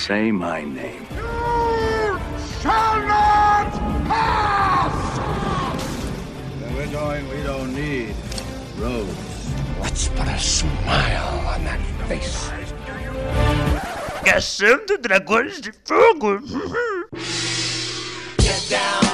say 0.00 0.32
my 0.32 0.62
name. 0.64 1.06
You 1.14 2.18
shall 2.62 2.96
not 3.04 3.70
pass! 4.08 5.18
Where 6.58 6.72
we're 6.74 6.92
going, 6.92 7.28
we 7.28 7.42
don't 7.42 7.74
need 7.74 8.14
roads. 8.78 9.52
Let's 9.78 10.08
put 10.08 10.26
a 10.26 10.38
smile 10.38 11.46
on 11.52 11.64
that 11.64 11.80
face. 12.08 12.50
Caçando 14.24 14.96
dragões 14.96 15.60
de 15.60 15.72
fogo. 15.84 16.40
Get 18.38 18.68
down, 18.70 19.09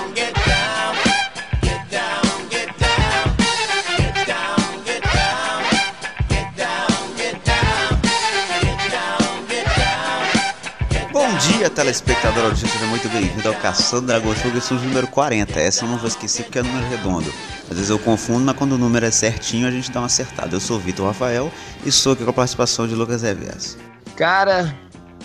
dia, 11.67 11.71
telespectador 11.71 12.45
audiência, 12.45 12.69
seja 12.69 12.87
muito 12.87 13.09
bem-vindo 13.09 13.49
ao 13.49 13.55
Caçando 13.55 14.13
Fogo, 14.13 14.57
edição 14.57 14.77
de 14.77 14.87
número 14.87 15.07
40. 15.09 15.59
Essa 15.59 15.85
eu 15.85 15.89
não 15.89 15.99
vou 15.99 16.07
esquecer 16.07 16.45
porque 16.45 16.59
é 16.59 16.63
número 16.63 16.87
redondo. 16.89 17.33
Às 17.69 17.77
vezes 17.77 17.91
eu 17.91 17.99
confundo, 17.99 18.45
mas 18.45 18.57
quando 18.57 18.73
o 18.73 18.79
número 18.79 19.05
é 19.05 19.11
certinho 19.11 19.67
a 19.67 19.71
gente 19.71 19.91
dá 19.91 20.01
uma 20.01 20.07
acertada. 20.07 20.55
Eu 20.55 20.61
sou 20.61 20.77
o 20.77 20.81
Vitor 20.81 21.07
Rafael 21.07 21.51
e 21.85 21.91
sou 21.91 22.13
aqui 22.13 22.25
com 22.25 22.31
a 22.31 22.33
participação 22.33 22.87
de 22.87 22.95
Lucas 22.95 23.23
Reverso. 23.23 23.79
Cara, 24.15 24.75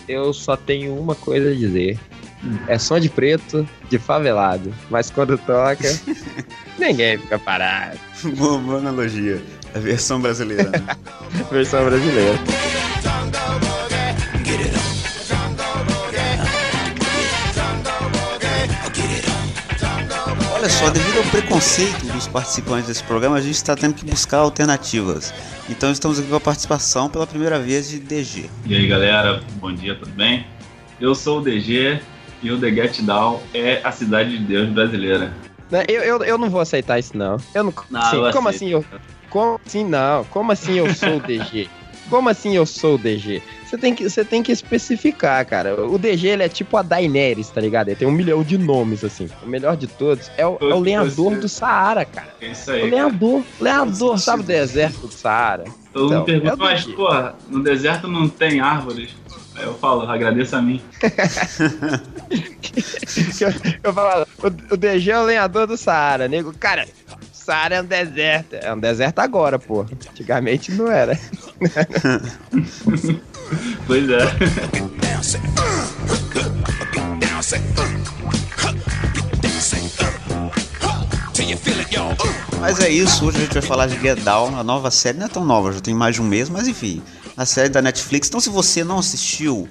eu 0.07 0.33
só 0.33 0.57
tenho 0.57 0.97
uma 0.97 1.15
coisa 1.15 1.51
a 1.51 1.55
dizer. 1.55 1.99
É 2.67 2.79
som 2.79 2.99
de 2.99 3.09
preto, 3.09 3.67
de 3.89 3.99
favelado. 3.99 4.73
Mas 4.89 5.11
quando 5.11 5.37
toca, 5.37 5.99
ninguém 6.79 7.19
fica 7.19 7.37
parado. 7.37 7.99
boa, 8.35 8.57
boa 8.57 8.77
analogia. 8.79 9.41
A 9.75 9.79
versão 9.79 10.19
brasileira. 10.19 10.69
Né? 10.71 10.97
Versão 11.51 11.85
brasileira. 11.85 12.39
Olha 20.61 20.69
só, 20.69 20.91
devido 20.91 21.17
ao 21.17 21.23
preconceito 21.23 22.05
dos 22.13 22.27
participantes 22.27 22.85
desse 22.87 23.03
programa, 23.03 23.35
a 23.35 23.41
gente 23.41 23.55
está 23.55 23.75
tendo 23.75 23.95
que 23.95 24.05
buscar 24.05 24.37
alternativas. 24.37 25.33
Então 25.67 25.91
estamos 25.91 26.19
aqui 26.19 26.29
com 26.29 26.35
a 26.35 26.39
participação 26.39 27.09
pela 27.09 27.25
primeira 27.25 27.57
vez 27.57 27.89
de 27.89 27.99
DG. 27.99 28.47
E 28.67 28.75
aí 28.75 28.87
galera, 28.87 29.41
bom 29.55 29.73
dia, 29.73 29.95
tudo 29.95 30.11
bem? 30.11 30.45
Eu 30.99 31.15
sou 31.15 31.39
o 31.39 31.41
DG 31.41 31.99
e 32.43 32.51
o 32.51 32.59
The 32.59 32.71
Get 32.75 33.01
Down 33.01 33.41
é 33.55 33.81
a 33.83 33.91
cidade 33.91 34.37
de 34.37 34.43
Deus 34.43 34.69
brasileira. 34.69 35.33
Eu, 35.87 36.03
eu, 36.03 36.23
eu 36.23 36.37
não 36.37 36.47
vou 36.47 36.61
aceitar 36.61 36.99
isso, 36.99 37.17
não. 37.17 37.37
Eu 37.55 37.63
não. 37.63 37.73
Não, 37.89 38.11
Sim, 38.11 38.17
eu 38.17 38.31
como 38.31 38.47
aceito. 38.47 38.47
assim 38.47 38.69
eu. 38.69 38.85
Como 39.31 39.59
assim 39.65 39.83
não? 39.83 40.23
Como 40.25 40.51
assim 40.51 40.73
eu 40.73 40.93
sou 40.93 41.17
o 41.17 41.19
DG? 41.21 41.67
Como 42.11 42.27
assim 42.27 42.57
eu 42.57 42.65
sou 42.65 42.95
o 42.95 42.97
DG? 42.97 43.41
Você 43.65 43.77
tem 43.77 43.95
que, 43.95 44.09
você 44.09 44.25
tem 44.25 44.43
que 44.43 44.51
especificar, 44.51 45.45
cara. 45.45 45.81
O 45.85 45.97
DG 45.97 46.27
ele 46.27 46.43
é 46.43 46.49
tipo 46.49 46.75
a 46.75 46.81
Daenerys, 46.81 47.49
tá 47.49 47.61
ligado? 47.61 47.87
Ele 47.87 47.95
tem 47.95 48.05
um 48.05 48.11
milhão 48.11 48.43
de 48.43 48.57
nomes, 48.57 49.01
assim. 49.01 49.29
O 49.41 49.47
melhor 49.47 49.77
de 49.77 49.87
todos 49.87 50.29
é 50.37 50.45
o, 50.45 50.57
é 50.59 50.73
o 50.75 50.79
lenhador 50.81 51.37
do 51.37 51.47
Saara, 51.47 52.03
cara. 52.03 52.35
É 52.41 52.47
isso 52.47 52.69
O 52.69 52.73
aí. 52.73 52.79
cara. 52.81 52.91
lenhador, 52.91 53.43
lenhador, 53.61 54.19
sabe 54.19 54.43
o 54.43 54.45
deserto 54.45 55.07
do 55.07 55.13
Saara? 55.13 55.63
Todo 55.93 56.03
mundo 56.03 56.11
Então, 56.13 56.25
pergunta, 56.25 56.51
é 56.51 56.53
o 56.53 56.57
mas 56.57 56.83
porra, 56.83 57.35
no 57.47 57.63
deserto 57.63 58.09
não 58.09 58.27
tem 58.27 58.59
árvores? 58.59 59.11
Aí 59.55 59.63
eu 59.63 59.73
falo, 59.75 60.01
agradeça 60.01 60.57
a 60.57 60.61
mim. 60.61 60.81
eu, 63.39 63.53
eu 63.83 63.93
falo, 63.93 64.27
o, 64.43 64.73
o 64.73 64.77
DG 64.77 65.11
é 65.11 65.17
o 65.19 65.23
lenhador 65.23 65.65
do 65.65 65.77
Saara, 65.77 66.27
nego. 66.27 66.53
Cara, 66.59 66.85
Saara 67.51 67.75
é 67.75 67.81
um 67.81 67.85
deserto. 67.85 68.55
É 68.55 68.73
um 68.73 68.79
deserto 68.79 69.19
agora, 69.19 69.59
pô. 69.59 69.81
Antigamente 69.81 70.71
não 70.71 70.89
era. 70.89 71.19
Pois 73.85 74.09
é. 74.09 74.19
Mas 82.61 82.79
é 82.79 82.89
isso, 82.89 83.25
hoje 83.25 83.37
a 83.37 83.41
gente 83.41 83.53
vai 83.53 83.61
falar 83.61 83.87
de 83.87 83.99
Get 83.99 84.21
Down, 84.21 84.57
a 84.57 84.63
nova 84.63 84.89
série, 84.89 85.17
não 85.17 85.25
é 85.25 85.29
tão 85.29 85.43
nova, 85.43 85.73
já 85.73 85.81
tem 85.81 85.93
mais 85.93 86.15
de 86.15 86.21
um 86.21 86.25
mês, 86.25 86.47
mas 86.47 86.69
enfim, 86.69 87.03
a 87.35 87.45
série 87.45 87.67
da 87.67 87.81
Netflix. 87.81 88.29
Então 88.29 88.39
se 88.39 88.49
você 88.49 88.85
não 88.85 88.99
assistiu, 88.99 89.67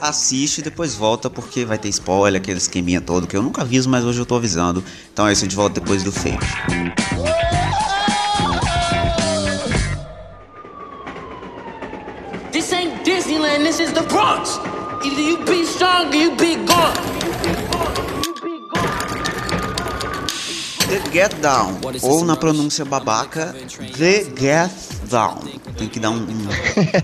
assiste 0.00 0.58
e 0.58 0.62
depois 0.62 0.94
volta, 0.94 1.28
porque 1.28 1.64
vai 1.64 1.78
ter 1.78 1.88
spoiler, 1.88 2.40
aquele 2.40 2.58
esqueminha 2.58 3.00
todo 3.00 3.26
que 3.26 3.36
eu 3.36 3.42
nunca 3.42 3.62
aviso, 3.62 3.88
mas 3.88 4.04
hoje 4.04 4.18
eu 4.18 4.26
tô 4.26 4.36
avisando. 4.36 4.82
Então 5.12 5.26
é 5.26 5.32
isso, 5.32 5.42
a 5.42 5.46
gente 5.46 5.56
volta 5.56 5.80
depois 5.80 6.02
do 6.02 6.12
feio. 6.12 6.38
This 12.52 12.72
ain't 12.72 13.04
Disneyland, 13.04 13.64
this 13.64 13.80
is 13.80 13.92
the 13.92 14.02
Bronx. 14.02 14.58
Either 15.04 15.20
you 15.20 15.38
be 15.44 15.62
strong 15.64 16.08
or 16.08 16.14
you 16.14 16.34
be 16.36 16.56
gone. 16.66 17.77
The 20.88 21.12
Get 21.12 21.34
Down, 21.40 21.78
ou 22.02 22.24
na 22.24 22.34
pronúncia 22.36 22.84
babaca, 22.84 23.54
The 23.98 24.24
Get 24.38 24.70
Down. 25.10 25.38
Tem 25.76 25.86
que 25.88 26.00
dar 26.00 26.10
um- 26.10 26.16
um 26.22 26.48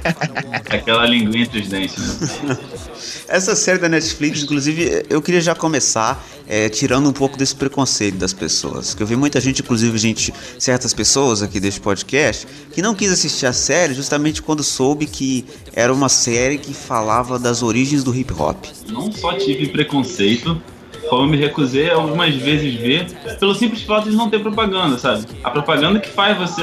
Aquela 0.70 1.06
linguinha 1.06 1.44
entre 1.44 1.60
os 1.60 1.68
dentes, 1.68 1.98
né? 2.42 2.58
Essa 3.28 3.54
série 3.54 3.78
da 3.78 3.88
Netflix, 3.88 4.42
inclusive, 4.42 5.04
eu 5.10 5.20
queria 5.20 5.40
já 5.40 5.54
começar 5.54 6.24
é, 6.46 6.68
tirando 6.68 7.08
um 7.08 7.12
pouco 7.12 7.36
desse 7.36 7.54
preconceito 7.54 8.16
das 8.16 8.32
pessoas. 8.32 8.94
Que 8.94 9.02
eu 9.02 9.06
vi 9.06 9.16
muita 9.16 9.40
gente, 9.40 9.60
inclusive 9.62 9.96
gente, 9.98 10.32
certas 10.58 10.92
pessoas 10.94 11.42
aqui 11.42 11.60
deste 11.60 11.80
podcast, 11.80 12.46
que 12.72 12.80
não 12.82 12.94
quis 12.94 13.10
assistir 13.12 13.46
a 13.46 13.52
série 13.52 13.94
justamente 13.94 14.40
quando 14.42 14.62
soube 14.62 15.06
que 15.06 15.44
era 15.74 15.92
uma 15.92 16.08
série 16.08 16.58
que 16.58 16.72
falava 16.72 17.38
das 17.38 17.62
origens 17.62 18.02
do 18.02 18.14
hip 18.14 18.32
hop. 18.32 18.64
Não 18.88 19.10
só 19.12 19.32
tive 19.34 19.68
preconceito, 19.68 20.60
como 21.08 21.26
me 21.26 21.36
recusei 21.36 21.90
algumas 21.90 22.34
vezes 22.34 22.74
ver, 22.74 23.06
pelo 23.38 23.54
simples 23.54 23.82
fato 23.82 24.10
de 24.10 24.16
não 24.16 24.28
ter 24.30 24.40
propaganda, 24.40 24.98
sabe? 24.98 25.24
A 25.42 25.50
propaganda 25.50 26.00
que 26.00 26.08
faz 26.08 26.36
você, 26.36 26.62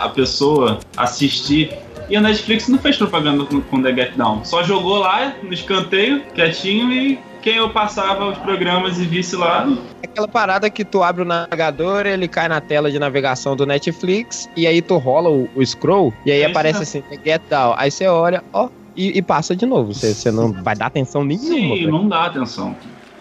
a, 0.00 0.08
pessoa 0.08 0.78
assistir. 0.96 1.70
E 2.08 2.16
a 2.16 2.20
Netflix 2.20 2.68
não 2.68 2.78
fez 2.78 2.96
propaganda 2.96 3.44
com, 3.44 3.60
com 3.60 3.82
The 3.82 3.92
Get 3.92 4.16
Down. 4.16 4.44
Só 4.44 4.62
jogou 4.62 4.98
lá 4.98 5.34
no 5.42 5.52
escanteio, 5.52 6.22
quietinho, 6.34 6.92
e 6.92 7.18
quem 7.42 7.56
eu 7.56 7.70
passava 7.70 8.28
os 8.28 8.38
programas 8.38 8.98
e 8.98 9.04
visse 9.04 9.36
lá, 9.36 9.68
Aquela 10.02 10.28
parada 10.28 10.70
que 10.70 10.84
tu 10.84 11.02
abre 11.02 11.22
o 11.22 11.24
navegador, 11.24 12.06
ele 12.06 12.26
cai 12.26 12.48
na 12.48 12.60
tela 12.60 12.90
de 12.90 12.98
navegação 12.98 13.54
do 13.54 13.66
Netflix, 13.66 14.48
e 14.56 14.66
aí 14.66 14.80
tu 14.80 14.96
rola 14.98 15.30
o, 15.30 15.48
o 15.54 15.64
scroll, 15.64 16.12
e 16.24 16.32
aí 16.32 16.42
É 16.42 16.46
aparece 16.46 16.82
assim, 16.82 17.02
Get 17.24 17.42
Down. 17.50 17.74
Aí 17.76 17.90
você 17.90 18.06
olha, 18.06 18.42
ó, 18.52 18.68
e, 18.96 19.18
e 19.18 19.22
passa 19.22 19.54
de 19.54 19.66
novo. 19.66 19.92
Você, 19.92 20.14
você 20.14 20.30
não 20.30 20.52
vai 20.52 20.74
dar 20.74 20.86
atenção 20.86 21.22
nenhuma. 21.22 21.48
sim, 21.48 21.68
velho. 21.68 21.92
não 21.92 22.08
dá 22.08 22.24
atenção. 22.24 22.74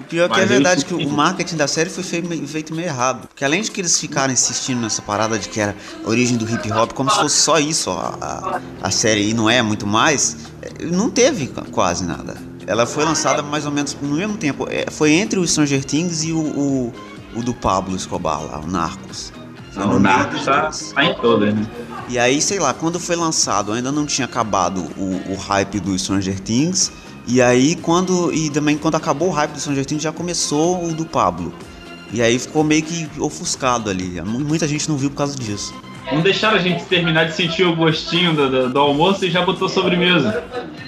Pior 0.09 0.29
que 0.29 0.35
é 0.35 0.41
Mas 0.41 0.51
eu 0.51 0.55
verdade 0.55 0.85
que 0.85 0.93
o 0.93 1.09
marketing 1.09 1.55
da 1.57 1.67
série 1.67 1.89
foi 1.89 2.03
feito 2.03 2.73
meio, 2.73 2.87
errado. 2.87 3.27
Porque 3.27 3.43
além 3.43 3.61
de 3.61 3.71
que 3.71 3.81
eles 3.81 3.99
ficaram 3.99 4.31
insistindo 4.31 4.79
nessa 4.81 5.01
parada 5.01 5.37
de 5.39 5.49
que 5.49 5.59
era 5.59 5.75
a 6.05 6.09
origem 6.09 6.37
do 6.37 6.49
hip 6.49 6.71
hop, 6.71 6.91
como 6.93 7.09
se 7.09 7.17
fosse 7.17 7.37
só 7.37 7.59
isso, 7.59 7.89
ó, 7.89 8.13
a, 8.21 8.61
a 8.81 8.91
série 8.91 9.21
aí 9.21 9.33
não 9.33 9.49
é 9.49 9.61
muito 9.61 9.87
mais, 9.87 10.37
é, 10.61 10.85
não 10.85 11.09
teve 11.09 11.47
qu- 11.47 11.65
quase 11.71 12.03
nada. 12.05 12.35
Ela 12.67 12.85
foi 12.85 13.03
lançada 13.03 13.41
mais 13.43 13.65
ou 13.65 13.71
menos 13.71 13.95
no 14.01 14.15
mesmo 14.15 14.37
tempo. 14.37 14.67
É, 14.69 14.85
foi 14.91 15.11
entre 15.11 15.39
o 15.39 15.47
Stranger 15.47 15.83
Things 15.83 16.23
e 16.23 16.31
o, 16.31 16.39
o, 16.39 16.93
o 17.35 17.43
do 17.43 17.53
Pablo 17.53 17.95
Escobar 17.95 18.43
lá, 18.43 18.59
o 18.59 18.67
Narcos. 18.67 19.31
Não, 19.75 19.97
o 19.97 19.99
Narcos 19.99 20.45
tá, 20.45 20.71
tá 20.93 21.03
em 21.03 21.13
todas, 21.15 21.53
né? 21.53 21.67
E 22.07 22.17
aí, 22.19 22.41
sei 22.41 22.59
lá, 22.59 22.73
quando 22.73 22.99
foi 22.99 23.15
lançado, 23.15 23.71
ainda 23.73 23.91
não 23.91 24.05
tinha 24.05 24.25
acabado 24.25 24.81
o, 24.95 25.33
o 25.33 25.35
hype 25.35 25.79
do 25.79 25.97
Stranger 25.97 26.39
Things. 26.39 26.91
E 27.27 27.41
aí, 27.41 27.75
quando. 27.75 28.31
E 28.33 28.49
também 28.49 28.77
quando 28.77 28.95
acabou 28.95 29.29
o 29.29 29.31
hype 29.31 29.51
do 29.51 29.59
Stranger 29.59 29.85
Things, 29.85 30.03
já 30.03 30.11
começou 30.11 30.85
o 30.85 30.93
do 30.93 31.05
Pablo. 31.05 31.53
E 32.11 32.21
aí 32.21 32.37
ficou 32.37 32.63
meio 32.63 32.83
que 32.83 33.09
ofuscado 33.19 33.89
ali. 33.89 34.21
Mu- 34.21 34.39
Muita 34.39 34.67
gente 34.67 34.87
não 34.87 34.95
viu 34.97 35.09
por 35.09 35.17
causa 35.17 35.35
disso. 35.35 35.73
Não 36.11 36.21
deixaram 36.21 36.55
a 36.57 36.59
gente 36.59 36.83
terminar 36.85 37.25
de 37.25 37.33
sentir 37.35 37.63
o 37.63 37.75
gostinho 37.75 38.33
do, 38.35 38.49
do- 38.49 38.69
do 38.69 38.79
almoço 38.79 39.25
e 39.25 39.31
já 39.31 39.41
botou 39.43 39.67
sobremesa. 39.67 40.43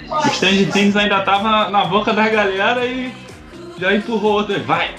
O 0.08 0.28
Stranger 0.30 0.70
Things 0.72 0.94
ainda 0.94 1.20
tava 1.22 1.68
na 1.70 1.84
boca 1.86 2.12
da 2.12 2.28
galera 2.28 2.86
e 2.86 3.12
já 3.80 3.92
empurrou 3.94 4.34
outra. 4.34 4.60
Vai! 4.60 4.94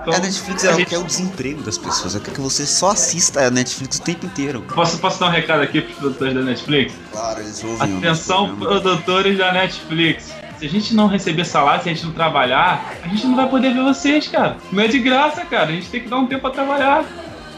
Então, 0.00 0.14
a 0.14 0.18
Netflix 0.20 0.64
a 0.64 0.68
ela 0.68 0.76
gente- 0.78 0.88
quer 0.88 0.98
o 0.98 1.04
desemprego 1.04 1.62
das 1.62 1.76
pessoas. 1.76 2.14
Ela 2.14 2.24
quer 2.24 2.30
que 2.32 2.40
você 2.40 2.64
só 2.64 2.92
assista 2.92 3.44
a 3.44 3.50
Netflix 3.50 3.98
o 3.98 4.02
tempo 4.02 4.24
inteiro. 4.24 4.64
Posso, 4.74 4.98
posso 4.98 5.18
dar 5.20 5.26
um 5.26 5.30
recado 5.30 5.62
aqui 5.62 5.82
pros 5.82 5.96
produtores 5.98 6.32
da 6.34 6.42
Netflix? 6.42 6.94
Claro, 7.12 7.40
eles 7.40 7.62
ouvem 7.64 7.98
Atenção, 7.98 8.56
produtores 8.56 9.36
da 9.36 9.52
Netflix. 9.52 10.30
Se 10.58 10.66
a 10.66 10.68
gente 10.68 10.94
não 10.94 11.06
receber 11.06 11.44
salário, 11.44 11.82
se 11.82 11.88
a 11.90 11.92
gente 11.92 12.06
não 12.06 12.12
trabalhar, 12.12 12.94
a 13.02 13.08
gente 13.08 13.26
não 13.26 13.36
vai 13.36 13.48
poder 13.48 13.74
ver 13.74 13.82
vocês, 13.82 14.26
cara. 14.26 14.56
Não 14.72 14.82
é 14.82 14.88
de 14.88 14.98
graça, 14.98 15.44
cara. 15.44 15.70
A 15.70 15.72
gente 15.72 15.88
tem 15.88 16.00
que 16.00 16.08
dar 16.08 16.16
um 16.16 16.26
tempo 16.26 16.42
pra 16.42 16.50
trabalhar. 16.50 17.04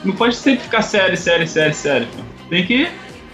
Não 0.04 0.14
pode 0.14 0.34
sempre 0.36 0.64
ficar 0.64 0.82
sério, 0.82 1.16
sério, 1.16 1.46
sério, 1.46 1.74
sério. 1.74 2.08
Tem 2.50 2.66
que 2.66 2.88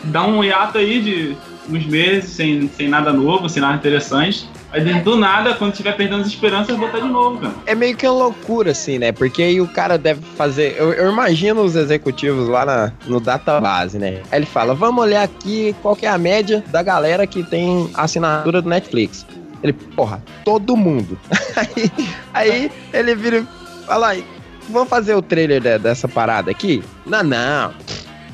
dar 0.05 0.27
um 0.27 0.45
hiato 0.45 0.79
aí 0.79 1.01
de 1.01 1.37
uns 1.69 1.87
meses, 1.87 2.31
sem, 2.31 2.69
sem 2.69 2.89
nada 2.89 3.13
novo, 3.13 3.49
sem 3.49 3.63
nada 3.63 3.77
interessante. 3.77 4.49
Aí 4.71 4.83
do 5.01 5.17
nada, 5.17 5.55
quando 5.55 5.73
tiver 5.73 5.93
perdendo 5.97 6.23
as 6.23 6.27
esperanças, 6.27 6.77
botar 6.77 6.99
de 6.99 7.07
novo, 7.07 7.39
cara. 7.39 7.55
É 7.65 7.77
meio 7.77 7.97
que 7.97 8.07
uma 8.07 8.25
loucura, 8.25 8.73
assim, 8.73 8.99
né? 8.99 9.13
Porque 9.13 9.41
aí 9.41 9.61
o 9.61 9.69
cara 9.69 9.97
deve 9.97 10.21
fazer. 10.37 10.75
Eu, 10.77 10.93
eu 10.93 11.13
imagino 11.13 11.63
os 11.63 11.77
executivos 11.77 12.49
lá 12.49 12.67
na, 12.67 12.93
no 13.07 13.21
database, 13.21 13.99
né? 13.99 14.21
Aí 14.33 14.41
ele 14.41 14.47
fala: 14.47 14.75
vamos 14.75 15.03
olhar 15.03 15.23
aqui 15.23 15.75
qual 15.81 15.97
é 16.03 16.09
a 16.09 16.19
média 16.19 16.63
da 16.73 16.83
galera 16.83 17.25
que 17.25 17.45
tem 17.45 17.89
assinatura 17.95 18.61
do 18.61 18.69
Netflix. 18.69 19.25
Ele, 19.63 19.73
porra, 19.73 20.23
todo 20.45 20.77
mundo. 20.77 21.19
Aí, 21.57 21.91
aí 22.35 22.73
ele 22.93 23.15
vira 23.15 23.39
e 23.39 23.87
fala 23.87 24.09
aí, 24.09 24.25
vamos 24.69 24.89
fazer 24.89 25.15
o 25.15 25.23
trailer 25.23 25.61
de- 25.61 25.79
dessa 25.79 26.09
parada 26.09 26.51
aqui? 26.51 26.83
Não, 27.07 27.23
não, 27.23 27.73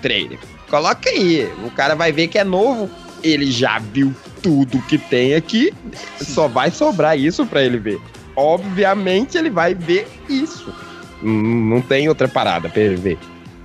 trailer. 0.00 0.38
Coloca 0.68 1.08
aí, 1.10 1.52
o 1.64 1.70
cara 1.70 1.94
vai 1.94 2.10
ver 2.12 2.28
que 2.28 2.38
é 2.38 2.44
novo, 2.44 2.88
ele 3.22 3.50
já 3.50 3.78
viu 3.78 4.14
tudo 4.42 4.80
que 4.82 4.96
tem 4.96 5.34
aqui, 5.34 5.72
só 6.20 6.48
vai 6.48 6.70
sobrar 6.70 7.18
isso 7.18 7.44
pra 7.44 7.62
ele 7.62 7.78
ver. 7.78 8.00
Obviamente 8.34 9.36
ele 9.36 9.50
vai 9.50 9.74
ver 9.74 10.08
isso. 10.28 10.72
Não 11.22 11.80
tem 11.82 12.08
outra 12.08 12.26
parada 12.28 12.68
pra 12.68 12.80
ele 12.80 12.96
ver. 12.96 13.18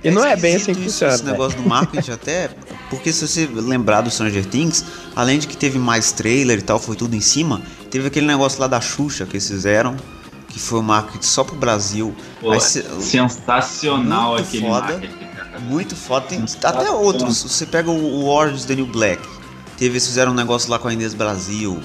E 0.06 0.10
não 0.10 0.24
é 0.24 0.36
bem 0.36 0.56
assim 0.56 0.74
que 0.74 0.80
isso, 0.80 0.90
funciona. 0.90 1.14
Esse 1.14 1.24
né? 1.24 1.32
negócio 1.32 1.60
do 1.60 1.68
marketing 1.68 2.10
até, 2.10 2.50
porque 2.90 3.12
se 3.12 3.26
você 3.26 3.46
lembrar 3.46 4.02
do 4.02 4.10
Stranger 4.10 4.46
Things, 4.46 4.84
além 5.14 5.38
de 5.38 5.46
que 5.46 5.56
teve 5.56 5.78
mais 5.78 6.12
trailer 6.12 6.58
e 6.58 6.62
tal, 6.62 6.78
foi 6.78 6.96
tudo 6.96 7.14
em 7.16 7.20
cima, 7.20 7.60
teve 7.90 8.06
aquele 8.06 8.26
negócio 8.26 8.60
lá 8.60 8.66
da 8.66 8.80
Xuxa 8.80 9.26
que 9.26 9.32
eles 9.32 9.48
fizeram, 9.48 9.96
que 10.48 10.58
foi 10.58 10.80
o 10.80 10.82
marketing 10.82 11.22
só 11.26 11.44
pro 11.44 11.56
Brasil. 11.56 12.14
Pô, 12.40 12.52
Aí 12.52 12.60
sensacional 12.60 14.34
Muito 14.34 14.46
aquele 14.46 14.66
foda. 14.66 14.92
marketing, 14.92 15.26
cara. 15.36 15.58
Muito 15.60 15.96
foda. 15.96 16.26
Tem 16.26 16.44
até 16.62 16.90
outros. 16.90 17.42
Você 17.42 17.66
pega 17.66 17.90
o 17.90 18.26
Orange 18.26 18.66
the 18.66 18.74
New 18.74 18.86
Black. 18.86 19.22
Teve, 19.76 19.92
eles 19.92 20.06
fizeram 20.06 20.32
um 20.32 20.34
negócio 20.34 20.70
lá 20.70 20.78
com 20.78 20.88
a 20.88 20.92
Inês 20.92 21.12
Brasil. 21.12 21.80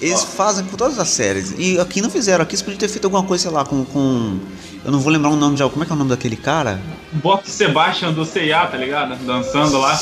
Eles 0.00 0.22
fazem 0.22 0.64
com 0.64 0.76
todas 0.76 0.98
as 0.98 1.08
séries. 1.08 1.54
E 1.58 1.78
aqui 1.78 2.00
não 2.00 2.10
fizeram. 2.10 2.42
Aqui 2.42 2.54
eles 2.54 2.62
podiam 2.62 2.78
ter 2.78 2.88
feito 2.88 3.04
alguma 3.04 3.22
coisa, 3.24 3.42
sei 3.42 3.50
lá, 3.50 3.64
com. 3.64 3.84
com 3.84 4.38
eu 4.84 4.92
não 4.92 4.98
vou 5.00 5.10
lembrar 5.10 5.30
o 5.30 5.36
nome 5.36 5.56
de 5.56 5.62
Como 5.62 5.82
é 5.82 5.86
que 5.86 5.92
é 5.92 5.94
o 5.94 5.98
nome 5.98 6.10
daquele 6.10 6.36
cara? 6.36 6.78
Bota 7.12 7.48
o 7.48 7.50
Sebastian 7.50 8.12
do 8.12 8.24
C&A, 8.24 8.66
tá 8.66 8.76
ligado? 8.76 9.16
Dançando 9.24 9.78
lá. 9.78 9.98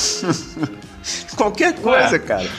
Qualquer 1.35 1.73
coisa, 1.75 2.19
cara. 2.19 2.49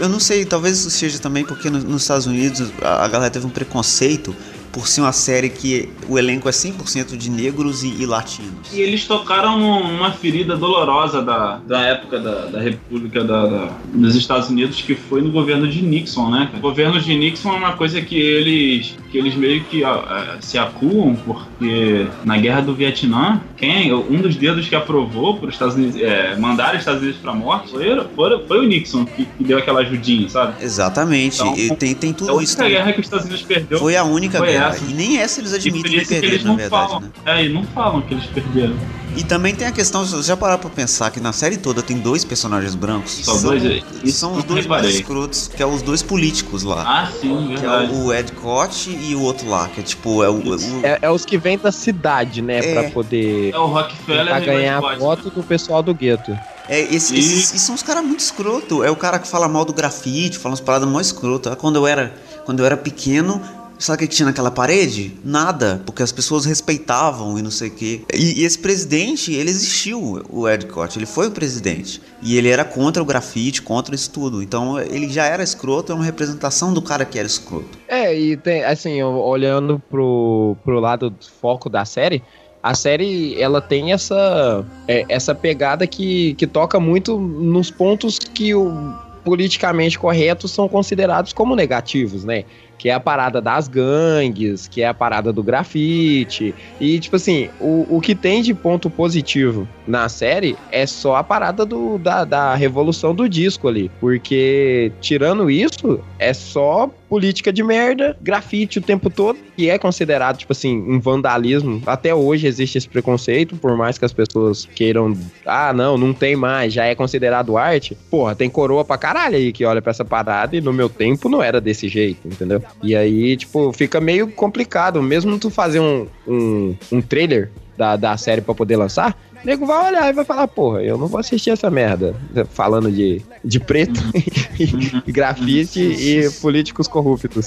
Eu 0.00 0.08
não 0.08 0.18
sei, 0.20 0.44
talvez 0.44 0.78
isso 0.78 0.90
seja 0.90 1.18
também 1.18 1.44
porque 1.44 1.70
no- 1.70 1.78
nos 1.80 2.02
Estados 2.02 2.26
Unidos 2.26 2.72
a 2.82 3.06
galera 3.08 3.30
teve 3.30 3.46
um 3.46 3.50
preconceito 3.50 4.34
por 4.72 4.86
ser 4.86 5.00
uma 5.00 5.12
série 5.12 5.48
que 5.48 5.88
o 6.08 6.18
elenco 6.18 6.48
é 6.48 6.52
100% 6.52 7.16
de 7.16 7.30
negros 7.30 7.82
e, 7.82 7.88
e 8.02 8.06
latinos. 8.06 8.72
E 8.72 8.80
eles 8.80 9.04
tocaram 9.06 9.58
numa 9.58 10.12
ferida 10.12 10.56
dolorosa 10.56 11.22
da, 11.22 11.56
da 11.66 11.80
época 11.82 12.18
da, 12.18 12.46
da 12.46 12.60
República 12.60 13.24
da- 13.24 13.46
da- 13.46 13.72
dos 13.94 14.14
Estados 14.14 14.48
Unidos, 14.50 14.80
que 14.82 14.94
foi 14.94 15.22
no 15.22 15.30
governo 15.30 15.66
de 15.68 15.82
Nixon, 15.82 16.30
né? 16.30 16.50
O 16.56 16.60
governo 16.60 17.00
de 17.00 17.16
Nixon 17.16 17.52
é 17.52 17.56
uma 17.56 17.72
coisa 17.72 18.00
que 18.00 18.16
eles, 18.18 18.94
que 19.10 19.18
eles 19.18 19.34
meio 19.34 19.62
que 19.64 19.82
ó, 19.84 20.02
eh, 20.02 20.36
se 20.40 20.58
acuam, 20.58 21.16
porque 21.24 22.06
na 22.24 22.36
guerra 22.38 22.60
do 22.60 22.74
Vietnã, 22.74 23.40
quem, 23.56 23.92
um 23.92 24.20
dos 24.20 24.36
dedos 24.36 24.68
que 24.68 24.74
aprovou 24.74 25.36
para 25.36 25.48
os 25.48 25.54
Estados 25.54 25.74
Unidos, 25.74 26.00
é, 26.00 26.36
mandar 26.36 26.74
os 26.74 26.80
Estados 26.80 27.02
Unidos 27.02 27.20
para 27.20 27.32
a 27.32 27.34
morte 27.34 27.70
foi, 27.70 27.84
foi, 28.14 28.46
foi 28.46 28.58
o 28.58 28.68
Nixon, 28.68 29.04
que, 29.04 29.24
que 29.24 29.44
deu 29.44 29.58
aquela 29.58 29.80
ajudinha, 29.80 30.28
sabe? 30.28 30.62
Exatamente, 30.62 31.36
Então, 31.40 31.56
e 31.56 31.74
tem, 31.76 31.94
tem 31.94 32.10
A 32.10 32.14
tudo 32.14 32.30
isso 32.42 32.52
única 32.52 32.56
também. 32.56 32.72
guerra 32.72 32.92
que 32.92 33.00
os 33.00 33.06
Estados 33.06 33.26
Unidos 33.26 33.44
perdeu 33.44 33.78
Foi 33.78 33.96
a 33.96 34.04
única 34.04 34.38
foi 34.38 34.48
guerra. 34.48 34.57
Essa. 34.58 34.84
E 34.84 34.94
nem 34.94 35.18
essa 35.18 35.40
eles 35.40 35.52
E 35.52 35.56
admitem 35.56 35.92
que 35.92 36.00
que 36.00 36.06
perderam, 36.06 36.32
eles 36.32 36.44
na 36.44 36.50
não 36.50 36.56
verdade, 36.56 36.86
falam. 36.88 37.00
né? 37.00 37.08
É, 37.26 37.44
e 37.44 37.48
não 37.48 37.64
falam 37.64 38.00
que 38.02 38.14
eles 38.14 38.26
perderam. 38.26 38.76
E 39.16 39.24
também 39.24 39.52
tem 39.54 39.66
a 39.66 39.72
questão, 39.72 40.04
se 40.04 40.12
você 40.12 40.28
já 40.28 40.36
parar 40.36 40.58
pra 40.58 40.70
pensar 40.70 41.10
que 41.10 41.18
na 41.18 41.32
série 41.32 41.56
toda 41.56 41.82
tem 41.82 41.98
dois 41.98 42.24
personagens 42.24 42.74
brancos. 42.74 43.12
Só 43.24 43.34
são, 43.34 43.50
dois? 43.50 43.82
Isso 44.04 44.18
são 44.18 44.32
eu 44.32 44.38
os 44.38 44.44
dois 44.44 44.66
mais 44.66 44.86
escrotos, 44.86 45.48
que 45.48 45.60
é 45.62 45.66
os 45.66 45.82
dois 45.82 46.02
políticos 46.02 46.62
lá. 46.62 46.84
Ah, 46.86 47.10
sim, 47.10 47.36
que 47.48 47.56
verdade. 47.56 47.92
é 47.92 47.96
o 47.96 48.12
Ed 48.12 48.32
Cott 48.32 48.90
e 48.90 49.14
o 49.16 49.22
outro 49.22 49.48
lá, 49.48 49.66
que 49.68 49.80
é 49.80 49.82
tipo, 49.82 50.22
é 50.22 50.28
o. 50.28 50.34
o- 50.34 50.56
É, 50.84 50.98
é 51.02 51.10
os 51.10 51.24
que 51.24 51.36
vêm 51.38 51.58
da 51.58 51.72
cidade, 51.72 52.40
né? 52.42 52.58
É. 52.58 52.74
Pra 52.74 52.90
poder 52.90 53.52
É 53.52 53.58
o 53.58 53.66
Rockefeller 53.66 54.36
e 54.36 54.42
o 54.42 54.44
ganhar 54.44 54.78
Ed 54.78 54.84
Scott. 54.86 54.98
voto 55.00 55.30
do 55.30 55.42
pessoal 55.42 55.82
do 55.82 55.94
gueto. 55.94 56.38
É, 56.68 56.80
esse, 56.94 57.14
E- 57.14 57.18
esses, 57.18 57.54
e 57.54 57.58
são 57.58 57.74
os 57.74 57.82
caras 57.82 58.04
muito 58.04 58.20
escroto. 58.20 58.84
É 58.84 58.90
o 58.90 58.96
cara 58.96 59.18
que 59.18 59.26
fala 59.26 59.48
mal 59.48 59.64
do 59.64 59.72
grafite, 59.72 60.38
fala 60.38 60.50
umas 60.52 60.60
paradas 60.60 60.86
mó 60.88 61.00
escroto. 61.00 61.48
Ah, 61.48 61.56
Quando 61.56 61.76
eu 61.76 61.86
era, 61.86 62.14
quando 62.44 62.60
eu 62.60 62.66
era 62.66 62.76
pequeno, 62.76 63.40
sabe 63.78 64.04
o 64.04 64.08
que 64.08 64.14
tinha 64.14 64.26
naquela 64.26 64.50
parede? 64.50 65.14
Nada, 65.24 65.82
porque 65.84 66.02
as 66.02 66.12
pessoas 66.12 66.44
respeitavam 66.44 67.38
e 67.38 67.42
não 67.42 67.50
sei 67.50 67.68
o 67.68 67.70
quê. 67.70 68.00
E, 68.12 68.40
e 68.40 68.44
esse 68.44 68.58
presidente, 68.58 69.32
ele 69.32 69.50
existiu, 69.50 70.24
o 70.28 70.48
Ed 70.48 70.66
Cott, 70.66 70.98
ele 70.98 71.06
foi 71.06 71.28
o 71.28 71.30
presidente. 71.30 72.00
E 72.22 72.36
ele 72.36 72.48
era 72.48 72.64
contra 72.64 73.02
o 73.02 73.06
grafite, 73.06 73.62
contra 73.62 73.94
isso 73.94 74.10
tudo. 74.10 74.42
Então 74.42 74.78
ele 74.78 75.08
já 75.08 75.24
era 75.24 75.42
escroto, 75.42 75.92
é 75.92 75.94
uma 75.94 76.04
representação 76.04 76.72
do 76.72 76.82
cara 76.82 77.04
que 77.04 77.18
era 77.18 77.26
escroto. 77.26 77.78
É, 77.86 78.18
e 78.18 78.36
tem, 78.36 78.64
assim, 78.64 79.02
olhando 79.02 79.80
pro, 79.90 80.56
pro 80.64 80.80
lado 80.80 81.10
do 81.10 81.24
foco 81.40 81.68
da 81.70 81.84
série, 81.84 82.22
a 82.62 82.74
série, 82.74 83.40
ela 83.40 83.60
tem 83.60 83.92
essa, 83.92 84.64
é, 84.86 85.04
essa 85.08 85.34
pegada 85.34 85.86
que, 85.86 86.34
que 86.34 86.46
toca 86.46 86.80
muito 86.80 87.18
nos 87.18 87.70
pontos 87.70 88.18
que 88.18 88.54
o 88.54 88.94
politicamente 89.24 89.98
corretos 89.98 90.50
são 90.50 90.66
considerados 90.68 91.34
como 91.34 91.54
negativos, 91.54 92.24
né? 92.24 92.44
Que 92.78 92.88
é 92.88 92.94
a 92.94 93.00
parada 93.00 93.40
das 93.40 93.68
gangues, 93.68 94.68
que 94.68 94.82
é 94.82 94.88
a 94.88 94.94
parada 94.94 95.32
do 95.32 95.42
grafite. 95.42 96.54
E, 96.80 97.00
tipo 97.00 97.16
assim, 97.16 97.50
o, 97.60 97.86
o 97.96 98.00
que 98.00 98.14
tem 98.14 98.40
de 98.40 98.54
ponto 98.54 98.88
positivo 98.88 99.68
na 99.86 100.08
série 100.08 100.56
é 100.70 100.86
só 100.86 101.16
a 101.16 101.24
parada 101.24 101.66
do, 101.66 101.98
da, 101.98 102.24
da 102.24 102.54
revolução 102.54 103.14
do 103.14 103.28
disco 103.28 103.68
ali. 103.68 103.90
Porque, 104.00 104.92
tirando 105.00 105.50
isso, 105.50 106.00
é 106.18 106.32
só 106.32 106.90
política 107.08 107.52
de 107.52 107.62
merda, 107.62 108.16
grafite 108.20 108.78
o 108.78 108.82
tempo 108.82 109.08
todo, 109.08 109.38
que 109.56 109.70
é 109.70 109.78
considerado, 109.78 110.36
tipo 110.36 110.52
assim, 110.52 110.76
um 110.76 111.00
vandalismo. 111.00 111.82
Até 111.86 112.14
hoje 112.14 112.46
existe 112.46 112.78
esse 112.78 112.88
preconceito, 112.88 113.56
por 113.56 113.76
mais 113.76 113.98
que 113.98 114.04
as 114.04 114.12
pessoas 114.12 114.68
queiram, 114.74 115.16
ah, 115.46 115.72
não, 115.72 115.96
não 115.96 116.12
tem 116.12 116.36
mais, 116.36 116.72
já 116.72 116.84
é 116.84 116.94
considerado 116.94 117.56
arte. 117.56 117.96
Porra, 118.10 118.34
tem 118.34 118.50
coroa 118.50 118.84
pra 118.84 118.98
caralho 118.98 119.36
aí 119.36 119.52
que 119.52 119.64
olha 119.64 119.80
pra 119.80 119.90
essa 119.90 120.04
parada 120.04 120.56
e 120.56 120.60
no 120.60 120.72
meu 120.72 120.88
tempo 120.88 121.28
não 121.28 121.42
era 121.42 121.60
desse 121.60 121.88
jeito, 121.88 122.26
entendeu? 122.26 122.62
E 122.82 122.94
aí, 122.94 123.36
tipo, 123.36 123.72
fica 123.72 124.00
meio 124.00 124.28
complicado, 124.28 125.02
mesmo 125.02 125.38
tu 125.38 125.50
fazer 125.50 125.80
um, 125.80 126.06
um, 126.26 126.76
um 126.92 127.00
trailer 127.00 127.50
da, 127.78 127.96
da 127.96 128.16
série 128.16 128.40
pra 128.40 128.54
poder 128.54 128.76
lançar, 128.76 129.16
o 129.42 129.46
nego 129.46 129.66
vai 129.66 129.88
olhar 129.92 130.08
e 130.10 130.12
vai 130.12 130.24
falar, 130.24 130.48
porra, 130.48 130.82
eu 130.82 130.96
não 130.98 131.06
vou 131.06 131.20
assistir 131.20 131.50
essa 131.50 131.70
merda. 131.70 132.14
Falando 132.50 132.90
de, 132.90 133.22
de 133.44 133.60
preto, 133.60 134.00
e 135.06 135.12
grafite 135.12 135.80
e 135.80 136.30
políticos 136.40 136.88
corruptos. 136.88 137.46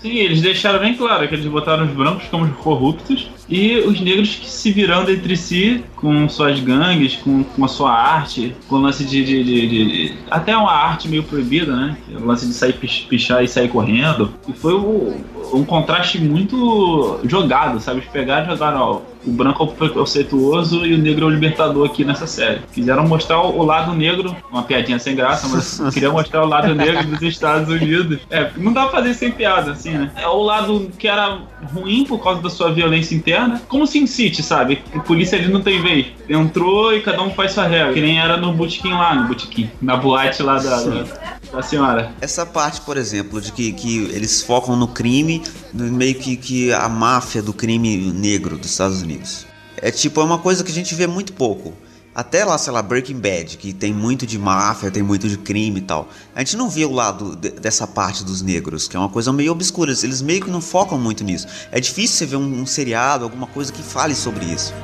Sim, 0.00 0.16
eles 0.16 0.40
deixaram 0.40 0.78
bem 0.80 0.94
claro 0.96 1.28
que 1.28 1.34
eles 1.34 1.44
botaram 1.46 1.84
os 1.84 1.90
brancos 1.92 2.24
como 2.28 2.48
corruptos 2.54 3.30
e 3.48 3.76
os 3.80 4.00
negros 4.00 4.34
que 4.36 4.48
se 4.48 4.72
virando 4.72 5.10
entre 5.10 5.36
si 5.36 5.84
com 5.96 6.26
suas 6.30 6.58
gangues, 6.60 7.16
com, 7.16 7.44
com 7.44 7.64
a 7.64 7.68
sua 7.68 7.92
arte, 7.92 8.56
com 8.68 8.76
o 8.76 8.80
lance 8.80 9.04
de, 9.04 9.22
de- 9.22 9.44
de- 9.44 9.66
de- 9.68 10.14
Até 10.30 10.56
uma 10.56 10.72
arte 10.72 11.08
meio 11.08 11.22
proibida, 11.22 11.76
né? 11.76 11.96
O 12.20 12.24
lance 12.24 12.46
de 12.46 12.54
sair 12.54 12.72
pichar 12.72 13.44
e 13.44 13.48
sair 13.48 13.68
correndo. 13.68 14.32
E 14.48 14.52
foi 14.54 14.72
o- 14.72 15.14
um 15.52 15.64
contraste 15.64 16.18
muito 16.18 17.20
jogado, 17.24 17.80
sabe? 17.80 18.00
Eles 18.00 18.10
pegaram 18.10 18.46
e 18.46 18.50
jogaram, 18.50 18.80
ó, 18.80 19.00
o 19.26 19.30
branco 19.30 19.62
é 19.62 19.66
o 19.66 19.68
preconceituoso 19.68 20.84
e 20.84 20.94
o 20.94 20.98
negro 20.98 21.24
é 21.24 21.28
o 21.28 21.30
libertador 21.30 21.86
aqui 21.86 22.04
nessa 22.04 22.26
série. 22.26 22.60
Quiseram 22.72 23.06
mostrar 23.06 23.40
o, 23.40 23.62
lado 23.62 23.94
negro, 23.94 24.34
uma 24.50 24.62
piadinha 24.62 24.98
sem 24.98 25.14
graça, 25.14 25.48
mas 25.48 25.80
queriam 25.94 26.12
mostrar 26.12 26.42
o 26.44 26.48
lado 26.48 26.74
negro 26.74 27.06
dos 27.06 27.22
Estados 27.22 27.68
Unidos. 27.68 28.20
É, 28.30 28.50
não 28.56 28.72
dá 28.72 28.82
pra 28.86 29.00
fazer 29.00 29.14
sem 29.14 29.30
piada, 29.30 29.72
assim, 29.72 29.92
né? 29.92 30.10
É 30.16 30.26
o 30.26 30.42
lado 30.42 30.90
que 30.98 31.06
era 31.06 31.38
ruim 31.72 32.04
por 32.04 32.18
causa 32.22 32.42
da 32.42 32.50
sua 32.50 32.72
violência 32.72 33.14
interna. 33.14 33.62
Como 33.68 33.86
Sin 33.86 34.06
City, 34.06 34.42
sabe? 34.42 34.82
A 34.94 35.00
polícia 35.00 35.38
ali 35.38 35.48
não 35.48 35.60
tem 35.60 35.80
vez. 35.80 36.06
Entrou 36.28 36.94
e 36.94 37.00
cada 37.00 37.22
um 37.22 37.30
faz 37.30 37.52
sua 37.52 37.66
regra. 37.66 37.92
Que 37.92 38.00
nem 38.00 38.18
era 38.18 38.36
no 38.36 38.52
botequim 38.52 38.92
lá, 38.92 39.14
no 39.14 39.28
botequim. 39.28 39.70
Na 39.80 39.96
boate 39.96 40.42
lá 40.42 40.58
da, 40.58 40.82
da, 40.82 41.04
da 41.52 41.62
senhora. 41.62 42.12
Essa 42.20 42.44
parte, 42.44 42.80
por 42.80 42.96
exemplo, 42.96 43.40
de 43.40 43.52
que, 43.52 43.72
que 43.72 43.98
eles 44.12 44.42
focam 44.42 44.74
no 44.74 44.88
crime, 44.88 45.31
no 45.72 45.84
meio 45.92 46.14
que, 46.16 46.36
que 46.36 46.72
a 46.72 46.88
máfia 46.88 47.40
do 47.40 47.52
crime 47.52 48.12
negro 48.12 48.58
dos 48.58 48.70
Estados 48.70 49.00
Unidos. 49.00 49.46
É 49.76 49.90
tipo, 49.90 50.20
é 50.20 50.24
uma 50.24 50.38
coisa 50.38 50.64
que 50.64 50.70
a 50.70 50.74
gente 50.74 50.94
vê 50.94 51.06
muito 51.06 51.32
pouco. 51.32 51.72
Até 52.14 52.44
lá, 52.44 52.58
sei 52.58 52.72
lá, 52.74 52.82
Breaking 52.82 53.18
Bad, 53.18 53.56
que 53.56 53.72
tem 53.72 53.90
muito 53.92 54.26
de 54.26 54.38
máfia, 54.38 54.90
tem 54.90 55.02
muito 55.02 55.28
de 55.30 55.38
crime 55.38 55.78
e 55.80 55.82
tal. 55.82 56.10
A 56.34 56.40
gente 56.40 56.58
não 56.58 56.68
vê 56.68 56.84
o 56.84 56.92
lado 56.92 57.34
de- 57.34 57.52
dessa 57.52 57.86
parte 57.86 58.22
dos 58.22 58.42
negros, 58.42 58.86
que 58.86 58.94
é 58.94 59.00
uma 59.00 59.08
coisa 59.08 59.32
meio 59.32 59.50
obscura. 59.52 59.90
Eles 59.90 60.20
meio 60.20 60.42
que 60.44 60.50
não 60.50 60.60
focam 60.60 60.98
muito 60.98 61.24
nisso. 61.24 61.46
É 61.70 61.80
difícil 61.80 62.18
você 62.18 62.26
ver 62.26 62.36
um, 62.36 62.60
um 62.60 62.66
seriado, 62.66 63.24
alguma 63.24 63.46
coisa 63.46 63.72
que 63.72 63.82
fale 63.82 64.14
sobre 64.14 64.44
isso. 64.44 64.74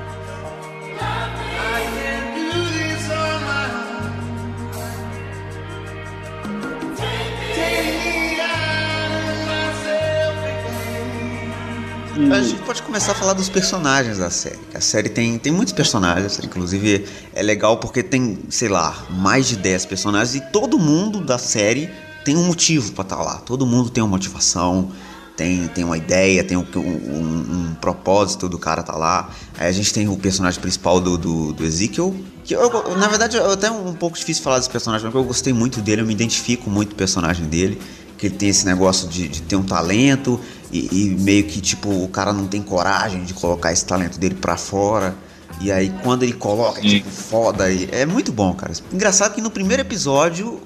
A 12.33 12.43
gente 12.43 12.61
pode 12.63 12.83
começar 12.83 13.13
a 13.13 13.15
falar 13.15 13.33
dos 13.33 13.49
personagens 13.49 14.19
da 14.19 14.29
série. 14.29 14.59
A 14.75 14.81
série 14.81 15.09
tem, 15.09 15.39
tem 15.39 15.53
muitos 15.53 15.73
personagens, 15.73 16.39
inclusive 16.43 17.07
é 17.33 17.43
legal 17.43 17.79
porque 17.79 18.03
tem, 18.03 18.39
sei 18.51 18.69
lá, 18.69 19.07
mais 19.11 19.47
de 19.47 19.57
10 19.57 19.87
personagens 19.87 20.35
e 20.35 20.41
todo 20.53 20.79
mundo 20.79 21.21
da 21.21 21.39
série 21.39 21.89
tem 22.25 22.37
um 22.37 22.45
motivo 22.45 22.93
pra 22.93 23.03
estar 23.03 23.23
lá. 23.23 23.37
Todo 23.37 23.65
mundo 23.65 23.89
tem 23.89 24.03
uma 24.03 24.11
motivação, 24.11 24.91
tem, 25.37 25.69
tem 25.69 25.85
uma 25.85 25.97
ideia, 25.97 26.43
tem 26.43 26.57
um, 26.57 26.67
um- 26.77 27.71
um 27.71 27.75
propósito 27.81 28.49
do 28.49 28.59
cara 28.59 28.83
tá 28.83 28.97
lá. 28.97 29.31
Aí 29.57 29.69
a 29.69 29.73
gente 29.73 29.93
tem 29.95 30.09
o 30.09 30.17
personagem 30.17 30.61
principal 30.61 31.01
do, 31.01 31.17
do, 31.17 31.53
do 31.53 31.65
Ezekiel, 31.65 32.15
que 32.45 32.55
eu- 32.55 32.97
na 32.97 33.07
verdade 33.07 33.37
é 33.37 33.53
até 33.53 33.71
um 33.71 33.95
pouco 33.95 34.19
difícil 34.19 34.43
falar 34.43 34.59
desse 34.59 34.71
personagem, 34.71 35.05
porque 35.07 35.19
eu 35.19 35.25
gostei 35.25 35.53
muito 35.53 35.81
dele, 35.81 36.03
eu 36.03 36.07
me 36.07 36.13
identifico 36.15 36.69
muito 36.69 36.89
com 36.89 36.95
o 36.95 36.99
personagem 36.99 37.47
dele. 37.47 37.81
que 38.19 38.27
ele 38.27 38.35
tem 38.35 38.49
esse 38.49 38.67
negócio 38.67 39.07
de, 39.09 39.29
de 39.29 39.43
ter 39.43 39.55
um 39.55 39.63
talento 39.63 40.41
e, 40.73 40.89
e 41.07 41.11
meio 41.21 41.45
que 41.45 41.61
tipo 41.61 41.89
o 41.91 42.09
cara 42.09 42.33
não 42.33 42.47
tem 42.47 42.63
coragem 42.63 43.25
de 43.25 43.35
colocar 43.35 43.73
esse 43.73 43.85
talento 43.85 44.19
dele 44.19 44.35
pra 44.35 44.57
fora. 44.57 45.15
E 45.61 45.73
aí 45.73 45.93
quando 46.03 46.23
ele 46.23 46.35
coloca, 46.35 46.79
é 46.81 46.83
tipo 46.83 47.11
foda. 47.11 47.71
E 47.71 47.89
é 47.91 48.07
muito 48.07 48.33
bom, 48.33 48.53
cara. 48.55 48.73
Engraçado 48.93 49.35
que 49.35 49.41
no 49.41 49.51
primeiro 49.51 49.83
episódio 49.83 50.61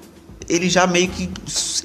ele 0.49 0.69
já 0.69 0.85
meio 0.85 1.07
que, 1.07 1.29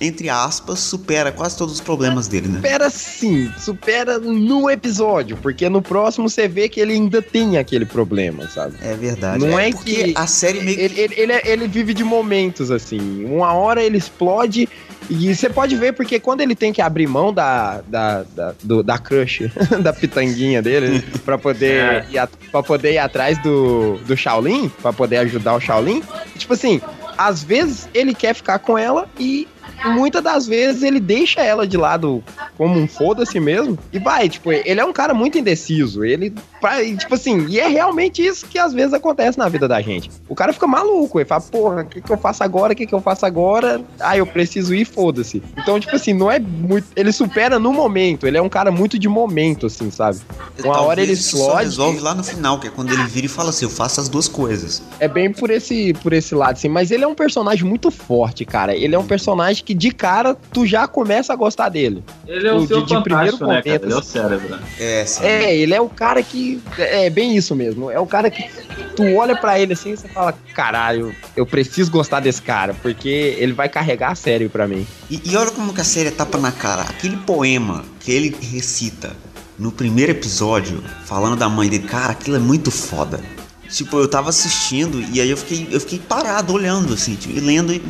entre 0.00 0.28
aspas, 0.28 0.80
supera 0.80 1.30
quase 1.30 1.56
todos 1.56 1.74
os 1.74 1.80
problemas 1.80 2.26
dele, 2.26 2.48
né? 2.48 2.56
Supera 2.56 2.90
sim, 2.90 3.52
supera 3.56 4.18
no 4.18 4.68
episódio, 4.68 5.36
porque 5.40 5.68
no 5.68 5.80
próximo 5.80 6.28
você 6.28 6.48
vê 6.48 6.68
que 6.68 6.80
ele 6.80 6.92
ainda 6.94 7.22
tem 7.22 7.56
aquele 7.56 7.86
problema, 7.86 8.48
sabe? 8.50 8.74
É 8.82 8.94
verdade. 8.94 9.46
Não 9.46 9.56
é 9.56 9.70
porque 9.70 10.04
que- 10.06 10.12
a 10.16 10.26
série 10.26 10.60
meio 10.60 10.76
que 10.76 10.82
Ele, 10.82 11.00
ele, 11.00 11.14
ele, 11.16 11.32
é- 11.32 11.42
ele 11.48 11.68
vive 11.68 11.94
de 11.94 12.02
momentos, 12.02 12.72
assim. 12.72 13.24
Uma 13.26 13.52
hora 13.52 13.80
ele 13.80 13.96
explode. 13.96 14.68
E 15.10 15.34
você 15.34 15.48
pode 15.48 15.74
ver, 15.76 15.92
porque 15.94 16.20
quando 16.20 16.40
ele 16.42 16.54
tem 16.54 16.72
que 16.72 16.82
abrir 16.82 17.06
mão 17.06 17.32
da, 17.32 17.80
da, 17.86 18.22
da, 18.34 18.54
do- 18.62 18.82
da 18.82 18.98
crush, 18.98 19.50
da 19.80 19.92
pitanguinha 19.92 20.60
dele, 20.60 21.02
pra 21.24 21.38
poder, 21.38 21.82
É. 21.82 22.06
ir, 22.10 22.18
a- 22.18 22.28
pra 22.50 22.62
poder 22.62 22.92
ir 22.92 22.98
atrás 22.98 23.38
do, 23.42 23.96
do 24.06 24.16
Shaolin, 24.16 24.68
pra 24.82 24.92
poder 24.92 25.16
ajudar 25.18 25.54
o 25.54 25.60
Shaolin, 25.60 26.02
tipo 26.36 26.52
assim, 26.52 26.80
às 27.16 27.42
vezes 27.42 27.88
ele 27.94 28.14
quer 28.14 28.34
ficar 28.34 28.58
com 28.58 28.76
ela 28.76 29.08
e 29.18 29.48
muitas 29.84 30.22
das 30.22 30.46
vezes 30.46 30.82
ele 30.82 31.00
deixa 31.00 31.40
ela 31.40 31.66
de 31.66 31.76
lado 31.76 32.22
como 32.56 32.78
um 32.78 32.88
foda-se 32.88 33.38
mesmo 33.38 33.78
e 33.92 33.98
vai, 33.98 34.28
tipo, 34.28 34.52
ele 34.52 34.80
é 34.80 34.84
um 34.84 34.92
cara 34.92 35.14
muito 35.14 35.38
indeciso, 35.38 36.04
ele, 36.04 36.34
vai, 36.60 36.96
tipo 36.96 37.14
assim, 37.14 37.46
e 37.48 37.60
é 37.60 37.68
realmente 37.68 38.24
isso 38.24 38.46
que 38.46 38.58
às 38.58 38.72
vezes 38.72 38.92
acontece 38.92 39.38
na 39.38 39.48
vida 39.48 39.68
da 39.68 39.80
gente. 39.80 40.10
O 40.28 40.34
cara 40.34 40.52
fica 40.52 40.66
maluco, 40.66 41.18
ele 41.18 41.26
fala, 41.26 41.40
porra, 41.42 41.82
o 41.82 41.86
que, 41.86 42.00
que 42.00 42.10
eu 42.10 42.18
faço 42.18 42.42
agora, 42.42 42.72
o 42.72 42.76
que, 42.76 42.86
que 42.86 42.94
eu 42.94 43.00
faço 43.00 43.24
agora? 43.24 43.80
Ah, 44.00 44.16
eu 44.16 44.26
preciso 44.26 44.74
ir, 44.74 44.84
foda-se. 44.84 45.42
Então, 45.56 45.78
tipo 45.78 45.94
assim, 45.94 46.12
não 46.12 46.30
é 46.30 46.38
muito, 46.38 46.86
ele 46.96 47.12
supera 47.12 47.58
no 47.58 47.72
momento, 47.72 48.26
ele 48.26 48.36
é 48.36 48.42
um 48.42 48.48
cara 48.48 48.70
muito 48.70 48.98
de 48.98 49.08
momento, 49.08 49.66
assim, 49.66 49.90
sabe? 49.90 50.18
Uma 50.58 50.74
talvez 50.74 50.88
hora 50.88 51.00
ele 51.02 51.12
explode. 51.12 51.64
resolve 51.64 52.00
lá 52.00 52.14
no 52.14 52.24
final, 52.24 52.58
que 52.58 52.66
é 52.66 52.70
quando 52.70 52.92
ele 52.92 53.04
vira 53.04 53.26
e 53.26 53.28
fala 53.28 53.50
assim, 53.50 53.64
eu 53.64 53.70
faço 53.70 54.00
as 54.00 54.08
duas 54.08 54.28
coisas. 54.28 54.82
É 54.98 55.08
bem 55.08 55.32
por 55.32 55.50
esse, 55.50 55.92
por 55.94 56.12
esse 56.12 56.34
lado, 56.34 56.52
assim. 56.52 56.68
Mas 56.68 56.90
ele 56.90 57.04
é 57.04 57.08
um 57.08 57.14
personagem 57.14 57.64
muito 57.64 57.90
forte, 57.90 58.44
cara. 58.44 58.74
Ele 58.74 58.94
é 58.94 58.98
um 58.98 59.06
personagem 59.06 59.57
que, 59.64 59.74
de 59.74 59.90
cara, 59.90 60.34
tu 60.52 60.66
já 60.66 60.86
começa 60.86 61.32
a 61.32 61.36
gostar 61.36 61.68
dele. 61.68 62.02
Ele 62.26 62.46
é 62.48 62.52
o 62.52 62.56
O 62.58 62.66
seu 62.66 62.80
de- 62.82 62.94
de 62.94 63.02
primeiro 63.02 63.36
né, 63.46 63.62
cara? 63.62 63.76
Ele 63.84 63.92
é 63.92 63.96
o 63.96 63.98
assim. 63.98 64.10
cérebro. 64.12 64.58
É, 64.78 65.04
sim. 65.04 65.24
É, 65.24 65.56
ele 65.56 65.74
é 65.74 65.80
o 65.80 65.88
cara 65.88 66.22
que. 66.22 66.60
É 66.78 67.08
bem 67.10 67.36
isso 67.36 67.54
mesmo. 67.54 67.90
É 67.90 67.98
o 67.98 68.06
cara 68.06 68.30
que 68.30 68.48
tu 68.96 69.02
olha 69.14 69.36
pra 69.36 69.58
ele 69.58 69.72
assim 69.72 69.92
e 69.92 69.96
você 69.96 70.08
fala: 70.08 70.34
caralho, 70.54 71.14
eu 71.36 71.46
preciso 71.46 71.90
gostar 71.90 72.20
desse 72.20 72.42
cara, 72.42 72.74
porque 72.82 73.36
ele 73.38 73.52
vai 73.52 73.68
carregar 73.68 74.12
a 74.12 74.14
sério 74.14 74.48
pra 74.50 74.66
mim. 74.68 74.86
E, 75.10 75.20
e 75.24 75.36
olha 75.36 75.50
como 75.50 75.72
que 75.74 75.80
a 75.80 75.84
série 75.84 76.08
é 76.08 76.12
tapa 76.12 76.38
na 76.38 76.52
cara. 76.52 76.82
Aquele 76.82 77.16
poema 77.18 77.84
que 78.00 78.10
ele 78.12 78.36
recita 78.40 79.16
no 79.58 79.72
primeiro 79.72 80.12
episódio, 80.12 80.82
falando 81.04 81.36
da 81.36 81.48
mãe 81.48 81.68
dele, 81.68 81.84
cara, 81.88 82.12
aquilo 82.12 82.36
é 82.36 82.40
muito 82.40 82.70
foda. 82.70 83.20
Tipo, 83.68 83.98
eu 83.98 84.08
tava 84.08 84.30
assistindo 84.30 84.98
e 85.12 85.20
aí 85.20 85.28
eu 85.28 85.36
fiquei, 85.36 85.68
eu 85.70 85.78
fiquei 85.80 85.98
parado 85.98 86.54
olhando, 86.54 86.94
assim, 86.94 87.14
tipo, 87.16 87.36
e 87.36 87.40
lendo 87.40 87.72
e. 87.72 87.82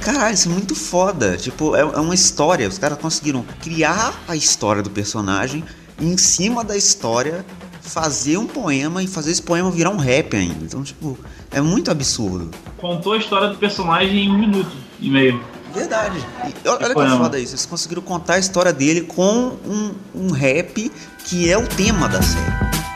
Caralho, 0.00 0.34
isso 0.34 0.48
é 0.48 0.52
muito 0.52 0.74
foda. 0.74 1.36
Tipo, 1.36 1.76
é, 1.76 1.80
é 1.80 2.00
uma 2.00 2.14
história. 2.14 2.68
Os 2.68 2.78
caras 2.78 2.98
conseguiram 2.98 3.44
criar 3.60 4.18
a 4.26 4.34
história 4.34 4.82
do 4.82 4.90
personagem 4.90 5.64
e 6.00 6.06
em 6.06 6.16
cima 6.16 6.64
da 6.64 6.76
história 6.76 7.44
fazer 7.80 8.36
um 8.36 8.46
poema 8.46 9.02
e 9.02 9.06
fazer 9.06 9.30
esse 9.30 9.42
poema 9.42 9.70
virar 9.70 9.90
um 9.90 9.96
rap 9.96 10.36
ainda. 10.36 10.64
Então, 10.64 10.82
tipo, 10.82 11.18
é 11.50 11.60
muito 11.60 11.90
absurdo. 11.90 12.50
Contou 12.78 13.14
a 13.14 13.18
história 13.18 13.48
do 13.48 13.56
personagem 13.56 14.26
em 14.26 14.30
um 14.30 14.38
minuto 14.38 14.70
e 15.00 15.10
meio. 15.10 15.42
Verdade. 15.74 16.18
E 16.64 16.68
olha 16.68 16.78
que 16.78 16.94
poema. 16.94 17.18
foda 17.18 17.38
isso. 17.38 17.52
Eles 17.52 17.66
conseguiram 17.66 18.02
contar 18.02 18.34
a 18.34 18.38
história 18.38 18.72
dele 18.72 19.02
com 19.02 19.56
um, 19.66 19.94
um 20.14 20.30
rap 20.30 20.90
que 21.24 21.50
é 21.50 21.58
o 21.58 21.66
tema 21.66 22.08
da 22.08 22.22
série. 22.22 22.87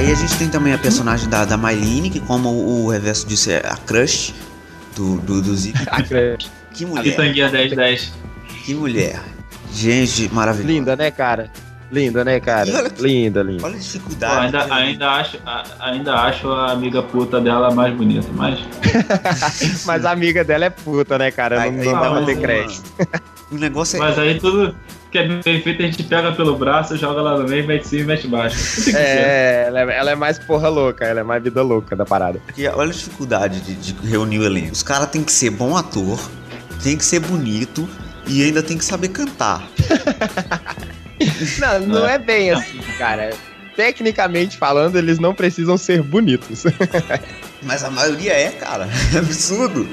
Aí 0.00 0.10
a 0.10 0.14
gente 0.14 0.34
tem 0.38 0.48
também 0.48 0.72
a 0.72 0.78
personagem 0.78 1.28
da, 1.28 1.44
da 1.44 1.58
Mylene, 1.58 2.08
que 2.08 2.20
como 2.20 2.48
o 2.48 2.88
reverso 2.88 3.26
disse 3.26 3.52
é 3.52 3.58
a 3.58 3.76
crush 3.76 4.34
do, 4.96 5.18
do, 5.18 5.42
do 5.42 5.54
Zeke. 5.54 5.78
A 5.90 6.02
crush. 6.02 6.50
Que 6.72 6.84
A 6.84 6.88
mulher, 6.88 7.02
Pitanguinha 7.02 7.50
1010. 7.50 8.12
que 8.64 8.74
mulher. 8.74 9.20
Gente, 9.74 10.32
maravilhosa. 10.32 10.72
Linda, 10.72 10.96
né, 10.96 11.10
cara? 11.10 11.50
Linda, 11.92 12.24
né, 12.24 12.40
cara? 12.40 12.70
Olha 12.72 12.92
Linda, 12.98 13.42
linda. 13.42 13.66
Olha 13.66 13.74
a 13.74 13.76
Pô, 13.76 13.82
dificuldade. 13.82 14.46
ainda, 14.46 14.64
que- 14.64 14.72
ainda, 14.72 15.10
acho, 15.10 15.38
a- 15.44 15.64
ainda 15.80 16.14
acho 16.14 16.48
a 16.50 16.70
amiga 16.72 17.02
puta 17.02 17.38
dela 17.40 17.70
mais 17.74 17.94
bonita, 17.94 18.28
mas. 18.32 18.58
Mas 19.84 20.04
a 20.06 20.12
amiga 20.12 20.42
dela 20.42 20.64
é 20.64 20.70
puta, 20.70 21.18
né, 21.18 21.30
cara? 21.30 21.60
Ai, 21.60 21.70
Não, 21.70 21.84
não 21.84 21.92
dá 22.00 22.10
pra 22.10 22.22
ter 22.24 22.38
crédito. 22.40 22.82
O 23.50 23.56
negócio 23.56 23.96
é. 23.96 23.98
Mas 24.00 24.18
aí 24.18 24.38
tudo 24.38 24.74
que 25.10 25.18
é 25.18 25.26
bem 25.26 25.42
feito 25.42 25.82
a 25.82 25.86
gente 25.86 26.02
pega 26.04 26.30
pelo 26.32 26.56
braço, 26.56 26.96
joga 26.96 27.20
lá 27.20 27.36
no 27.36 27.48
meio, 27.48 27.66
mete 27.66 27.86
cima 27.86 28.02
e 28.02 28.04
mete 28.04 28.28
baixo. 28.28 28.56
É, 28.94 29.64
ela 29.66 29.80
é, 29.80 29.98
ela 29.98 30.10
é 30.12 30.14
mais 30.14 30.38
porra 30.38 30.68
louca, 30.68 31.04
ela 31.04 31.20
é 31.20 31.22
mais 31.22 31.42
vida 31.42 31.62
louca 31.62 31.96
da 31.96 32.04
parada. 32.04 32.40
Porque 32.46 32.66
olha 32.68 32.90
a 32.90 32.94
dificuldade 32.94 33.60
de, 33.60 33.74
de 33.74 34.06
reunir 34.06 34.38
o 34.38 34.44
elenco. 34.44 34.72
Os 34.72 34.82
caras 34.82 35.08
tem 35.08 35.24
que 35.24 35.32
ser 35.32 35.50
bom 35.50 35.76
ator, 35.76 36.20
tem 36.82 36.96
que 36.96 37.04
ser 37.04 37.20
bonito 37.20 37.88
e 38.26 38.44
ainda 38.44 38.62
tem 38.62 38.78
que 38.78 38.84
saber 38.84 39.08
cantar. 39.08 39.68
Não, 41.58 41.80
não 41.80 42.08
é 42.08 42.18
bem 42.18 42.50
assim, 42.50 42.80
cara. 42.96 43.30
Tecnicamente 43.76 44.56
falando, 44.56 44.96
eles 44.96 45.18
não 45.18 45.34
precisam 45.34 45.76
ser 45.76 46.02
bonitos. 46.02 46.64
Mas 47.62 47.84
a 47.84 47.90
maioria 47.90 48.32
é, 48.32 48.50
cara. 48.50 48.88
É 49.14 49.18
absurdo. 49.18 49.86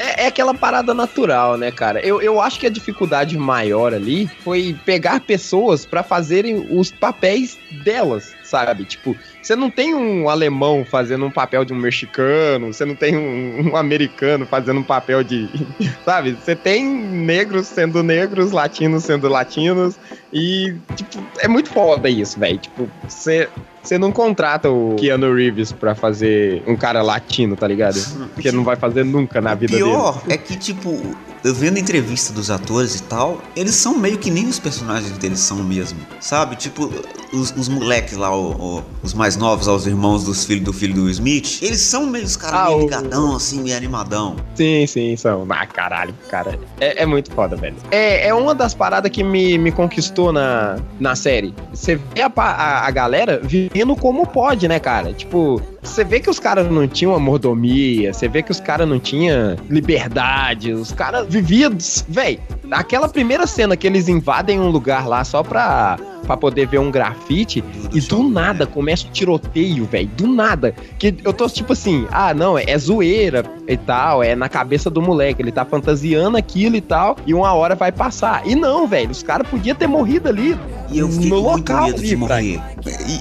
É, 0.00 0.24
é 0.24 0.26
aquela 0.28 0.54
parada 0.54 0.94
natural, 0.94 1.58
né, 1.58 1.70
cara? 1.70 2.00
Eu, 2.00 2.22
eu 2.22 2.40
acho 2.40 2.58
que 2.58 2.66
a 2.66 2.70
dificuldade 2.70 3.36
maior 3.36 3.92
ali 3.92 4.26
foi 4.42 4.74
pegar 4.86 5.20
pessoas 5.20 5.84
pra 5.84 6.02
fazerem 6.02 6.66
os 6.70 6.90
papéis 6.90 7.58
delas, 7.70 8.34
sabe? 8.50 8.84
Tipo, 8.84 9.16
você 9.40 9.54
não 9.54 9.70
tem 9.70 9.94
um 9.94 10.28
alemão 10.28 10.84
fazendo 10.84 11.24
um 11.24 11.30
papel 11.30 11.64
de 11.64 11.72
um 11.72 11.76
mexicano, 11.76 12.72
você 12.72 12.84
não 12.84 12.96
tem 12.96 13.16
um, 13.16 13.70
um 13.70 13.76
americano 13.76 14.44
fazendo 14.44 14.80
um 14.80 14.82
papel 14.82 15.22
de. 15.22 15.48
Sabe? 16.04 16.32
Você 16.32 16.56
tem 16.56 16.84
negros 16.84 17.68
sendo 17.68 18.02
negros, 18.02 18.50
latinos 18.50 19.04
sendo 19.04 19.28
latinos, 19.28 19.96
e, 20.32 20.74
tipo, 20.96 21.24
é 21.38 21.46
muito 21.46 21.70
foda 21.70 22.08
isso, 22.08 22.38
velho. 22.38 22.58
Tipo, 22.58 22.88
você. 23.08 23.48
Você 23.82 23.96
não 23.96 24.12
contrata 24.12 24.68
o 24.68 24.94
Keanu 24.96 25.34
Reeves 25.34 25.72
pra 25.72 25.94
fazer 25.94 26.62
um 26.66 26.76
cara 26.76 27.00
latino, 27.00 27.56
tá 27.56 27.66
ligado? 27.66 27.98
Porque 28.34 28.52
não 28.52 28.62
vai 28.62 28.76
fazer 28.76 29.06
nunca 29.06 29.40
na 29.40 29.54
vida 29.54 29.72
dele. 29.72 29.84
Pior 29.84 30.22
é 30.28 30.36
que, 30.36 30.54
tipo, 30.54 31.16
eu 31.44 31.54
vendo 31.54 31.76
a 31.76 31.80
entrevista 31.80 32.32
dos 32.32 32.50
atores 32.50 32.96
e 32.96 33.02
tal, 33.04 33.40
eles 33.56 33.74
são 33.74 33.96
meio 33.98 34.18
que 34.18 34.30
nem 34.30 34.46
os 34.46 34.58
personagens 34.58 35.16
deles 35.18 35.40
são 35.40 35.56
mesmo. 35.58 35.98
Sabe? 36.20 36.56
Tipo, 36.56 36.90
os, 37.32 37.50
os 37.56 37.68
moleques 37.68 38.16
lá, 38.16 38.34
o- 38.36 38.50
o- 38.78 38.82
os 39.02 39.14
mais 39.14 39.36
novos, 39.36 39.66
lá, 39.66 39.74
os 39.74 39.86
irmãos 39.86 40.24
dos 40.24 40.44
filhos 40.44 40.64
do 40.64 40.72
filho 40.72 40.94
do 40.94 41.02
Will 41.02 41.10
Smith, 41.10 41.58
eles 41.62 41.80
são 41.80 42.06
meio 42.06 42.24
os 42.24 42.36
caras 42.36 42.60
Ah, 42.60 42.64
meio 42.66 42.78
o- 42.78 42.80
ligadão, 42.82 43.36
assim, 43.36 43.62
meio 43.62 43.76
animadão. 43.76 44.36
Sim, 44.54 44.86
sim, 44.86 45.16
são. 45.16 45.46
Ah, 45.48 45.66
caralho, 45.66 46.14
cara. 46.28 46.58
É, 46.80 47.02
é 47.02 47.06
muito 47.06 47.32
foda, 47.32 47.56
velho. 47.56 47.76
É, 47.90 48.28
é 48.28 48.34
uma 48.34 48.54
das 48.54 48.74
paradas 48.74 49.10
que 49.10 49.22
me, 49.24 49.56
me 49.58 49.72
conquistou 49.72 50.32
na, 50.32 50.76
na 50.98 51.14
série. 51.16 51.54
Você 51.72 51.96
vê 51.96 52.22
a, 52.22 52.32
a, 52.36 52.86
a 52.86 52.90
galera 52.90 53.40
vivendo 53.42 53.94
como 53.96 54.26
pode, 54.26 54.66
né, 54.68 54.78
cara? 54.78 55.12
Tipo, 55.12 55.60
você 55.82 56.04
vê 56.04 56.20
que 56.20 56.28
os 56.28 56.38
caras 56.38 56.70
não 56.70 56.86
tinham 56.86 57.14
a 57.14 57.18
mordomia, 57.18 58.12
você 58.12 58.28
vê 58.28 58.42
que 58.42 58.50
os 58.50 58.60
caras 58.60 58.86
não 58.88 58.98
tinham 59.00 59.56
liberdade, 59.68 60.72
os 60.72 60.92
caras 60.92 61.26
viviam. 61.30 61.72
Véi, 62.08 62.40
aquela 62.70 63.08
primeira 63.08 63.46
cena 63.46 63.76
que 63.76 63.86
eles 63.86 64.08
invadem 64.08 64.60
um 64.60 64.68
lugar 64.68 65.06
lá 65.06 65.24
só 65.24 65.42
pra, 65.42 65.98
pra 66.26 66.36
poder 66.36 66.66
ver 66.66 66.78
um 66.78 66.90
grafite 66.90 67.62
e 67.92 68.00
do 68.00 68.28
nada 68.28 68.66
começa 68.66 69.06
o 69.06 69.10
tiroteio, 69.10 69.84
velho. 69.86 70.08
Do 70.08 70.26
nada. 70.26 70.74
Que 70.98 71.14
eu 71.24 71.32
tô 71.32 71.48
tipo 71.48 71.72
assim, 71.72 72.06
ah, 72.10 72.34
não, 72.34 72.58
é, 72.58 72.64
é 72.66 72.78
zoeira 72.78 73.44
e 73.68 73.76
tal, 73.76 74.22
é 74.22 74.34
na 74.34 74.48
cabeça 74.48 74.90
do 74.90 75.00
moleque, 75.00 75.40
ele 75.40 75.52
tá 75.52 75.64
fantasiando 75.64 76.36
aquilo 76.36 76.76
e 76.76 76.80
tal, 76.80 77.16
e 77.26 77.32
uma 77.32 77.52
hora 77.52 77.74
vai 77.74 77.92
passar. 77.92 78.46
E 78.46 78.54
não, 78.54 78.86
velho, 78.86 79.10
os 79.10 79.22
caras 79.22 79.46
podiam 79.48 79.76
ter 79.76 79.86
morrido 79.86 80.28
ali 80.28 80.58
E 80.90 80.98
eu 80.98 81.08
fiquei 81.08 81.30
no 81.30 81.40
local 81.40 81.86
medo 81.86 82.02
de 82.02 82.16
morrer. 82.16 82.60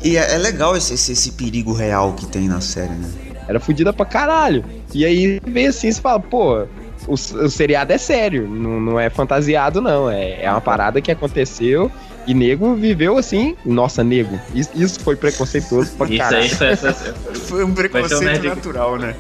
E, 0.03 0.09
e 0.09 0.17
é 0.17 0.29
é 0.33 0.37
legal 0.37 0.75
esse, 0.75 0.93
esse, 0.93 1.11
esse 1.11 1.31
perigo 1.31 1.73
real 1.73 2.13
que 2.13 2.25
tem 2.25 2.47
na 2.47 2.61
série, 2.61 2.93
né? 2.93 3.09
Era 3.47 3.59
fodida 3.59 3.91
pra 3.91 4.05
caralho. 4.05 4.63
E 4.93 5.03
aí 5.03 5.39
vê 5.43 5.65
assim, 5.65 5.91
você 5.91 5.99
fala, 5.99 6.19
pô, 6.19 6.67
o, 7.09 7.13
o 7.13 7.49
seriado 7.49 7.91
é 7.91 7.97
sério, 7.97 8.47
não, 8.47 8.79
não 8.79 8.99
é 8.99 9.09
fantasiado, 9.09 9.81
não. 9.81 10.09
É, 10.09 10.43
é 10.43 10.49
uma 10.51 10.61
parada 10.61 11.01
que 11.01 11.11
aconteceu 11.11 11.91
e 12.27 12.33
nego 12.33 12.75
viveu 12.75 13.17
assim. 13.17 13.55
Nossa, 13.65 14.03
nego, 14.03 14.39
isso, 14.53 14.69
isso 14.75 14.99
foi 15.01 15.15
preconceituoso 15.15 15.91
pra 15.97 16.07
Isso 16.07 16.17
caralho. 16.17 16.43
aí 16.43 16.49
foi, 16.49 16.75
foi, 16.75 17.13
Foi 17.35 17.63
um 17.63 17.73
preconceito 17.73 18.43
natural, 18.47 18.97
né? 18.97 19.15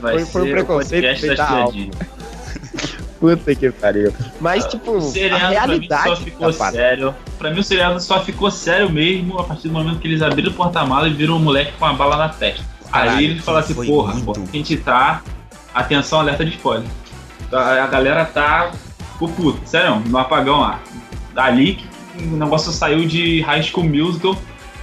vai 0.00 0.14
Foi- 0.14 0.24
foi 0.26 0.42
um 0.42 0.50
preconceito 0.52 1.36
da. 1.36 1.66
Puta 3.20 3.54
que 3.54 3.70
pariu. 3.70 4.12
Mas, 4.40 4.66
tipo, 4.66 4.92
O 4.92 4.98
a 4.98 5.00
seriado 5.00 5.38
pra 5.40 5.48
mim 5.48 5.54
realidade 5.54 6.08
só 6.10 6.16
ficou 6.16 6.52
parada. 6.52 6.76
sério. 6.76 7.14
Pra 7.38 7.50
mim 7.50 7.60
o 7.60 7.64
seriado 7.64 8.00
só 8.00 8.22
ficou 8.22 8.50
sério 8.50 8.90
mesmo 8.90 9.38
a 9.38 9.44
partir 9.44 9.68
do 9.68 9.72
momento 9.74 9.98
que 9.98 10.06
eles 10.08 10.20
abriram 10.20 10.50
o 10.50 10.54
porta-malas 10.54 11.10
e 11.10 11.14
viram 11.14 11.36
um 11.36 11.38
moleque 11.38 11.72
com 11.78 11.86
uma 11.86 11.94
bala 11.94 12.16
na 12.18 12.28
testa. 12.28 12.62
Caralho, 12.90 13.16
Aí 13.18 13.24
eles 13.24 13.42
falaram 13.44 13.64
assim, 13.64 13.74
porra, 13.74 14.12
muito. 14.12 14.24
porra, 14.26 14.42
a 14.52 14.56
gente 14.56 14.76
tá. 14.76 15.22
Atenção, 15.74 16.20
alerta 16.20 16.44
de 16.44 16.52
spoiler. 16.52 16.86
Tá- 17.50 17.82
A 17.82 17.86
galera 17.86 18.24
tá. 18.24 18.70
Ficou 19.12 19.28
puta, 19.28 19.66
sério, 19.66 20.00
no 20.06 20.18
apagão 20.18 20.60
lá. 20.60 20.80
Dali 21.34 21.74
que 21.76 22.24
o 22.24 22.36
negócio 22.36 22.72
saiu 22.72 23.06
de 23.06 23.40
High 23.42 23.62
School 23.62 23.84
Musical 23.88 24.36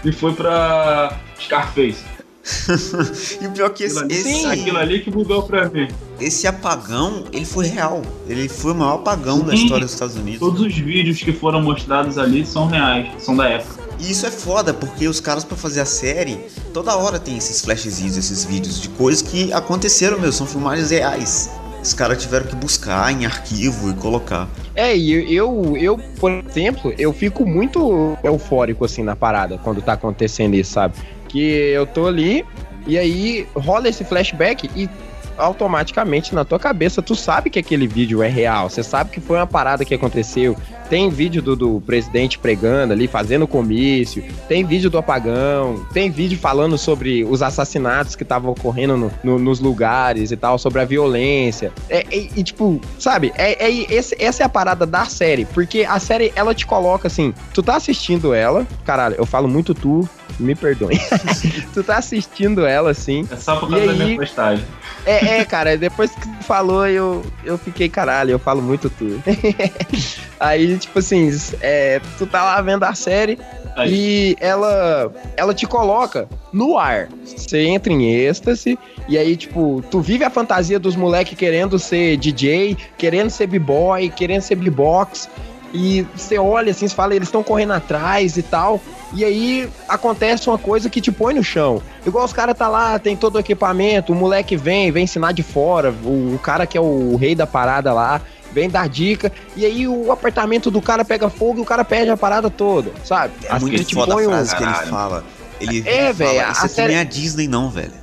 e 0.03 0.11
foi 0.11 0.33
pra 0.33 1.17
Scarface. 1.39 2.03
E 3.41 3.47
o 3.47 3.51
pior 3.51 3.69
que 3.69 3.83
esse, 3.83 3.99
Aquilo 3.99 4.11
ali, 4.11 4.31
esse, 4.33 4.45
aquilo 4.47 4.77
ali 4.79 4.99
que 5.01 5.11
mudou 5.11 5.43
pra 5.43 5.69
mim. 5.69 5.87
esse 6.19 6.47
apagão, 6.47 7.25
ele 7.31 7.45
foi 7.45 7.67
real. 7.67 8.01
Ele 8.27 8.49
foi 8.49 8.71
o 8.71 8.75
maior 8.75 8.95
apagão 8.95 9.41
da 9.41 9.51
Sim. 9.55 9.63
história 9.63 9.85
dos 9.85 9.93
Estados 9.93 10.15
Unidos. 10.15 10.39
Todos 10.39 10.61
os 10.61 10.75
vídeos 10.75 11.21
que 11.21 11.31
foram 11.31 11.61
mostrados 11.61 12.17
ali 12.17 12.45
são 12.45 12.65
reais, 12.67 13.07
são 13.23 13.35
da 13.35 13.47
época. 13.47 13.80
E 14.01 14.09
isso 14.09 14.25
é 14.25 14.31
foda, 14.31 14.73
porque 14.73 15.07
os 15.07 15.19
caras 15.19 15.43
pra 15.43 15.55
fazer 15.55 15.79
a 15.79 15.85
série, 15.85 16.39
toda 16.73 16.95
hora 16.95 17.19
tem 17.19 17.37
esses 17.37 17.61
flashzinhos, 17.61 18.17
esses 18.17 18.43
vídeos 18.43 18.81
de 18.81 18.89
coisas 18.89 19.21
que 19.21 19.53
aconteceram 19.53 20.17
mesmo, 20.17 20.33
são 20.33 20.47
filmagens 20.47 20.89
reais. 20.89 21.51
Os 21.83 21.93
caras 21.93 22.21
tiveram 22.21 22.47
que 22.47 22.55
buscar 22.55 23.11
em 23.11 23.27
arquivo 23.27 23.91
e 23.91 23.93
colocar. 23.93 24.49
É, 24.75 24.95
e 24.97 25.35
eu, 25.35 25.77
eu, 25.77 25.99
por 26.19 26.31
exemplo, 26.31 26.91
eu 26.97 27.13
fico 27.13 27.45
muito 27.45 28.17
eufórico 28.23 28.85
assim 28.85 29.03
na 29.03 29.15
parada 29.15 29.59
quando 29.59 29.83
tá 29.83 29.93
acontecendo 29.93 30.55
isso, 30.55 30.73
sabe? 30.73 30.95
Que 31.27 31.39
eu 31.39 31.85
tô 31.85 32.07
ali 32.07 32.43
e 32.87 32.97
aí 32.97 33.47
rola 33.55 33.87
esse 33.87 34.03
flashback 34.03 34.69
e 34.75 34.89
automaticamente 35.37 36.33
na 36.35 36.43
tua 36.45 36.59
cabeça 36.59 37.01
tu 37.01 37.15
sabe 37.15 37.49
que 37.49 37.59
aquele 37.59 37.87
vídeo 37.87 38.21
é 38.23 38.27
real, 38.27 38.69
você 38.69 38.83
sabe 38.83 39.11
que 39.11 39.19
foi 39.21 39.37
uma 39.37 39.47
parada 39.47 39.85
que 39.85 39.93
aconteceu. 39.93 40.55
Tem 40.89 41.09
vídeo 41.09 41.41
do, 41.41 41.55
do 41.55 41.81
presidente 41.85 42.37
pregando 42.37 42.91
ali, 42.91 43.07
fazendo 43.07 43.47
comício, 43.47 44.21
tem 44.49 44.65
vídeo 44.65 44.89
do 44.89 44.97
apagão, 44.97 45.85
tem 45.93 46.09
vídeo 46.11 46.37
falando 46.37 46.77
sobre 46.77 47.23
os 47.23 47.41
assassinatos 47.41 48.13
que 48.13 48.23
estavam 48.23 48.51
ocorrendo 48.51 48.97
no- 48.97 49.11
no- 49.23 49.39
nos 49.39 49.61
lugares 49.61 50.31
e 50.31 50.35
tal, 50.37 50.57
sobre 50.57 50.81
a 50.81 50.85
violência. 50.85 51.71
É, 51.89 51.99
é- 52.11 52.27
e, 52.35 52.43
tipo, 52.43 52.81
sabe, 52.99 53.31
é, 53.37 53.65
é- 53.65 53.93
esse- 53.93 54.17
essa 54.19 54.43
é 54.43 54.45
a 54.45 54.49
parada 54.49 54.85
da 54.85 55.05
série, 55.05 55.45
porque 55.45 55.85
a 55.87 55.97
série, 55.97 56.33
ela 56.35 56.53
te 56.53 56.65
coloca 56.65 57.07
assim, 57.07 57.33
tu 57.53 57.63
tá 57.63 57.77
assistindo 57.77 58.33
ela, 58.33 58.67
caralho, 58.83 59.15
eu 59.17 59.25
falo 59.25 59.47
muito 59.47 59.73
tu, 59.73 60.07
me 60.39 60.55
perdoe. 60.55 60.99
tu 61.73 61.83
tá 61.83 61.97
assistindo 61.97 62.65
ela 62.65 62.91
assim, 62.91 63.27
É 63.31 63.35
só 63.35 63.55
por 63.57 63.69
causa 63.69 63.85
da 63.85 63.91
aí? 63.91 63.97
minha 63.97 64.17
postagem. 64.17 64.65
é, 65.05 65.39
é, 65.39 65.45
cara, 65.45 65.77
depois 65.77 66.11
que 66.11 66.27
tu 66.27 66.43
falou, 66.43 66.87
eu, 66.87 67.23
eu 67.43 67.57
fiquei, 67.57 67.87
caralho, 67.89 68.31
eu 68.31 68.39
falo 68.39 68.61
muito 68.61 68.89
tu. 68.89 69.21
Aí, 70.39 70.77
tipo 70.77 70.99
assim, 70.99 71.29
é, 71.61 72.01
tu 72.17 72.25
tá 72.25 72.43
lá 72.43 72.61
vendo 72.61 72.83
a 72.83 72.93
série 72.95 73.37
Aí. 73.75 73.93
e 73.93 74.37
ela, 74.39 75.11
ela 75.37 75.53
te 75.53 75.67
coloca 75.67 76.27
no 76.51 76.77
ar. 76.79 77.09
Você 77.23 77.61
entra 77.61 77.93
em 77.93 78.11
êxtase 78.11 78.77
e 79.07 79.17
aí, 79.17 79.35
tipo, 79.37 79.83
tu 79.91 80.01
vive 80.01 80.23
a 80.23 80.29
fantasia 80.29 80.79
dos 80.79 80.95
moleques 80.95 81.37
querendo 81.37 81.77
ser 81.77 82.17
DJ, 82.17 82.75
querendo 82.97 83.29
ser 83.29 83.47
b-boy, 83.47 84.09
querendo 84.09 84.41
ser 84.41 84.55
b-box. 84.55 85.29
E 85.73 86.05
você 86.15 86.37
olha 86.37 86.71
assim, 86.71 86.87
você 86.87 86.93
fala, 86.95 87.15
eles 87.15 87.27
estão 87.27 87.41
correndo 87.43 87.71
atrás 87.73 88.35
e 88.37 88.43
tal. 88.43 88.79
E 89.13 89.23
aí 89.25 89.69
acontece 89.87 90.49
uma 90.49 90.57
coisa 90.57 90.89
que 90.89 90.99
te 91.01 91.11
põe 91.11 91.33
no 91.33 91.43
chão. 91.43 91.81
Igual 92.05 92.25
os 92.25 92.33
caras 92.33 92.57
tá 92.57 92.67
lá, 92.67 92.97
tem 92.99 93.15
todo 93.15 93.35
o 93.35 93.39
equipamento, 93.39 94.11
o 94.11 94.15
moleque 94.15 94.55
vem, 94.57 94.91
vem 94.91 95.03
ensinar 95.05 95.31
de 95.33 95.43
fora, 95.43 95.93
o, 96.03 96.35
o 96.35 96.39
cara 96.41 96.65
que 96.65 96.77
é 96.77 96.81
o 96.81 97.15
rei 97.15 97.35
da 97.35 97.45
parada 97.47 97.93
lá, 97.93 98.21
vem 98.53 98.69
dar 98.69 98.87
dica, 98.89 99.31
e 99.55 99.65
aí 99.65 99.87
o 99.87 100.11
apartamento 100.11 100.69
do 100.71 100.81
cara 100.81 101.05
pega 101.05 101.29
fogo 101.29 101.59
e 101.59 101.61
o 101.61 101.65
cara 101.65 101.83
perde 101.85 102.09
a 102.11 102.17
parada 102.17 102.49
toda, 102.49 102.91
sabe? 103.05 103.33
É 103.45 103.57
muito 103.59 103.83
te 103.83 103.95
foda 103.95 104.11
a 104.13 104.15
põe 104.15 104.27
um- 104.27 104.29
frase 104.29 104.55
que 104.55 104.63
ele 104.63 104.73
fala. 104.73 105.23
Ele 105.59 105.79
É, 105.87 106.01
fala, 106.01 106.13
velho, 106.13 106.45
a 106.47 106.51
Isso 106.51 106.65
aqui 106.65 106.73
série- 106.75 106.87
nem 106.89 106.97
é 106.97 107.01
a 107.01 107.03
Disney, 107.05 107.47
não, 107.47 107.69
velho. 107.69 107.93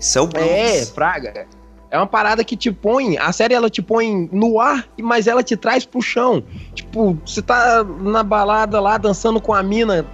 Isso 0.00 0.18
é 0.18 0.20
o 0.22 0.26
Bronx. 0.26 0.46
É, 0.48 0.86
praga. 0.94 1.46
É 1.94 1.96
uma 1.96 2.08
parada 2.08 2.42
que 2.42 2.56
te 2.56 2.72
põe, 2.72 3.16
a 3.16 3.30
série 3.30 3.54
ela 3.54 3.70
te 3.70 3.80
põe 3.80 4.28
no 4.32 4.58
ar, 4.58 4.84
mas 5.00 5.28
ela 5.28 5.44
te 5.44 5.56
traz 5.56 5.86
pro 5.86 6.02
chão. 6.02 6.42
Tipo, 6.74 7.16
você 7.24 7.40
tá 7.40 7.84
na 8.00 8.24
balada 8.24 8.80
lá 8.80 8.98
dançando 8.98 9.40
com 9.40 9.54
a 9.54 9.62
mina, 9.62 10.04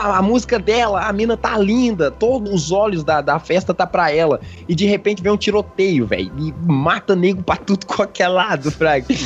a 0.00 0.22
música 0.22 0.56
dela, 0.56 1.00
a 1.04 1.12
mina 1.12 1.36
tá 1.36 1.58
linda, 1.58 2.12
todos 2.12 2.52
os 2.52 2.70
olhos 2.70 3.02
da, 3.02 3.20
da 3.20 3.40
festa 3.40 3.74
tá 3.74 3.84
pra 3.84 4.08
ela. 4.12 4.40
E 4.68 4.74
de 4.76 4.86
repente 4.86 5.20
vem 5.20 5.32
um 5.32 5.36
tiroteio, 5.36 6.06
velho, 6.06 6.30
e 6.38 6.54
mata 6.64 7.16
nego 7.16 7.42
pra 7.42 7.56
tudo 7.56 7.86
qualquer 7.90 8.28
lado. 8.28 8.72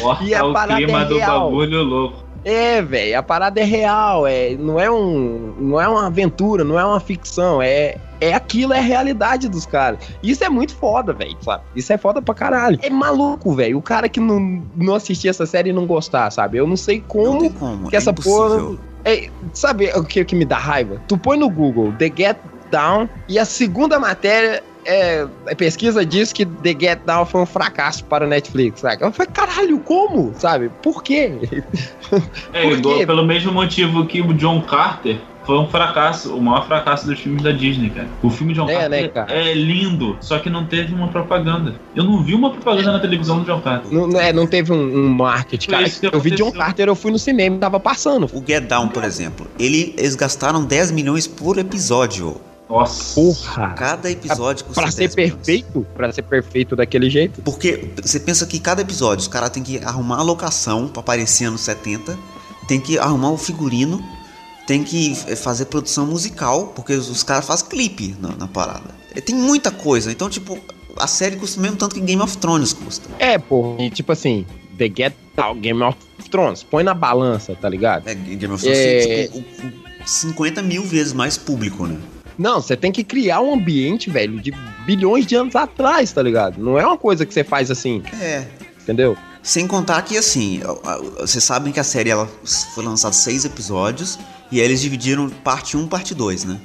Morta 0.01 0.25
E 0.25 0.35
a 0.35 0.47
o 0.47 0.55
parada 0.55 0.83
clima 0.83 1.03
é 1.03 1.05
do 1.05 1.19
real. 1.19 1.51
bagulho 1.51 1.83
louco. 1.83 2.30
É, 2.45 2.81
velho, 2.81 3.19
a 3.19 3.23
parada 3.23 3.61
é 3.61 3.65
real, 3.65 4.27
é, 4.27 4.57
não 4.59 4.81
é 4.81 4.91
um, 4.91 5.55
não 5.59 5.81
é 5.81 5.87
uma 5.87 6.07
aventura, 6.07 6.65
não 6.65 6.79
é 6.79 6.85
uma 6.85 6.99
ficção, 7.01 7.61
é 7.61 7.97
é 8.23 8.35
aquilo, 8.35 8.75
é 8.75 8.79
a 8.79 8.83
realidade 8.83 9.49
dos 9.49 9.65
caras. 9.65 9.99
Isso 10.23 10.45
é 10.45 10.49
muito 10.51 10.75
foda, 10.75 11.13
velho, 11.15 11.37
sabe? 11.41 11.63
Isso 11.75 11.91
é 11.91 11.97
foda 11.97 12.21
pra 12.21 12.35
caralho. 12.35 12.79
É 12.83 12.91
maluco, 12.91 13.55
velho, 13.55 13.79
o 13.79 13.83
cara 13.83 14.11
que 14.11 14.21
não, 14.21 14.63
não 14.77 14.95
assistir 14.95 15.29
essa 15.29 15.47
série 15.47 15.71
e 15.71 15.73
não 15.73 15.87
gostar, 15.87 16.31
sabe? 16.31 16.59
Eu 16.59 16.67
não 16.67 16.77
sei 16.77 16.99
Não 16.99 17.05
como 17.07 17.41
tem 17.41 17.51
como. 17.51 17.89
que 17.89 17.97
é 17.97 17.99
essa 17.99 18.11
impossível. 18.11 18.79
é, 19.07 19.31
sabe 19.55 19.91
o 19.95 20.05
que, 20.05 20.23
que 20.25 20.37
me 20.37 20.45
dá 20.45 20.59
raiva? 20.59 21.01
Tu 21.09 21.17
põe 21.17 21.39
no 21.39 21.49
Google 21.49 21.93
The 21.99 22.13
Get 22.15 22.37
Down 22.71 23.09
e 23.27 23.39
a 23.39 23.45
segunda 23.47 23.99
matéria 23.99 24.63
é, 24.91 25.27
a 25.51 25.55
pesquisa 25.55 26.05
diz 26.05 26.33
que 26.33 26.45
The 26.45 26.77
Get 26.79 27.01
Down 27.07 27.25
foi 27.27 27.41
um 27.43 27.47
fracasso 27.47 28.05
para 28.05 28.25
o 28.27 28.29
Netflix, 28.29 28.81
sabe? 28.81 29.03
Eu 29.03 29.13
falei, 29.13 29.33
caralho, 29.33 29.79
como? 29.81 30.33
Sabe? 30.37 30.71
Por 30.83 31.03
quê? 31.03 31.33
É, 32.53 32.63
Por 32.69 32.79
igual 32.79 32.99
quê? 32.99 33.07
pelo 33.07 33.25
mesmo 33.25 33.53
motivo 33.53 34.05
que 34.05 34.21
o 34.21 34.35
John 34.35 34.61
Carter 34.63 35.19
foi 35.47 35.57
um 35.59 35.69
fracasso, 35.69 36.35
o 36.35 36.43
maior 36.43 36.67
fracasso 36.67 37.07
dos 37.07 37.19
filmes 37.21 37.41
da 37.43 37.53
Disney, 37.53 37.89
cara. 37.91 38.09
O 38.23 38.31
filme 38.31 38.53
John 38.53 38.69
É, 38.69 38.75
Carter 38.75 38.91
né, 39.03 39.09
cara? 39.09 39.33
é 39.33 39.55
lindo, 39.55 40.17
só 40.21 40.39
que 40.41 40.51
não 40.51 40.67
teve 40.67 40.93
uma 40.93 41.07
propaganda. 41.09 41.77
Eu 41.95 42.03
não 42.05 42.21
vi 42.23 42.35
uma 42.35 42.51
propaganda 42.51 42.93
na 42.93 42.99
televisão 42.99 43.39
do 43.39 43.45
John 43.45 43.61
Carter. 43.61 43.93
Não, 43.93 44.21
é, 44.21 44.33
não 44.33 44.47
teve 44.47 44.73
um, 44.73 44.77
um 45.07 45.09
marketing, 45.09 45.71
cara. 45.71 45.87
Eu 46.13 46.19
vi 46.21 46.33
John. 46.33 46.51
Carter, 46.51 46.89
eu 46.89 46.97
fui 46.97 47.13
no 47.13 47.19
cinema 47.19 47.55
e 47.57 47.59
tava 47.61 47.79
passando. 47.79 48.29
O 48.33 48.43
Get 48.45 48.65
Down, 48.67 48.89
por 48.89 49.05
exemplo, 49.05 49.47
ele, 49.59 49.95
eles 49.97 50.17
gastaram 50.17 50.65
10 50.65 50.91
milhões 50.91 51.27
por 51.29 51.59
episódio. 51.59 52.37
Nossa. 52.71 53.15
Porra! 53.15 53.71
Cada 53.77 54.09
episódio 54.11 54.65
custa 54.65 54.81
Pra 54.83 54.91
ser 54.93 55.09
10 55.09 55.17
milhões. 55.17 55.33
perfeito, 55.35 55.87
pra 55.95 56.13
ser 56.13 56.23
perfeito 56.23 56.77
daquele 56.77 57.11
jeito. 57.11 57.43
Porque 57.43 57.91
você 58.01 58.21
pensa 58.21 58.47
que 58.47 58.61
cada 58.61 58.81
episódio 58.81 59.23
os 59.23 59.29
caras 59.29 59.51
tem 59.51 59.63
que 59.63 59.79
arrumar 59.85 60.19
a 60.19 60.23
locação 60.23 60.87
pra 60.87 61.01
aparecer 61.01 61.47
anos 61.47 61.63
70, 61.63 62.17
tem 62.69 62.81
que 62.81 62.97
arrumar 62.99 63.31
o 63.33 63.37
figurino, 63.37 64.01
tem 64.69 64.85
que 64.85 65.17
eh, 65.27 65.35
fazer 65.35 65.65
produção 65.65 66.07
musical, 66.07 66.69
porque 66.69 66.93
os, 66.93 67.23
caras 67.25 67.45
fazem 67.45 67.67
clipe 67.69 68.15
na, 68.21 68.29
na 68.37 68.47
parada. 68.47 68.95
Eh, 69.17 69.21
Tem 69.21 69.35
muita 69.35 69.73
coisa, 69.73 70.13
então, 70.13 70.31
tipo, 70.31 70.57
a 70.97 71.09
série 71.09 71.35
custa 71.35 71.59
o 71.59 71.63
mesmo 71.63 71.77
tanto 71.77 71.97
que 71.97 72.01
Game 72.01 72.23
of 72.23 72.39
Thrones 72.39 72.73
custa. 72.73 73.09
É, 73.19 73.37
pô, 73.37 73.75
e 73.81 73.91
tipo 73.91 74.13
assim, 74.13 74.47
The 74.79 74.85
Get 74.97 75.15
Down, 75.37 75.59
Game 75.61 75.83
of 75.83 75.97
Thrones, 76.31 76.63
põe 76.63 76.85
na 76.85 76.95
balança, 76.95 77.57
tá 77.61 77.69
ligado? 77.69 78.07
É, 78.07 78.15
Game 78.15 78.55
of 78.55 78.63
Thrones 78.63 78.79
É. 78.79 79.27
tem, 79.27 79.43
tipo, 79.43 79.67
o- 79.67 79.67
o 80.05 80.07
50 80.07 80.63
mil 80.63 80.85
vezes 80.85 81.13
mais 81.13 81.37
público, 81.37 81.85
né? 81.89 81.97
Não, 82.41 82.59
você 82.59 82.75
tem 82.75 82.91
que 82.91 83.05
criar 83.05 83.43
um 83.43 83.53
ambiente, 83.53 84.09
velho, 84.09 84.41
de 84.41 84.51
bilhões 84.87 85.27
de 85.27 85.35
anos 85.37 85.55
atrás, 85.55 86.11
tá 86.11 86.23
ligado? 86.23 86.59
Não 86.59 86.79
é 86.79 86.87
uma 86.87 86.97
coisa 86.97 87.27
que 87.27 87.35
você 87.35 87.45
faz 87.45 87.71
assim, 87.71 88.03
É. 88.19 88.47
entendeu? 88.81 89.15
Sem 89.43 89.67
contar 89.67 90.01
que, 90.01 90.17
assim, 90.17 90.63
vocês 91.19 91.45
sabem 91.45 91.71
que 91.71 91.79
a 91.79 91.85
série 91.85 92.09
ela 92.09 92.27
foi 92.75 92.83
lançada 92.83 93.13
seis 93.13 93.45
episódios 93.45 94.19
e 94.51 94.59
aí 94.59 94.65
eles 94.65 94.81
dividiram 94.81 95.29
parte 95.29 95.77
1 95.77 95.87
parte 95.87 96.15
2, 96.15 96.45
né? 96.45 96.59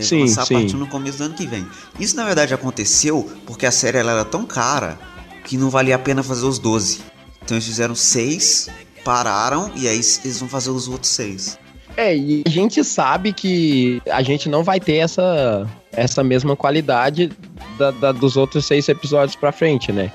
Sim, 0.00 0.20
vai 0.20 0.28
lançar 0.28 0.46
sim. 0.46 0.54
a 0.54 0.58
parte 0.60 0.76
1 0.76 0.78
no 0.78 0.86
começo 0.86 1.18
do 1.18 1.24
ano 1.24 1.34
que 1.34 1.46
vem. 1.46 1.66
Isso, 2.00 2.16
na 2.16 2.24
verdade, 2.24 2.54
aconteceu 2.54 3.30
porque 3.46 3.66
a 3.66 3.70
série 3.70 3.98
ela 3.98 4.12
era 4.12 4.24
tão 4.24 4.46
cara 4.46 4.98
que 5.44 5.58
não 5.58 5.68
valia 5.68 5.96
a 5.96 5.98
pena 5.98 6.22
fazer 6.22 6.46
os 6.46 6.58
12. 6.58 7.00
Então 7.44 7.54
eles 7.54 7.66
fizeram 7.66 7.94
seis, 7.94 8.70
pararam 9.04 9.70
e 9.76 9.86
aí 9.86 9.96
eles 10.24 10.40
vão 10.40 10.48
fazer 10.48 10.70
os 10.70 10.88
outros 10.88 11.12
seis. 11.12 11.58
É, 11.96 12.16
e 12.16 12.42
a 12.46 12.48
gente 12.50 12.82
sabe 12.84 13.32
que 13.32 14.00
a 14.10 14.22
gente 14.22 14.48
não 14.48 14.62
vai 14.64 14.80
ter 14.80 14.96
essa, 14.96 15.68
essa 15.92 16.24
mesma 16.24 16.56
qualidade 16.56 17.30
da- 17.78 17.90
da- 17.90 18.12
dos 18.12 18.36
outros 18.36 18.64
seis 18.66 18.88
episódios 18.88 19.36
pra 19.36 19.52
frente, 19.52 19.92
né? 19.92 20.10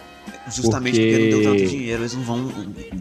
Justamente 0.49 0.97
Porque- 0.99 1.11
porque, 1.11 1.29
não 1.35 1.41
deu 1.41 1.51
tanto 1.51 1.69
dinheiro, 1.69 2.01
eles 2.01 2.13
não 2.15 2.23
vão. 2.23 2.51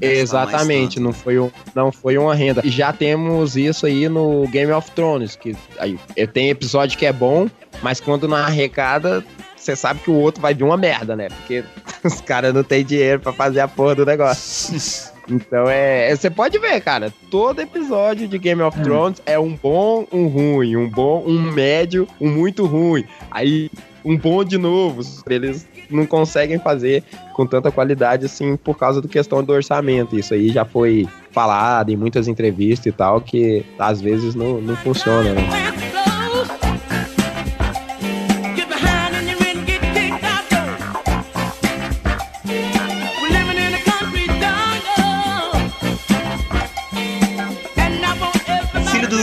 Exatamente, 0.01 0.99
não 1.01 1.13
foi, 1.13 1.39
um, 1.39 1.51
não 1.75 1.93
foi 1.93 2.19
uma 2.19 2.35
renda. 2.35 2.61
E 2.65 2.71
já 2.71 2.93
temos 2.93 3.57
isso 3.57 3.87
aí 3.87 4.09
no 4.09 4.47
Game 4.49 4.73
of 4.73 4.91
Thrones, 4.91 5.37
que 5.37 5.55
aí 5.79 5.99
tem 6.33 6.51
episódio 6.51 6.99
que 6.99 7.07
é 7.07 7.13
bom, 7.13 7.49
mas 7.83 8.01
quando 8.01 8.27
não 8.27 8.37
arrecada, 8.37 9.25
você 9.57 9.77
sabe 9.77 10.01
que 10.01 10.11
o 10.11 10.15
outro 10.15 10.41
vai 10.43 10.55
vir 10.55 10.65
uma 10.65 10.77
merda, 10.77 11.15
né? 11.15 11.29
Porque 11.29 11.63
os 12.05 12.21
caras 12.21 12.53
não 12.53 12.65
têm 12.65 12.85
dinheiro 12.85 13.21
pra 13.21 13.33
fazer 13.33 13.61
a 13.61 13.69
porra 13.69 13.95
do 13.95 14.05
negócio. 14.07 14.77
Então 15.29 15.69
é. 15.69 16.15
Você 16.15 16.31
pode 16.31 16.59
ver, 16.59 16.81
cara. 16.81 17.13
Todo 17.31 17.61
episódio 17.61 18.29
de 18.29 18.39
Game 18.39 18.63
of 18.63 18.81
Thrones 18.81 19.21
é 19.27 19.39
um 19.39 19.55
bom, 19.55 20.07
um 20.13 20.27
ruim, 20.27 20.77
um 20.77 20.89
bom, 20.89 21.25
um 21.27 21.41
médio, 21.41 22.07
um 22.21 22.31
muito 22.31 22.67
ruim. 22.67 23.05
Aí 23.31 23.71
um 24.05 24.17
bonde 24.17 24.57
novo. 24.57 25.03
Eles 25.29 25.67
não 25.91 26.07
conseguem 26.07 26.59
fazer 26.59 27.03
com 27.35 27.45
tanta 27.47 27.71
qualidade 27.71 28.27
assim 28.27 28.57
por 28.57 28.79
causa 28.79 29.03
da 29.03 29.09
questão 29.09 29.43
do 29.43 29.53
orçamento. 29.53 30.17
Isso 30.17 30.33
aí 30.33 30.49
já 30.49 30.65
foi 30.65 31.09
falado 31.33 31.91
em 31.91 31.97
muitas 31.97 32.29
entrevistas 32.29 32.87
e 32.87 32.93
tal, 32.93 33.21
que 33.21 33.65
às 33.79 34.01
vezes 34.01 34.35
não, 34.35 34.61
não 34.61 34.77
funciona, 34.77 35.35
né? 35.35 35.86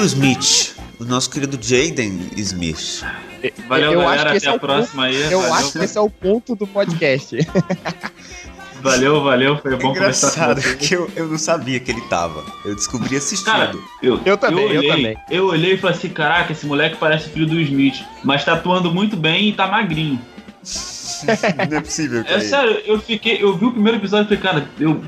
Smith, 0.06 0.76
o 1.00 1.06
nosso 1.06 1.30
querido 1.30 1.58
Jaden 1.62 2.30
Smith. 2.38 3.04
Valeu, 3.68 3.94
Eu 3.94 4.02
galera. 4.02 4.36
Até 4.36 4.46
é 4.46 4.50
a 4.50 4.56
o 4.56 4.60
próxima 4.60 5.06
aí. 5.06 5.16
Eu 5.32 5.42
valeu, 5.42 5.54
acho 5.56 5.72
que 5.72 5.80
esse 5.80 5.98
é 5.98 6.02
o 6.02 6.10
ponto 6.10 6.56
do 6.56 6.68
podcast. 6.68 7.38
valeu, 8.82 9.24
valeu. 9.24 9.58
Foi 9.58 9.72
bom 9.78 9.94
conversar 9.94 10.32
com 10.32 10.52
Engraçado 10.52 10.62
você. 10.62 10.76
que 10.76 10.94
eu, 10.94 11.10
eu 11.16 11.28
não 11.28 11.38
sabia 11.38 11.80
que 11.80 11.92
ele 11.92 12.02
tava. 12.02 12.44
Eu 12.66 12.76
descobri 12.76 13.16
assistindo. 13.16 13.46
Cara, 13.46 13.76
eu, 14.02 14.20
Eu 14.26 14.38
também, 14.38 14.64
eu 14.72 14.80
olhei, 14.80 14.90
também. 14.90 15.18
Eu 15.30 15.46
olhei 15.48 15.74
e 15.74 15.78
falei 15.78 15.96
assim: 15.96 16.10
caraca, 16.10 16.52
esse 16.52 16.66
moleque 16.66 16.98
parece 16.98 17.30
filho 17.30 17.48
do 17.48 17.60
Smith, 17.62 18.04
mas 18.24 18.44
tá 18.44 18.54
atuando 18.54 18.94
muito 18.94 19.16
bem 19.16 19.50
e 19.50 19.54
tá 19.54 19.68
magrinho. 19.68 20.20
não 21.70 21.78
é 21.78 21.82
possível, 21.82 22.24
É 22.28 22.40
sério, 22.40 22.82
eu 22.86 23.00
fiquei. 23.00 23.42
Eu 23.42 23.56
vi 23.58 23.66
o 23.66 23.72
primeiro 23.72 23.98
episódio 23.98 24.26
e 24.34 24.38
falei, 24.38 24.42
cara, 24.62 24.70
eu, 24.80 25.02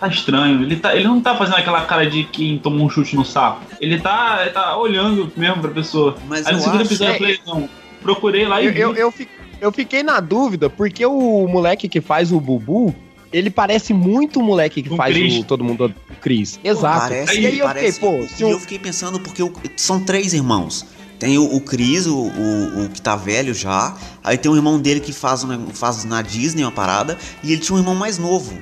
tá 0.00 0.08
estranho. 0.08 0.62
Ele, 0.62 0.76
tá, 0.76 0.94
ele 0.94 1.04
não 1.06 1.20
tá 1.20 1.36
fazendo 1.36 1.56
aquela 1.56 1.84
cara 1.84 2.08
de 2.08 2.24
quem 2.24 2.58
tomou 2.58 2.86
um 2.86 2.90
chute 2.90 3.16
no 3.16 3.24
saco. 3.24 3.62
Ele 3.80 3.98
tá, 4.00 4.38
ele 4.42 4.50
tá 4.50 4.76
olhando 4.76 5.32
mesmo 5.36 5.60
pra 5.60 5.70
pessoa. 5.70 6.16
Mas 6.28 6.46
Aí 6.46 6.52
no 6.52 6.58
eu 6.58 6.62
segundo 6.62 6.80
acho- 6.82 6.88
episódio 6.88 7.14
eu 7.14 7.18
falei, 7.18 7.38
não, 7.46 7.68
procurei 8.02 8.46
lá 8.46 8.60
e 8.62 8.66
Eu, 8.66 8.72
vi. 8.72 8.80
eu, 8.80 8.94
eu, 8.94 9.10
fi- 9.10 9.28
eu 9.60 9.72
fiquei 9.72 10.02
na 10.02 10.20
dúvida, 10.20 10.70
porque 10.70 11.04
o 11.04 11.46
moleque 11.48 11.88
que 11.88 12.00
faz 12.00 12.30
o 12.32 12.40
Bubu, 12.40 12.94
ele 13.32 13.50
parece 13.50 13.92
muito 13.92 14.40
o 14.40 14.42
moleque 14.42 14.82
que 14.82 14.92
O 14.92 14.96
faz 14.96 15.14
Chris. 15.14 15.38
o 15.38 15.44
Todo 15.44 15.62
Mundo 15.64 15.92
Chris. 16.20 16.58
Exato. 16.64 17.08
Parece, 17.08 17.40
e 17.40 17.46
aí 17.46 17.58
eu 17.58 17.66
parece, 17.66 18.00
fiquei, 18.00 18.18
pô, 18.20 18.26
se 18.28 18.42
e 18.42 18.46
um- 18.46 18.50
eu 18.50 18.60
fiquei 18.60 18.78
pensando 18.78 19.18
porque 19.20 19.42
o- 19.42 19.52
são 19.76 20.02
três 20.04 20.32
irmãos. 20.32 20.86
Tem 21.18 21.36
o, 21.38 21.44
o 21.56 21.60
Chris, 21.60 22.06
o, 22.06 22.16
o, 22.16 22.84
o 22.84 22.88
que 22.88 23.00
tá 23.02 23.16
velho 23.16 23.52
já. 23.52 23.96
Aí 24.22 24.38
tem 24.38 24.50
um 24.50 24.56
irmão 24.56 24.78
dele 24.80 25.00
que 25.00 25.12
faz, 25.12 25.42
um- 25.44 25.68
faz 25.68 26.04
na 26.04 26.22
Disney 26.22 26.62
uma 26.62 26.72
parada. 26.72 27.18
E 27.42 27.52
ele 27.52 27.60
tinha 27.60 27.76
um 27.76 27.78
irmão 27.80 27.94
mais 27.94 28.18
novo. 28.18 28.56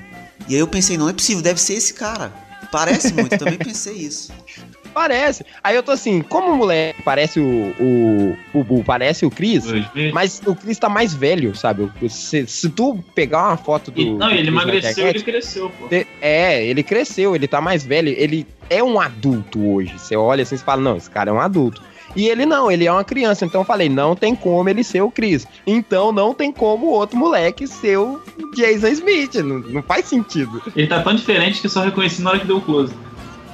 E 0.49 0.55
aí 0.55 0.61
eu 0.61 0.67
pensei, 0.69 0.97
não 0.97 1.09
é 1.09 1.13
possível, 1.13 1.43
deve 1.43 1.61
ser 1.61 1.75
esse 1.75 1.93
cara. 1.95 2.33
Parece 2.73 3.13
muito, 3.13 3.33
eu 3.35 3.39
também 3.39 3.59
pensei 3.59 3.95
isso. 3.95 4.33
parece. 4.95 5.45
Aí 5.63 5.77
eu 5.77 5.83
tô 5.83 5.93
assim, 5.93 6.23
como 6.23 6.51
o 6.53 6.57
moleque 6.57 7.03
parece 7.03 7.39
o, 7.39 7.75
o 7.79 8.37
Bubu, 8.65 8.83
parece 8.83 9.27
o 9.27 9.31
Chris, 9.31 9.65
mas 10.13 10.41
o 10.47 10.55
Chris 10.55 10.79
tá 10.79 10.89
mais 10.89 11.13
velho, 11.13 11.55
sabe? 11.55 11.91
Se, 12.09 12.47
se 12.47 12.69
tu 12.71 13.05
pegar 13.15 13.49
uma 13.49 13.57
foto 13.59 13.91
do. 13.91 14.01
E- 14.01 14.05
não, 14.11 14.29
do 14.29 14.35
ele 14.35 14.49
emagreceu, 14.49 14.91
internet, 14.91 15.17
ele 15.17 15.25
cresceu, 15.25 15.71
pô. 15.71 15.89
É, 16.21 16.65
ele 16.65 16.83
cresceu, 16.83 17.35
ele 17.37 17.47
tá 17.47 17.61
mais 17.61 17.85
velho, 17.85 18.09
ele 18.09 18.47
é 18.71 18.83
um 18.83 18.99
adulto 18.99 19.61
hoje. 19.63 19.95
Você 19.99 20.17
olha 20.17 20.43
assim 20.43 20.55
e 20.55 20.59
fala, 20.59 20.81
não, 20.83 20.97
esse 20.97 21.11
cara 21.11 21.31
é 21.31 21.33
um 21.33 21.41
adulto. 21.41 21.83
E 22.17 22.29
ele 22.29 22.47
não, 22.47 22.71
ele 22.71 22.87
é 22.87 22.93
uma 22.93 23.05
criança. 23.05 23.45
Então 23.45 23.61
eu 23.61 23.65
falei, 23.65 23.89
não 23.89 24.17
tem 24.17 24.35
como 24.35 24.69
ele 24.69 24.83
ser 24.83 25.03
o 25.03 25.11
Chris. 25.11 25.47
Então 25.67 26.11
não 26.11 26.33
tem 26.33 26.51
como 26.51 26.87
o 26.87 26.91
outro 26.91 27.17
moleque 27.17 27.67
ser 27.67 27.99
o 27.99 28.21
Jason 28.55 28.89
Smith. 28.89 29.35
Não, 29.35 29.59
não 29.59 29.83
faz 29.83 30.07
sentido. 30.07 30.63
Ele 30.75 30.87
tá 30.87 31.03
tão 31.03 31.15
diferente 31.15 31.61
que 31.61 31.67
eu 31.67 31.71
só 31.71 31.83
reconheci 31.83 32.23
na 32.23 32.31
hora 32.31 32.41
que 32.41 32.47
deu 32.47 32.57
o 32.57 32.63
close. 32.63 32.95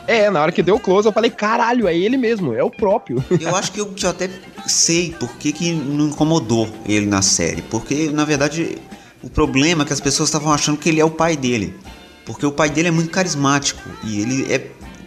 É, 0.06 0.30
na 0.30 0.40
hora 0.40 0.52
que 0.52 0.62
deu 0.62 0.76
o 0.76 0.80
close, 0.80 1.06
eu 1.06 1.12
falei, 1.12 1.30
caralho, 1.30 1.86
é 1.86 1.96
ele 1.96 2.16
mesmo, 2.16 2.52
é 2.54 2.62
o 2.62 2.70
próprio. 2.70 3.22
Eu 3.40 3.54
acho 3.54 3.70
que 3.70 3.80
eu 3.80 3.92
já 3.94 4.10
até 4.10 4.28
sei 4.66 5.14
por 5.18 5.28
que, 5.36 5.52
que 5.52 5.72
não 5.72 6.08
incomodou 6.08 6.68
ele 6.86 7.06
na 7.06 7.22
série. 7.22 7.62
Porque, 7.62 8.10
na 8.10 8.24
verdade, 8.24 8.78
o 9.22 9.30
problema 9.30 9.84
é 9.84 9.86
que 9.86 9.92
as 9.92 10.00
pessoas 10.00 10.28
estavam 10.28 10.52
achando 10.52 10.76
que 10.76 10.88
ele 10.88 11.00
é 11.00 11.04
o 11.04 11.10
pai 11.10 11.36
dele. 11.36 11.74
Porque 12.26 12.44
o 12.44 12.52
pai 12.52 12.68
dele 12.68 12.88
é 12.88 12.90
muito 12.90 13.10
carismático 13.10 13.88
e 14.04 14.20
ele 14.20 14.52
é 14.52 14.58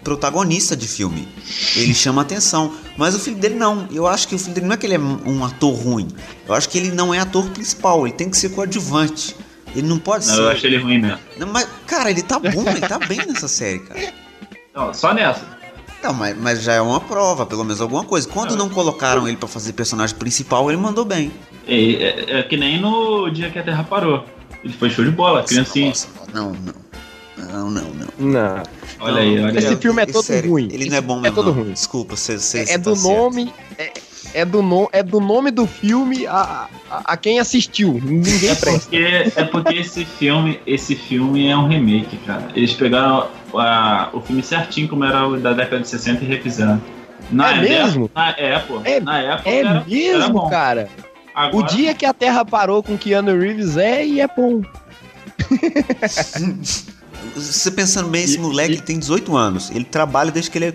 protagonista 0.05 0.77
de 0.77 0.87
filme. 0.87 1.27
Ele 1.75 1.93
chama 1.93 2.21
atenção. 2.21 2.71
Mas 2.95 3.13
o 3.15 3.19
filho 3.19 3.35
dele 3.35 3.55
não. 3.55 3.87
Eu 3.91 4.07
acho 4.07 4.27
que 4.29 4.35
o 4.35 4.39
filho 4.39 4.53
dele 4.53 4.67
não 4.67 4.75
é 4.75 4.77
que 4.77 4.85
ele 4.85 4.93
é 4.95 4.99
um 4.99 5.43
ator 5.43 5.73
ruim. 5.73 6.07
Eu 6.47 6.53
acho 6.53 6.69
que 6.69 6.77
ele 6.77 6.91
não 6.91 7.13
é 7.13 7.19
ator 7.19 7.49
principal. 7.49 8.05
Ele 8.07 8.15
tem 8.15 8.29
que 8.29 8.37
ser 8.37 8.49
coadjuvante. 8.49 9.35
Ele 9.75 9.87
não 9.87 9.99
pode 9.99 10.25
Não, 10.27 10.35
ser. 10.35 10.41
eu 10.41 10.49
achei 10.49 10.69
ele 10.69 10.77
ruim 10.81 10.99
mesmo. 10.99 11.19
Não, 11.37 11.47
mas, 11.47 11.67
cara, 11.85 12.09
ele 12.09 12.21
tá 12.21 12.39
bom, 12.39 12.63
ele 12.69 12.79
tá 12.79 12.97
bem 12.99 13.17
nessa 13.27 13.47
série, 13.49 13.79
cara. 13.79 14.13
Não, 14.73 14.93
só 14.93 15.13
nessa. 15.13 15.41
Não, 16.01 16.13
mas, 16.13 16.37
mas 16.37 16.61
já 16.61 16.73
é 16.73 16.79
uma 16.81 17.01
prova, 17.01 17.45
pelo 17.45 17.63
menos 17.65 17.81
alguma 17.81 18.03
coisa. 18.05 18.25
Quando 18.29 18.55
não 18.55 18.69
colocaram 18.69 19.27
ele 19.27 19.35
pra 19.35 19.49
fazer 19.49 19.73
personagem 19.73 20.15
principal, 20.15 20.69
ele 20.69 20.77
mandou 20.79 21.03
bem. 21.03 21.31
É, 21.67 21.75
é- 21.75 22.39
é 22.39 22.43
que 22.43 22.55
nem 22.55 22.79
no 22.79 23.27
dia 23.29 23.49
que 23.49 23.57
a 23.59 23.63
Terra 23.63 23.83
parou. 23.83 24.23
Ele 24.63 24.71
foi 24.73 24.89
show 24.89 25.03
de 25.03 25.11
bola, 25.11 25.43
criancinha. 25.43 25.89
Nossa, 25.89 26.07
não, 26.33 26.51
não. 26.51 26.73
Não, 27.51 27.69
não, 27.69 27.81
não. 27.81 28.07
Não. 28.17 28.63
Olha 28.99 29.21
aí, 29.21 29.39
olha 29.43 29.57
Esse 29.57 29.67
aí. 29.67 29.75
filme 29.77 30.01
é 30.01 30.05
todo 30.05 30.23
sério, 30.23 30.49
ruim. 30.51 30.67
Ele 30.71 30.83
Esse 30.83 30.89
não 30.89 30.97
é 30.97 31.01
bom 31.01 31.17
é 31.17 31.21
mesmo. 31.21 31.35
todo 31.35 31.47
não. 31.53 31.53
ruim. 31.63 31.71
Desculpa, 31.73 32.15
você, 32.15 32.37
você 32.39 32.59
É 32.61 32.65
você 32.65 32.77
do 32.77 32.95
tá 32.95 33.01
nome. 33.01 33.53
É, 33.77 33.91
é 34.33 34.45
do 34.45 34.61
no, 34.61 34.89
é 34.91 35.01
do 35.03 35.19
nome 35.19 35.51
do 35.51 35.65
filme 35.67 36.25
a, 36.27 36.67
a, 36.89 37.13
a 37.13 37.17
quem 37.17 37.39
assistiu. 37.39 37.93
Ninguém 38.03 38.49
É 38.49 38.55
presta. 38.55 38.79
porque, 38.79 39.31
é 39.35 39.43
porque 39.45 39.73
esse 39.75 40.03
filme, 40.05 40.59
esse 40.65 40.95
filme 40.95 41.47
é 41.47 41.55
um 41.55 41.67
remake, 41.67 42.17
cara. 42.25 42.47
Eles 42.55 42.73
pegaram 42.73 43.27
a- 43.53 44.09
o 44.13 44.19
filme 44.21 44.41
certinho 44.43 44.87
como 44.87 45.03
era 45.05 45.27
o 45.27 45.39
da 45.39 45.53
década 45.53 45.81
de 45.81 45.87
60 45.89 46.23
e 46.23 46.27
refizeram. 46.27 46.81
Na 47.31 47.49
É 47.49 47.51
época- 47.57 47.69
mesmo? 47.69 48.11
na- 48.15 48.35
é, 48.37 48.59
pô. 48.59 48.81
É- 48.83 48.99
na 48.99 49.19
época 49.21 49.49
É 49.49 49.57
era, 49.59 49.69
era 49.69 49.83
mesmo, 49.87 50.33
bom. 50.33 50.49
cara. 50.49 50.89
O 51.33 51.39
Agora, 51.39 51.67
dia 51.67 51.93
que 51.93 52.05
a 52.05 52.13
Terra 52.13 52.45
parou 52.45 52.81
com 52.81 52.97
Keanu 52.97 53.37
Reeves 53.39 53.75
é 53.77 54.05
e 54.05 54.21
é 54.21 54.27
bom. 54.27 54.61
Você 57.35 57.69
pensando 57.71 58.09
bem, 58.09 58.23
esse 58.23 58.37
moleque 58.37 58.73
ele 58.73 58.81
tem 58.81 58.97
18 58.97 59.35
anos. 59.35 59.69
Ele 59.71 59.83
trabalha 59.83 60.31
desde 60.31 60.49
que 60.49 60.57
ele 60.57 60.65
é, 60.67 60.73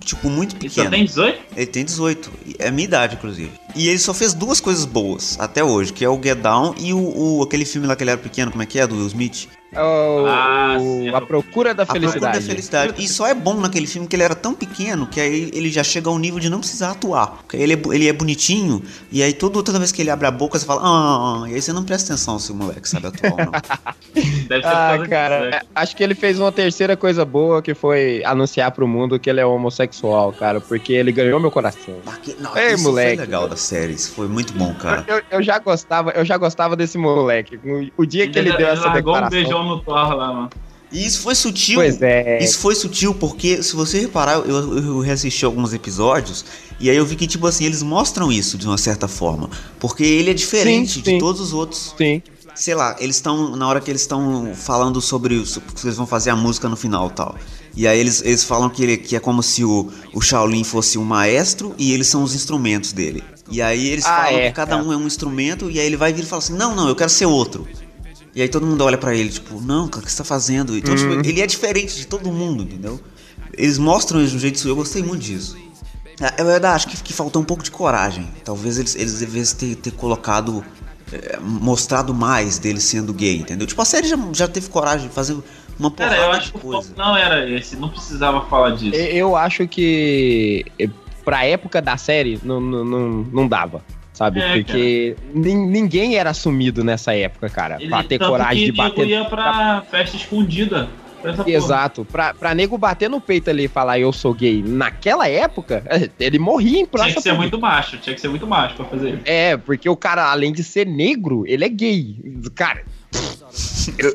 tipo, 0.00 0.30
muito 0.30 0.54
ele 0.56 0.60
pequeno. 0.68 0.90
tem 0.90 1.04
18? 1.04 1.38
Ele 1.56 1.66
tem 1.66 1.84
18. 1.84 2.30
É 2.58 2.68
a 2.68 2.70
minha 2.70 2.84
idade, 2.84 3.16
inclusive. 3.16 3.50
E 3.74 3.88
ele 3.88 3.98
só 3.98 4.14
fez 4.14 4.32
duas 4.32 4.60
coisas 4.60 4.84
boas 4.84 5.36
até 5.40 5.62
hoje, 5.64 5.92
que 5.92 6.04
é 6.04 6.08
o 6.08 6.20
Get 6.22 6.38
Down 6.38 6.74
e 6.78 6.92
o, 6.92 6.98
o- 7.38 7.42
aquele 7.42 7.64
filme 7.64 7.86
lá 7.86 7.96
que 7.96 8.02
ele 8.04 8.10
era 8.10 8.20
pequeno, 8.20 8.50
como 8.50 8.62
é 8.62 8.66
que 8.66 8.78
é? 8.78 8.86
Do 8.86 8.94
Will 8.96 9.06
Smith. 9.08 9.48
É 9.72 9.82
o- 9.82 10.26
Ah, 10.26 10.76
o- 10.78 10.80
sim. 10.80 11.08
a 11.14 11.20
Procura 11.20 11.74
da 11.74 11.82
A 11.82 11.86
Procura 11.86 12.08
Felicidade. 12.08 12.38
da 12.38 12.44
Felicidade. 12.46 12.94
E 13.02 13.08
só 13.08 13.26
é 13.26 13.34
bom 13.34 13.54
naquele 13.60 13.86
filme 13.86 14.06
que 14.08 14.14
ele 14.16 14.22
era 14.22 14.34
tão 14.34 14.54
pequeno 14.54 15.06
que 15.06 15.20
aí 15.20 15.50
ele 15.52 15.70
já 15.70 15.82
chega 15.82 16.08
ao 16.08 16.18
nível 16.18 16.38
de 16.38 16.48
não 16.48 16.60
precisar 16.60 16.92
atuar. 16.92 17.38
Porque 17.42 17.56
ele 17.56 17.74
é, 17.74 17.80
ele 17.94 18.08
é 18.08 18.12
bonitinho 18.12 18.82
e 19.10 19.22
aí 19.22 19.32
todo, 19.32 19.62
toda 19.62 19.78
vez 19.78 19.90
que 19.92 20.00
ele 20.00 20.10
abre 20.10 20.26
a 20.26 20.30
boca 20.30 20.58
você 20.58 20.64
fala, 20.64 20.80
ah, 20.82 21.42
ah", 21.44 21.50
e 21.50 21.54
aí 21.54 21.60
você 21.62 21.72
não 21.72 21.84
presta 21.84 22.12
atenção 22.12 22.38
se 22.38 22.52
o 22.52 22.54
moleque 22.54 22.88
sabe 22.88 23.08
atuar 23.08 23.32
ou 23.32 23.38
não. 23.38 23.52
Deve 24.48 24.62
ser 24.62 24.68
Ah, 24.68 24.72
causa 24.72 24.98
disso, 24.98 25.10
cara, 25.10 25.50
né? 25.50 25.60
acho 25.74 25.96
que 25.96 26.02
ele 26.02 26.14
fez 26.14 26.38
uma 26.38 26.52
terceira 26.52 26.96
coisa 26.96 27.24
boa 27.24 27.60
que 27.60 27.74
foi 27.74 28.22
anunciar 28.24 28.70
pro 28.70 28.86
mundo 28.86 29.18
que 29.18 29.28
ele 29.28 29.40
é 29.40 29.46
homossexual, 29.46 30.32
cara, 30.32 30.60
porque 30.60 30.92
ele 30.92 31.10
ganhou 31.12 31.38
meu 31.40 31.50
coração. 31.50 31.96
Ah, 32.06 32.12
que- 32.22 32.36
não, 32.40 32.56
Ei, 32.56 32.74
isso 32.74 32.84
moleque. 32.84 33.16
foi 33.16 33.26
legal 33.26 33.48
da 33.48 33.56
série, 33.56 33.92
isso 33.92 34.12
foi 34.12 34.28
muito 34.28 34.52
bom, 34.54 34.72
cara. 34.74 35.04
Eu, 35.08 35.20
eu 35.30 35.42
já 35.42 35.58
gostava, 35.58 36.12
eu 36.12 36.24
já 36.24 36.36
gostava 36.38 36.76
desse 36.76 36.96
moleque. 36.96 37.58
O, 37.96 38.06
dia 38.06 38.28
que 38.28 38.38
ele, 38.38 38.52
deu 38.56 38.68
essa 38.68 38.88
um 38.88 38.92
declaração. 38.92 39.30
beijão 39.30 39.65
no 39.66 39.80
Thor 39.80 40.14
lá, 40.14 40.32
mano. 40.32 40.50
E 40.92 41.04
isso 41.04 41.20
foi 41.20 41.34
sutil. 41.34 41.76
Pois 41.76 42.00
é. 42.00 42.42
Isso 42.42 42.58
foi 42.58 42.74
sutil 42.74 43.12
porque, 43.12 43.62
se 43.62 43.74
você 43.74 44.00
reparar, 44.00 44.34
eu, 44.38 44.76
eu 44.76 45.00
reassisti 45.00 45.44
alguns 45.44 45.74
episódios 45.74 46.44
e 46.78 46.88
aí 46.88 46.96
eu 46.96 47.04
vi 47.04 47.16
que, 47.16 47.26
tipo 47.26 47.46
assim, 47.46 47.64
eles 47.64 47.82
mostram 47.82 48.30
isso 48.30 48.56
de 48.56 48.66
uma 48.66 48.78
certa 48.78 49.08
forma. 49.08 49.50
Porque 49.80 50.04
ele 50.04 50.30
é 50.30 50.34
diferente 50.34 50.94
Sim, 50.94 51.00
de 51.00 51.10
sim. 51.10 51.18
todos 51.18 51.40
os 51.40 51.52
outros. 51.52 51.94
Sim. 51.98 52.22
Sei 52.54 52.74
lá, 52.74 52.96
eles 53.00 53.16
estão. 53.16 53.54
Na 53.56 53.68
hora 53.68 53.80
que 53.80 53.90
eles 53.90 54.00
estão 54.02 54.52
falando 54.54 55.00
sobre 55.02 55.34
isso, 55.34 55.60
porque 55.60 55.84
eles 55.86 55.96
vão 55.96 56.06
fazer 56.06 56.30
a 56.30 56.36
música 56.36 56.68
no 56.68 56.76
final 56.76 57.08
e 57.08 57.12
tal. 57.12 57.34
E 57.76 57.86
aí 57.86 57.98
eles, 57.98 58.22
eles 58.22 58.42
falam 58.44 58.70
que, 58.70 58.82
ele, 58.82 58.96
que 58.96 59.14
é 59.14 59.20
como 59.20 59.42
se 59.42 59.62
o, 59.62 59.90
o 60.14 60.20
Shaolin 60.22 60.64
fosse 60.64 60.96
um 60.96 61.04
maestro 61.04 61.74
e 61.76 61.92
eles 61.92 62.06
são 62.06 62.22
os 62.22 62.34
instrumentos 62.34 62.92
dele. 62.92 63.22
E 63.50 63.60
aí 63.60 63.88
eles 63.88 64.06
Ah, 64.06 64.24
falam 64.24 64.38
é, 64.40 64.46
que 64.48 64.52
cada 64.54 64.76
é. 64.76 64.82
um 64.82 64.90
é 64.92 64.96
um 64.96 65.06
instrumento 65.06 65.70
e 65.70 65.78
aí 65.78 65.84
ele 65.84 65.96
vai 65.98 66.12
vir 66.12 66.22
e 66.22 66.26
fala 66.26 66.40
assim: 66.42 66.54
Não, 66.54 66.74
não, 66.74 66.88
eu 66.88 66.96
quero 66.96 67.10
ser 67.10 67.26
outro. 67.26 67.66
E 68.36 68.42
aí 68.42 68.48
todo 68.48 68.66
mundo 68.66 68.84
olha 68.84 68.98
pra 68.98 69.14
ele, 69.14 69.30
tipo, 69.30 69.58
não, 69.62 69.88
cara, 69.88 70.02
o 70.02 70.06
que 70.06 70.12
você 70.12 70.18
tá 70.18 70.24
fazendo? 70.24 70.76
Então, 70.76 70.94
tipo, 70.94 71.10
ele 71.26 71.40
é 71.40 71.46
diferente 71.46 71.96
de 71.96 72.06
todo 72.06 72.30
mundo, 72.30 72.62
entendeu? 72.64 73.00
Eles 73.54 73.78
mostram 73.78 74.20
isso 74.20 74.32
de 74.32 74.36
um 74.36 74.40
jeito. 74.40 74.68
Eu 74.68 74.76
gostei 74.76 75.02
muito 75.02 75.22
disso. 75.22 75.56
Ah, 76.20 76.34
É 76.36 76.44
verdade, 76.44 76.76
acho 76.76 76.88
que, 76.88 77.02
que 77.02 77.12
faltou 77.14 77.40
um 77.40 77.44
pouco 77.46 77.62
de 77.62 77.70
coragem. 77.70 78.28
Talvez 78.44 78.78
eles, 78.78 78.94
eles 78.94 79.18
devessem 79.20 79.56
ter, 79.70 79.76
ter 79.76 79.90
colocado. 79.92 80.62
eh, 81.12 81.38
mostrado 81.40 82.12
mais 82.12 82.58
dele 82.58 82.80
sendo 82.80 83.14
gay, 83.14 83.36
entendeu? 83.38 83.66
Tipo, 83.66 83.80
a 83.80 83.84
série 83.86 84.06
já, 84.08 84.18
já 84.34 84.46
teve 84.48 84.68
coragem 84.68 85.08
de 85.08 85.14
fazer 85.14 85.34
uma 85.78 85.90
porrada 85.90 86.16
Cara, 86.16 86.26
eu 86.26 86.32
de 86.32 86.36
acho 86.38 86.52
que 86.52 86.58
o 86.58 86.60
coisa. 86.60 86.88
foco 86.88 86.98
não 86.98 87.16
era 87.16 87.48
esse, 87.48 87.74
não 87.76 87.88
precisava 87.88 88.44
falar 88.50 88.70
disso. 88.70 88.94
Eu 88.96 89.34
acho 89.36 89.66
que 89.68 90.64
eh, 90.78 90.90
pra 91.24 91.44
época 91.46 91.80
da 91.80 91.96
série 91.96 92.38
não, 92.42 92.60
não, 92.60 92.84
não, 92.84 93.08
não 93.32 93.48
dava. 93.48 93.82
Sabe? 94.16 94.40
É, 94.40 94.54
Porque 94.62 95.14
nin- 95.34 95.66
ninguém 95.66 96.16
era 96.16 96.30
assumido 96.30 96.82
nessa 96.82 97.14
época, 97.14 97.50
cara. 97.50 97.76
Ele, 97.78 97.90
pra 97.90 98.02
ter 98.02 98.18
coragem 98.18 98.64
que 98.64 98.72
de 98.72 98.76
bater. 98.78 99.06
ia 99.06 99.26
pra 99.26 99.82
festa 99.90 100.16
escondida. 100.16 100.88
Exato. 101.46 102.02
Pra, 102.10 102.32
pra 102.32 102.54
nego 102.54 102.78
bater 102.78 103.10
no 103.10 103.20
peito 103.20 103.50
ali 103.50 103.64
e 103.64 103.68
falar 103.68 103.98
eu 103.98 104.10
sou 104.14 104.32
gay 104.32 104.62
naquela 104.64 105.28
época, 105.28 105.82
ele 106.18 106.38
morria 106.38 106.80
em 106.80 106.86
praça 106.86 107.08
Tinha 107.08 107.16
que 107.16 107.22
ser 107.22 107.32
muito 107.34 107.58
macho, 107.60 107.98
tinha 107.98 108.14
que 108.14 108.20
ser 108.20 108.28
muito 108.28 108.46
macho 108.46 108.74
pra 108.76 108.86
fazer 108.86 109.08
isso. 109.10 109.22
É, 109.26 109.54
porque 109.58 109.86
o 109.88 109.96
cara, 109.96 110.30
além 110.30 110.50
de 110.50 110.64
ser 110.64 110.86
negro, 110.86 111.44
ele 111.46 111.64
é 111.66 111.68
gay. 111.68 112.16
Cara. 112.54 112.84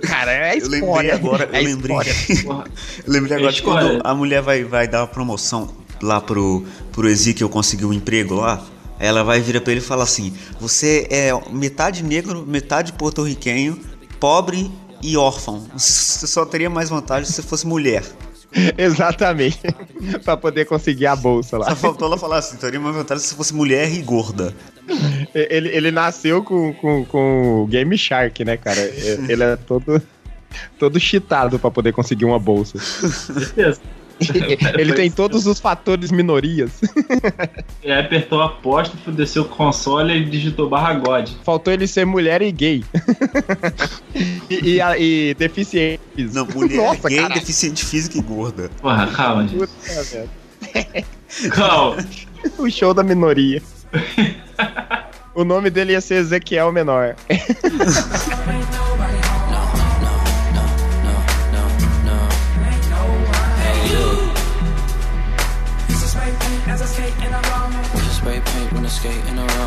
Cara, 0.01 0.31
é 0.31 0.57
Eu 0.57 0.67
lembrei 0.67 1.11
agora, 1.11 1.43
eu 1.51 1.55
é 1.55 1.61
lembrei. 1.61 1.95
história. 1.97 2.13
Porra. 2.43 2.63
Eu 3.05 3.13
lembrei 3.13 3.37
agora 3.37 3.51
de 3.53 3.61
quando 3.61 4.01
a 4.03 4.15
mulher 4.15 4.41
vai, 4.41 4.63
vai 4.63 4.87
dar 4.87 5.01
uma 5.01 5.07
promoção 5.07 5.75
lá 6.01 6.19
pro, 6.19 6.65
pro 6.91 7.07
Ezequiel 7.07 7.49
conseguir 7.49 7.85
um 7.85 7.93
emprego 7.93 8.33
lá. 8.35 8.63
Ela 9.01 9.23
vai 9.23 9.41
virar 9.41 9.61
pra 9.61 9.71
ele 9.71 9.81
e 9.81 9.83
falar 9.83 10.03
assim: 10.03 10.33
Você 10.59 11.07
é 11.09 11.31
metade 11.51 12.03
negro, 12.03 12.45
metade 12.45 12.93
porto-riquenho, 12.93 13.79
pobre 14.19 14.71
e 15.01 15.17
órfão. 15.17 15.65
Você 15.75 16.27
só 16.27 16.45
teria 16.45 16.69
mais 16.69 16.89
vantagem 16.89 17.25
se 17.25 17.33
você 17.33 17.41
fosse 17.41 17.65
mulher. 17.65 18.03
Exatamente. 18.77 19.59
pra 20.23 20.37
poder 20.37 20.65
conseguir 20.65 21.07
a 21.07 21.15
bolsa 21.15 21.57
lá. 21.57 21.69
Só 21.69 21.75
faltou 21.75 22.07
ela 22.07 22.17
falar 22.17 22.37
assim: 22.37 22.57
teria 22.57 22.79
mais 22.79 22.95
vantagem 22.95 23.23
se 23.23 23.29
você 23.29 23.35
fosse 23.35 23.53
mulher 23.55 23.91
e 23.91 24.01
gorda. 24.01 24.53
Ele, 25.33 25.69
ele 25.69 25.91
nasceu 25.91 26.43
com, 26.43 26.73
com, 26.73 27.05
com 27.05 27.63
o 27.63 27.67
Game 27.67 27.97
Shark, 27.97 28.43
né, 28.43 28.57
cara? 28.57 28.81
Ele 29.29 29.41
é 29.41 29.55
todo, 29.55 30.01
todo 30.77 30.99
cheatado 30.99 31.57
pra 31.57 31.71
poder 31.71 31.93
conseguir 31.93 32.25
uma 32.25 32.39
bolsa. 32.39 32.77
Certeza. 32.77 33.79
Ele 34.77 34.93
tem 34.93 35.09
todos 35.11 35.45
os 35.47 35.59
fatores 35.59 36.11
minorias. 36.11 36.71
E 37.83 37.91
aí 37.91 37.99
apertou 37.99 38.41
a 38.41 38.45
aposta, 38.45 38.95
desceu 39.11 39.41
o 39.41 39.45
console 39.45 40.13
e 40.13 40.25
digitou 40.25 40.69
barra 40.69 40.93
God. 40.93 41.27
Faltou 41.43 41.73
ele 41.73 41.87
ser 41.87 42.05
mulher 42.05 42.39
e 42.43 42.51
gay. 42.51 42.83
e, 44.49 44.73
e, 44.75 44.81
a- 44.81 44.95
e 44.99 45.33
deficiente. 45.33 45.99
Não, 46.31 46.45
mulher 46.45 46.77
Nossa, 46.77 47.09
gay, 47.09 47.17
caralho. 47.17 47.33
deficiente 47.39 47.83
física 47.83 48.19
e 48.19 48.21
gorda. 48.21 48.69
Porra, 48.79 49.07
calma, 49.07 49.47
gente. 49.47 49.67
Calma. 51.49 52.05
O 52.59 52.69
show 52.69 52.93
da 52.93 53.01
minoria. 53.03 53.61
o 55.33 55.43
nome 55.43 55.69
dele 55.71 55.93
ia 55.93 56.01
ser 56.01 56.15
Ezequiel 56.15 56.71
Menor. 56.71 57.15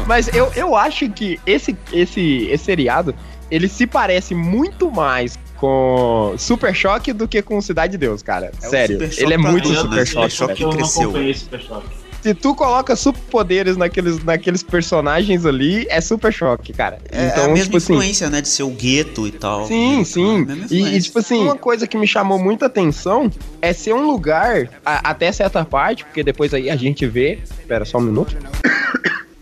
Mas 0.07 0.29
eu, 0.35 0.51
eu 0.55 0.77
acho 0.77 1.09
que 1.11 1.41
esse, 1.47 1.77
esse, 1.93 2.47
esse 2.51 2.65
seriado, 2.65 3.15
ele 3.51 3.69
se 3.69 3.87
parece 3.87 4.35
muito 4.35 4.91
mais 4.91 5.39
com 5.57 6.35
Super 6.37 6.75
Choque 6.75 7.13
do 7.13 7.27
que 7.27 7.41
com 7.41 7.61
Cidade 7.61 7.93
de 7.93 7.99
Deus, 7.99 8.23
cara. 8.23 8.53
É 8.63 8.67
Sério. 8.69 9.01
Super 9.01 9.23
Ele 9.23 9.35
é 9.35 9.39
muito 9.39 9.69
Deus, 9.69 9.81
Super 9.81 9.97
né? 9.97 10.05
Choque. 10.05 10.31
Super 10.31 10.47
velho. 10.47 10.59
Choque 10.59 10.63
Eu 10.63 10.69
não 10.69 10.77
cresceu. 10.77 11.03
acompanhei 11.03 11.35
Super 11.35 11.61
Choque. 11.61 12.04
Se 12.25 12.33
tu 12.33 12.55
coloca 12.55 12.97
superpoderes 12.97 13.77
naqueles, 13.77 14.25
naqueles 14.25 14.63
personagens 14.63 15.45
ali, 15.45 15.87
é 15.91 16.01
Super 16.01 16.33
Choque, 16.33 16.73
cara. 16.73 16.97
É 17.13 17.27
então, 17.27 17.45
a 17.45 17.49
mesma 17.49 17.65
tipo 17.65 17.77
assim. 17.77 17.93
influência, 17.93 18.31
né? 18.31 18.41
De 18.41 18.49
ser 18.49 18.63
o 18.63 18.71
gueto 18.71 19.27
e 19.27 19.31
tal. 19.31 19.67
Sim, 19.67 20.03
sim. 20.05 20.47
É 20.71 20.75
E, 20.75 20.97
e, 20.97 21.03
tipo 21.03 21.19
assim, 21.19 21.43
uma 21.43 21.55
coisa 21.59 21.87
que 21.87 21.99
me 21.99 22.07
chamou 22.07 22.39
muita 22.39 22.65
atenção 22.65 23.31
é 23.61 23.75
ser 23.75 23.93
um 23.93 24.07
lugar, 24.07 24.71
a- 24.87 25.11
até 25.11 25.31
certa 25.33 25.67
parte, 25.67 26.03
porque 26.07 26.23
depois 26.23 26.55
aí 26.55 26.71
a 26.71 26.77
gente 26.77 27.07
vê. 27.07 27.41
Espera 27.61 27.85
só 27.85 27.99
um 27.99 28.01
minuto. 28.01 28.35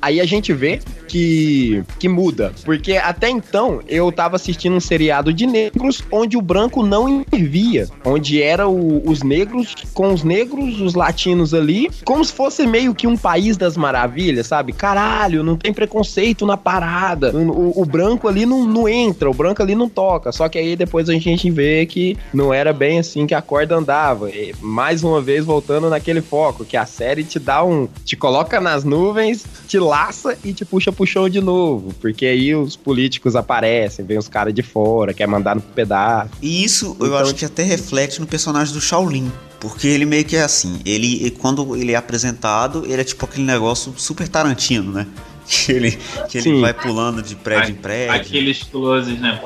Aí 0.02 0.20
a 0.20 0.24
gente 0.26 0.52
vê 0.52 0.80
que, 1.06 1.82
que 1.98 2.08
muda. 2.08 2.52
Porque 2.64 2.94
até 2.96 3.30
então 3.30 3.80
eu 3.88 4.10
tava 4.10 4.36
assistindo 4.36 4.74
um 4.74 4.80
seriado 4.80 5.32
de 5.32 5.46
negros 5.46 6.02
onde 6.10 6.36
o 6.36 6.42
branco 6.42 6.82
não 6.84 7.08
intervia. 7.08 7.88
Onde 8.04 8.42
era 8.42 8.66
os 8.68 9.22
negros 9.22 9.74
com 9.94 10.12
os 10.12 10.22
negros, 10.24 10.80
os 10.80 10.94
latinos 10.94 11.54
ali, 11.54 11.90
como 12.04 12.24
se 12.24 12.32
fosse 12.32 12.66
meio 12.66 12.94
que 12.94 13.06
um 13.06 13.16
país 13.16 13.56
das 13.56 13.76
maravilhas, 13.76 14.46
sabe? 14.46 14.72
Caralho, 14.72 15.42
não 15.44 15.56
tem 15.56 15.72
preconceito 15.72 16.44
na 16.46 16.56
parada. 16.56 17.30
O, 17.36 17.50
o- 17.78 17.82
o 17.82 17.84
branco 17.84 18.26
ali 18.28 18.44
não, 18.46 18.64
não 18.64 18.88
entra, 18.88 19.30
o 19.30 19.34
branco 19.34 19.62
ali 19.62 19.74
não 19.74 19.88
toca. 19.88 20.32
Só 20.32 20.48
que 20.48 20.58
aí 20.58 20.74
depois 20.76 21.08
a 21.08 21.12
gente 21.12 21.50
vê 21.50 21.86
que 21.86 22.16
não 22.34 22.52
era 22.52 22.72
bem 22.72 22.98
assim 22.98 23.26
que 23.26 23.34
a 23.34 23.42
corda 23.42 23.76
andava. 23.76 24.30
E, 24.30 24.54
mais 24.60 25.04
uma 25.04 25.20
vez 25.20 25.44
voltando 25.44 25.88
naquele 25.90 26.20
foco, 26.20 26.64
que 26.64 26.76
a 26.76 26.86
série 26.86 27.22
te 27.22 27.38
dá 27.38 27.62
um. 27.64 27.88
te 28.04 28.16
coloca 28.16 28.60
nas 28.60 28.82
nuvens, 28.84 29.44
te 29.68 29.78
laça 29.92 30.38
e 30.42 30.54
te 30.54 30.64
puxa 30.64 30.90
pro 30.90 31.06
chão 31.06 31.28
de 31.28 31.40
novo. 31.40 31.92
Porque 32.00 32.24
aí 32.24 32.54
os 32.54 32.76
políticos 32.76 33.36
aparecem, 33.36 34.04
vem 34.04 34.16
os 34.16 34.26
caras 34.28 34.54
de 34.54 34.62
fora, 34.62 35.12
quer 35.12 35.26
mandar 35.28 35.54
no 35.54 35.60
pedaço. 35.60 36.30
E 36.40 36.64
isso 36.64 36.96
eu 36.98 37.06
Então- 37.08 37.18
acho 37.18 37.34
que 37.34 37.44
até 37.44 37.62
reflete 37.62 38.18
no 38.20 38.26
personagem 38.26 38.72
do 38.72 38.80
Shaolin. 38.80 39.30
Porque 39.60 39.86
ele 39.86 40.04
meio 40.06 40.24
que 40.24 40.34
é 40.34 40.42
assim, 40.42 40.80
ele 40.84 41.30
quando 41.38 41.76
ele 41.76 41.92
é 41.92 41.96
apresentado, 41.96 42.84
ele 42.86 43.00
é 43.00 43.04
tipo 43.04 43.24
aquele 43.24 43.44
negócio 43.44 43.92
super 43.96 44.26
Tarantino, 44.28 44.90
né? 44.92 45.06
Que 45.46 45.72
ele, 45.72 45.90
que 46.30 46.38
ele 46.38 46.42
Sim. 46.44 46.60
vai 46.60 46.72
pulando 46.72 47.20
de 47.20 47.34
prédio 47.36 47.72
em 47.74 47.78
A- 47.78 47.82
prédio. 47.82 48.14
Aqueles 48.14 48.62
closes, 48.62 49.18
né? 49.20 49.40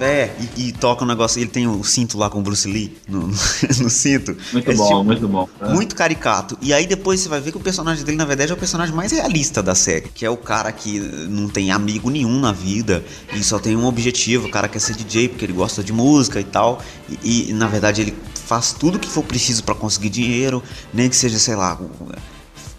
É, 0.00 0.30
e, 0.56 0.68
e 0.68 0.72
toca 0.72 1.04
um 1.04 1.06
negócio, 1.06 1.40
ele 1.40 1.50
tem 1.50 1.66
o 1.68 1.84
cinto 1.84 2.18
lá 2.18 2.28
com 2.28 2.40
o 2.40 2.42
Bruce 2.42 2.66
Lee 2.66 2.96
no, 3.08 3.28
no, 3.28 3.28
no 3.82 3.90
cinto. 3.90 4.36
Muito 4.52 4.74
bom, 4.74 4.86
tipo- 4.88 5.04
muito 5.04 5.28
bom. 5.28 5.48
Muito 5.70 5.94
caricato. 5.94 6.58
E 6.60 6.72
aí 6.72 6.86
depois 6.86 7.20
você 7.20 7.28
vai 7.28 7.40
ver 7.40 7.52
que 7.52 7.56
o 7.56 7.60
personagem 7.60 8.04
dele, 8.04 8.16
na 8.18 8.24
verdade, 8.24 8.50
é 8.50 8.54
o 8.54 8.58
personagem 8.58 8.94
mais 8.94 9.12
realista 9.12 9.62
da 9.62 9.74
série. 9.74 10.08
Que 10.14 10.26
é 10.26 10.30
o 10.30 10.36
cara 10.36 10.72
que 10.72 10.98
não 10.98 11.48
tem 11.48 11.70
amigo 11.70 12.10
nenhum 12.10 12.40
na 12.40 12.50
vida 12.52 13.04
e 13.32 13.42
só 13.44 13.58
tem 13.58 13.76
um 13.76 13.86
objetivo. 13.86 14.48
O 14.48 14.50
cara 14.50 14.66
quer 14.68 14.80
ser 14.80 14.94
DJ 14.96 15.28
porque 15.28 15.44
ele 15.44 15.52
gosta 15.52 15.82
de 15.82 15.92
música 15.92 16.40
e 16.40 16.44
tal. 16.44 16.82
E, 17.22 17.50
e, 17.50 17.52
na 17.52 17.66
verdade 17.68 18.02
ele 18.02 18.14
faz 18.34 18.72
tudo 18.72 18.98
que 18.98 19.08
for 19.08 19.22
preciso 19.22 19.62
pra 19.62 19.74
conseguir 19.74 20.10
dinheiro. 20.10 20.62
Nem 20.92 21.08
que 21.08 21.16
seja, 21.16 21.38
sei 21.38 21.54
lá, 21.54 21.78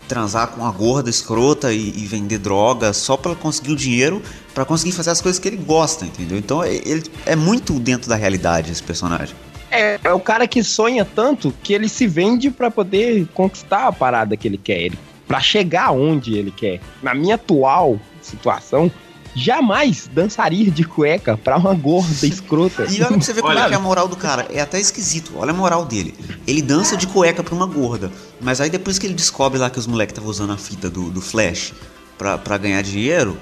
transar 0.07 0.47
com 0.47 0.61
uma 0.61 0.71
gorda 0.71 1.09
escrota 1.09 1.73
e, 1.73 1.89
e 1.89 2.05
vender 2.05 2.37
droga 2.37 2.93
só 2.93 3.17
pra 3.17 3.35
conseguir 3.35 3.71
o 3.71 3.75
dinheiro 3.75 4.21
pra 4.53 4.63
conseguir 4.63 4.93
fazer 4.93 5.09
as 5.09 5.21
coisas 5.21 5.37
que 5.37 5.47
ele 5.47 5.57
gosta, 5.57 6.05
entendeu? 6.05 6.37
Então 6.37 6.63
ele 6.63 7.03
é 7.25 7.35
muito 7.35 7.73
dentro 7.79 8.09
da 8.09 8.15
realidade 8.15 8.71
esse 8.71 8.81
personagem. 8.81 9.35
É, 9.69 9.99
é 10.01 10.13
o 10.13 10.19
cara 10.19 10.47
que 10.47 10.63
sonha 10.63 11.03
tanto 11.03 11.53
que 11.61 11.73
ele 11.73 11.89
se 11.89 12.07
vende 12.07 12.49
pra 12.49 12.71
poder 12.71 13.27
conquistar 13.33 13.87
a 13.87 13.91
parada 13.91 14.37
que 14.37 14.47
ele 14.47 14.57
quer, 14.57 14.79
ele, 14.79 14.97
pra 15.27 15.41
chegar 15.41 15.91
onde 15.91 16.35
ele 16.37 16.51
quer. 16.51 16.79
Na 17.03 17.13
minha 17.13 17.35
atual 17.35 17.99
situação, 18.21 18.89
jamais 19.35 20.09
dançaria 20.11 20.71
de 20.71 20.83
cueca 20.83 21.37
pra 21.37 21.57
uma 21.57 21.73
gorda 21.73 22.25
escrota. 22.25 22.85
E 22.89 23.01
olha 23.01 23.07
pra 23.07 23.17
você 23.21 23.33
ver 23.33 23.41
como 23.41 23.53
Olha. 23.53 23.65
é 23.65 23.67
que 23.67 23.73
é 23.73 23.77
a 23.77 23.79
moral 23.79 24.07
do 24.07 24.15
cara. 24.15 24.47
É 24.49 24.61
até 24.61 24.79
esquisito. 24.79 25.33
Olha 25.35 25.51
a 25.51 25.53
moral 25.53 25.85
dele. 25.85 26.15
Ele 26.47 26.61
dança 26.61 26.95
de 26.95 27.05
cueca 27.05 27.43
pra 27.43 27.53
uma 27.53 27.65
gorda. 27.65 28.11
Mas 28.39 28.61
aí 28.61 28.69
depois 28.69 28.97
que 28.97 29.05
ele 29.05 29.13
descobre 29.13 29.59
lá 29.59 29.69
que 29.69 29.77
os 29.77 29.85
moleques 29.85 30.13
estavam 30.13 30.29
usando 30.29 30.53
a 30.53 30.57
fita 30.57 30.89
do, 30.89 31.09
do 31.11 31.21
Flash 31.21 31.73
pra, 32.17 32.37
pra 32.37 32.57
ganhar 32.57 32.81
dinheiro, 32.81 33.37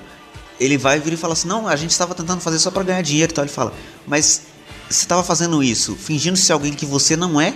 ele 0.60 0.78
vai 0.78 1.00
vir 1.00 1.14
e 1.14 1.18
fala 1.18 1.34
assim: 1.34 1.48
Não, 1.48 1.68
a 1.68 1.76
gente 1.76 1.92
estava 1.92 2.16
tentando 2.16 2.42
fazer 2.42 2.60
só 2.60 2.72
pra 2.72 2.84
ganhar 2.84 3.02
dinheiro 3.02 3.32
e 3.32 3.36
tal. 3.36 3.44
Ele 3.46 3.52
fala: 3.52 3.72
Mas 4.08 4.42
você 4.90 5.06
tava 5.06 5.24
fazendo 5.24 5.64
isso 5.64 5.96
fingindo 5.96 6.38
ser 6.38 6.54
alguém 6.54 6.74
que 6.74 6.86
você 6.86 7.16
não 7.16 7.40
é? 7.40 7.54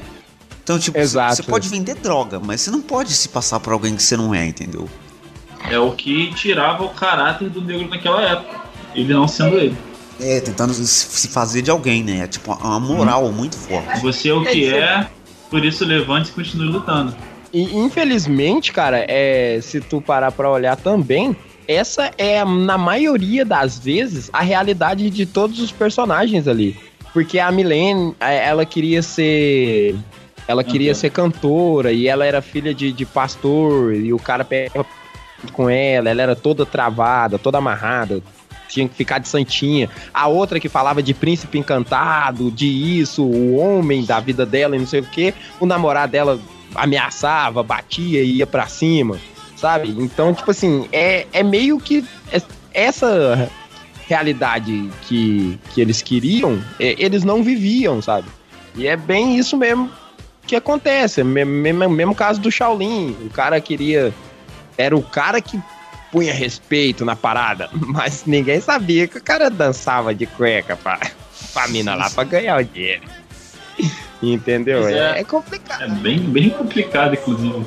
Então, 0.63 0.77
tipo, 0.77 0.97
Exato. 0.97 1.37
você 1.37 1.43
pode 1.43 1.69
vender 1.69 1.95
droga, 1.95 2.41
mas 2.41 2.59
você 2.59 2.69
não 2.69 2.81
pode 2.81 3.13
se 3.13 3.29
passar 3.29 3.57
por 3.59 3.71
alguém 3.71 3.95
que 3.95 4.03
você 4.03 4.17
não 4.17 4.35
é, 4.35 4.45
entendeu? 4.45 4.89
É 5.69 5.77
o 5.77 5.91
que 5.91 6.33
tirava 6.33 6.83
o 6.83 6.89
caráter 6.89 7.49
do 7.49 7.61
negro 7.61 7.89
naquela 7.89 8.21
época. 8.21 8.61
Ele 8.95 9.13
não 9.13 9.27
sendo 9.27 9.57
ele. 9.57 9.75
É, 10.19 10.39
tentando 10.39 10.73
se 10.73 11.27
fazer 11.27 11.61
de 11.61 11.69
alguém, 11.69 12.03
né? 12.03 12.23
É 12.23 12.27
tipo 12.27 12.51
uma 12.53 12.79
moral 12.79 13.31
muito 13.31 13.55
forte. 13.55 14.01
Você 14.01 14.29
é 14.29 14.33
o 14.33 14.43
que 14.43 14.73
é, 14.73 15.07
por 15.49 15.63
isso 15.63 15.85
levante 15.85 16.29
e 16.29 16.33
continue 16.33 16.67
lutando. 16.67 17.15
E 17.53 17.77
infelizmente, 17.77 18.71
cara, 18.71 19.05
é, 19.07 19.59
se 19.61 19.79
tu 19.79 20.01
parar 20.01 20.31
pra 20.31 20.49
olhar 20.49 20.75
também, 20.75 21.35
essa 21.67 22.11
é, 22.17 22.43
na 22.43 22.77
maioria 22.77 23.45
das 23.45 23.77
vezes, 23.77 24.29
a 24.33 24.41
realidade 24.41 25.09
de 25.09 25.25
todos 25.25 25.59
os 25.59 25.71
personagens 25.71 26.47
ali. 26.47 26.75
Porque 27.13 27.39
a 27.39 27.51
Milene, 27.51 28.15
ela 28.19 28.65
queria 28.65 29.01
ser. 29.01 29.95
Ela 30.47 30.63
queria 30.63 30.93
Cantora. 30.93 30.99
ser 31.01 31.09
cantora 31.09 31.91
e 31.91 32.07
ela 32.07 32.25
era 32.25 32.41
filha 32.41 32.73
de, 32.73 32.93
de 32.93 33.05
pastor 33.05 33.93
e 33.93 34.13
o 34.13 34.19
cara 34.19 34.45
pegava 34.45 34.85
com 35.53 35.69
ela, 35.69 36.09
ela 36.09 36.21
era 36.21 36.35
toda 36.35 36.65
travada, 36.65 37.37
toda 37.37 37.57
amarrada, 37.57 38.21
tinha 38.67 38.87
que 38.87 38.95
ficar 38.95 39.19
de 39.19 39.27
santinha. 39.27 39.89
A 40.13 40.27
outra 40.27 40.59
que 40.59 40.67
falava 40.67 41.01
de 41.01 41.13
príncipe 41.13 41.57
encantado, 41.57 42.51
de 42.51 42.67
isso, 42.67 43.23
o 43.23 43.55
homem 43.55 44.03
da 44.03 44.19
vida 44.19 44.45
dela 44.45 44.75
e 44.75 44.79
não 44.79 44.87
sei 44.87 44.99
o 45.01 45.05
que, 45.05 45.33
o 45.59 45.65
namorado 45.65 46.11
dela 46.11 46.39
ameaçava, 46.75 47.63
batia 47.63 48.21
e 48.21 48.37
ia 48.37 48.47
pra 48.47 48.67
cima, 48.67 49.17
sabe? 49.55 49.89
Então, 49.97 50.33
tipo 50.33 50.51
assim, 50.51 50.87
é, 50.91 51.25
é 51.31 51.43
meio 51.43 51.79
que 51.79 52.03
es- 52.33 52.45
essa 52.73 53.49
realidade 54.07 54.89
que, 55.07 55.59
que 55.73 55.81
eles 55.81 56.01
queriam, 56.01 56.61
é, 56.79 56.95
eles 56.97 57.23
não 57.23 57.43
viviam, 57.43 58.01
sabe? 58.01 58.27
E 58.75 58.87
é 58.87 58.95
bem 58.95 59.37
isso 59.37 59.57
mesmo 59.57 59.89
que 60.45 60.55
acontece. 60.55 61.23
Mesmo, 61.23 61.51
mesmo, 61.51 61.89
mesmo 61.89 62.15
caso 62.15 62.39
do 62.39 62.51
Shaolin. 62.51 63.15
O 63.25 63.29
cara 63.29 63.59
queria. 63.59 64.13
Era 64.77 64.95
o 64.95 65.01
cara 65.01 65.41
que 65.41 65.59
punha 66.11 66.33
respeito 66.33 67.03
na 67.03 67.15
parada, 67.15 67.69
mas 67.73 68.23
ninguém 68.25 68.61
sabia 68.61 69.07
que 69.07 69.17
o 69.17 69.23
cara 69.23 69.49
dançava 69.49 70.13
de 70.13 70.25
cueca 70.25 70.75
pra, 70.75 70.99
pra 71.53 71.67
mina 71.67 71.95
lá 71.95 72.09
pra 72.09 72.23
ganhar 72.23 72.59
o 72.61 72.63
dinheiro. 72.63 73.03
Entendeu? 74.21 74.87
É, 74.87 75.17
é. 75.17 75.19
é 75.19 75.23
complicado. 75.23 75.83
É 75.83 75.87
bem, 75.87 76.19
bem 76.19 76.49
complicado, 76.49 77.13
inclusive. 77.13 77.65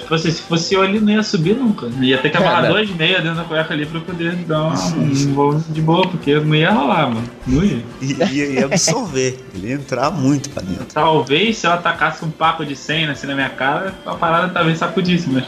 Se 0.00 0.08
fosse, 0.08 0.32
se 0.32 0.42
fosse 0.42 0.74
eu, 0.74 0.84
ele 0.84 1.00
não 1.00 1.12
ia 1.12 1.22
subir 1.22 1.54
nunca. 1.54 1.90
Ia 2.00 2.18
ter 2.18 2.30
que 2.30 2.36
amarrar 2.36 2.60
É, 2.60 2.62
né? 2.62 2.68
dois 2.68 2.90
meia 2.90 3.20
dentro 3.20 3.36
da 3.36 3.44
cueca 3.44 3.72
ali 3.74 3.84
pra 3.86 3.98
eu 3.98 4.02
poder 4.02 4.34
dar 4.36 4.64
um 4.68 5.12
voo 5.34 5.62
de 5.68 5.80
boa, 5.82 6.06
porque 6.08 6.34
não 6.36 6.54
ia 6.54 6.70
rolar, 6.70 7.08
mano. 7.10 7.28
Não 7.46 7.62
ia. 7.62 7.82
E 8.00 8.12
ia, 8.12 8.46
ia 8.46 8.64
absorver. 8.66 9.38
Ele 9.54 9.68
ia 9.68 9.74
entrar 9.74 10.10
muito 10.10 10.48
pra 10.50 10.62
dentro. 10.62 10.86
Talvez 10.92 11.58
se 11.58 11.66
ela 11.66 11.76
tacasse 11.78 12.24
um 12.24 12.30
paco 12.30 12.64
de 12.64 12.76
100 12.76 13.06
assim 13.06 13.26
na 13.26 13.34
minha 13.34 13.50
cara, 13.50 13.94
a 14.06 14.14
parada 14.14 14.52
talvez 14.52 14.78
sacudisse, 14.78 15.28
mas. 15.28 15.44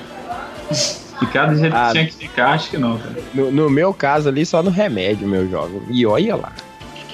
Ficar 1.18 1.46
do 1.46 1.56
jeito 1.58 1.74
Ah. 1.74 1.86
que 1.86 1.92
tinha 1.92 2.06
que 2.06 2.14
ficar, 2.14 2.50
acho 2.50 2.70
que 2.70 2.76
não, 2.78 2.98
cara. 2.98 3.14
No, 3.32 3.50
no 3.50 3.70
meu 3.70 3.94
caso 3.94 4.28
ali, 4.28 4.44
só 4.44 4.62
no 4.62 4.70
remédio, 4.70 5.26
meu 5.26 5.48
jovem. 5.48 5.80
E 5.90 6.04
olha 6.06 6.36
lá. 6.36 6.52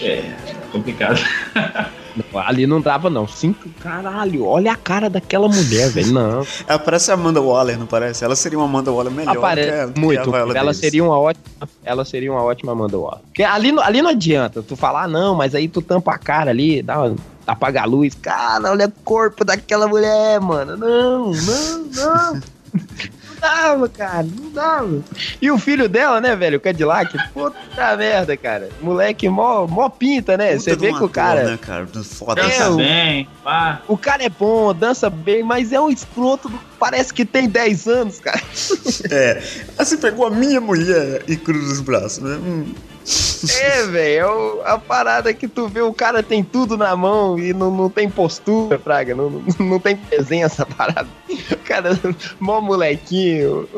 É, 0.00 0.32
complicado. 0.72 1.20
Não, 2.16 2.40
Ali 2.40 2.66
não 2.66 2.80
dava, 2.80 3.08
não. 3.08 3.26
Cinco. 3.28 3.68
Caralho, 3.80 4.44
olha 4.44 4.72
a 4.72 4.76
cara 4.76 5.08
daquela 5.08 5.48
mulher, 5.48 5.88
velho. 5.90 6.12
Não. 6.12 6.44
Ela 6.66 6.78
parece 6.78 7.10
a 7.10 7.14
Amanda 7.14 7.40
Waller, 7.40 7.78
não 7.78 7.86
parece? 7.86 8.24
Ela 8.24 8.34
seria 8.36 8.58
uma 8.58 8.64
Amanda 8.66 8.90
Waller 8.92 9.12
melhor 9.12 9.36
Aparece 9.36 9.68
que 9.70 9.74
a, 9.74 9.88
que 9.88 9.98
a 9.98 10.00
muito. 10.00 10.36
Ela 10.56 10.74
seria 10.74 11.04
uma 11.04 11.18
ótima. 11.18 11.44
Ela 11.84 12.04
seria 12.04 12.32
uma 12.32 12.42
ótima 12.42 12.72
Amanda 12.72 12.98
Waller. 12.98 13.20
Porque 13.26 13.42
ali, 13.44 13.70
não- 13.72 13.82
ali 13.82 14.02
não 14.02 14.10
adianta 14.10 14.62
tu 14.62 14.76
falar, 14.76 15.04
ah, 15.04 15.08
não, 15.08 15.34
mas 15.36 15.54
aí 15.54 15.68
tu 15.68 15.80
tampa 15.80 16.12
a 16.14 16.18
cara 16.18 16.50
ali, 16.50 16.82
dá 16.82 17.00
uma, 17.02 17.16
apaga 17.46 17.82
a 17.82 17.86
luz. 17.86 18.14
Cara, 18.20 18.70
olha 18.72 18.86
o 18.88 18.92
corpo 19.04 19.44
daquela 19.44 19.86
mulher, 19.86 20.38
mano. 20.40 20.76
Não, 20.76 21.30
não, 21.30 21.84
não. 21.94 22.40
Não 23.42 23.48
dava, 23.50 23.88
cara, 23.88 24.22
não 24.22 24.50
dava. 24.50 25.00
E 25.40 25.50
o 25.50 25.58
filho 25.58 25.88
dela, 25.88 26.20
né, 26.20 26.36
velho, 26.36 26.58
o 26.58 26.60
Cadillac, 26.60 27.16
puta 27.34 27.96
merda, 27.96 28.36
cara. 28.36 28.68
Moleque 28.80 29.28
mó, 29.28 29.66
mó 29.66 29.88
pinta, 29.88 30.36
né? 30.36 30.56
Você 30.56 30.76
vê 30.76 30.92
que 30.92 31.02
o 31.02 31.08
cara. 31.08 31.42
Né, 31.44 31.58
cara? 31.60 31.86
Foda. 31.86 32.40
É, 32.40 32.44
Pensa 32.48 32.70
o- 32.70 32.76
bem, 32.76 33.28
pá. 33.42 33.82
O 33.88 33.96
cara 33.98 34.22
é 34.24 34.28
bom, 34.28 34.72
dança 34.72 35.10
bem, 35.10 35.42
mas 35.42 35.72
é 35.72 35.80
um 35.80 35.90
escroto, 35.90 36.48
do- 36.48 36.60
parece 36.78 37.12
que 37.12 37.24
tem 37.24 37.48
10 37.48 37.88
anos, 37.88 38.20
cara. 38.20 38.40
É. 39.10 39.42
Aí 39.78 39.84
você 39.84 39.96
pegou 39.96 40.26
a 40.26 40.30
minha 40.30 40.60
mulher 40.60 41.22
e 41.26 41.36
cruza 41.36 41.72
os 41.72 41.80
braços, 41.80 42.18
né? 42.22 42.36
Hum. 42.36 42.72
É, 43.60 43.86
velho, 43.86 44.60
é 44.64 44.70
a 44.70 44.78
parada 44.78 45.34
que 45.34 45.48
tu 45.48 45.66
vê, 45.68 45.80
o 45.80 45.92
cara 45.92 46.22
tem 46.22 46.44
tudo 46.44 46.76
na 46.76 46.94
mão 46.94 47.38
e 47.38 47.52
não, 47.52 47.70
não 47.70 47.90
tem 47.90 48.08
postura, 48.08 48.78
Fraga, 48.78 49.14
não, 49.14 49.28
não, 49.28 49.42
não 49.58 49.80
tem 49.80 49.96
presença, 49.96 50.64
parada. 50.64 51.08
O 51.50 51.56
cara, 51.58 51.98
mó 52.38 52.60
molequinho, 52.60 53.68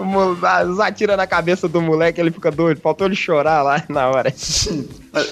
atira 0.82 1.16
na 1.16 1.26
cabeça 1.26 1.66
do 1.66 1.80
moleque, 1.80 2.20
ele 2.20 2.30
fica 2.30 2.50
doido, 2.50 2.80
faltou 2.80 3.06
ele 3.06 3.16
chorar 3.16 3.62
lá 3.62 3.82
na 3.88 4.08
hora. 4.08 4.34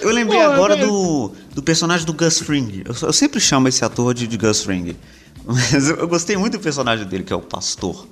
Eu 0.00 0.10
lembrei 0.10 0.40
Porra, 0.40 0.54
agora 0.54 0.76
do, 0.76 1.32
do 1.54 1.62
personagem 1.62 2.06
do 2.06 2.14
Gus 2.14 2.38
Fring. 2.38 2.82
Eu, 2.84 2.94
eu 3.06 3.12
sempre 3.12 3.40
chamo 3.40 3.68
esse 3.68 3.84
ator 3.84 4.14
de, 4.14 4.26
de 4.26 4.36
Gus 4.36 4.62
Fring. 4.62 4.96
Mas 5.44 5.88
eu, 5.88 5.96
eu 5.96 6.08
gostei 6.08 6.36
muito 6.36 6.56
do 6.56 6.62
personagem 6.62 7.06
dele, 7.06 7.24
que 7.24 7.32
é 7.32 7.36
o 7.36 7.40
pastor. 7.40 8.06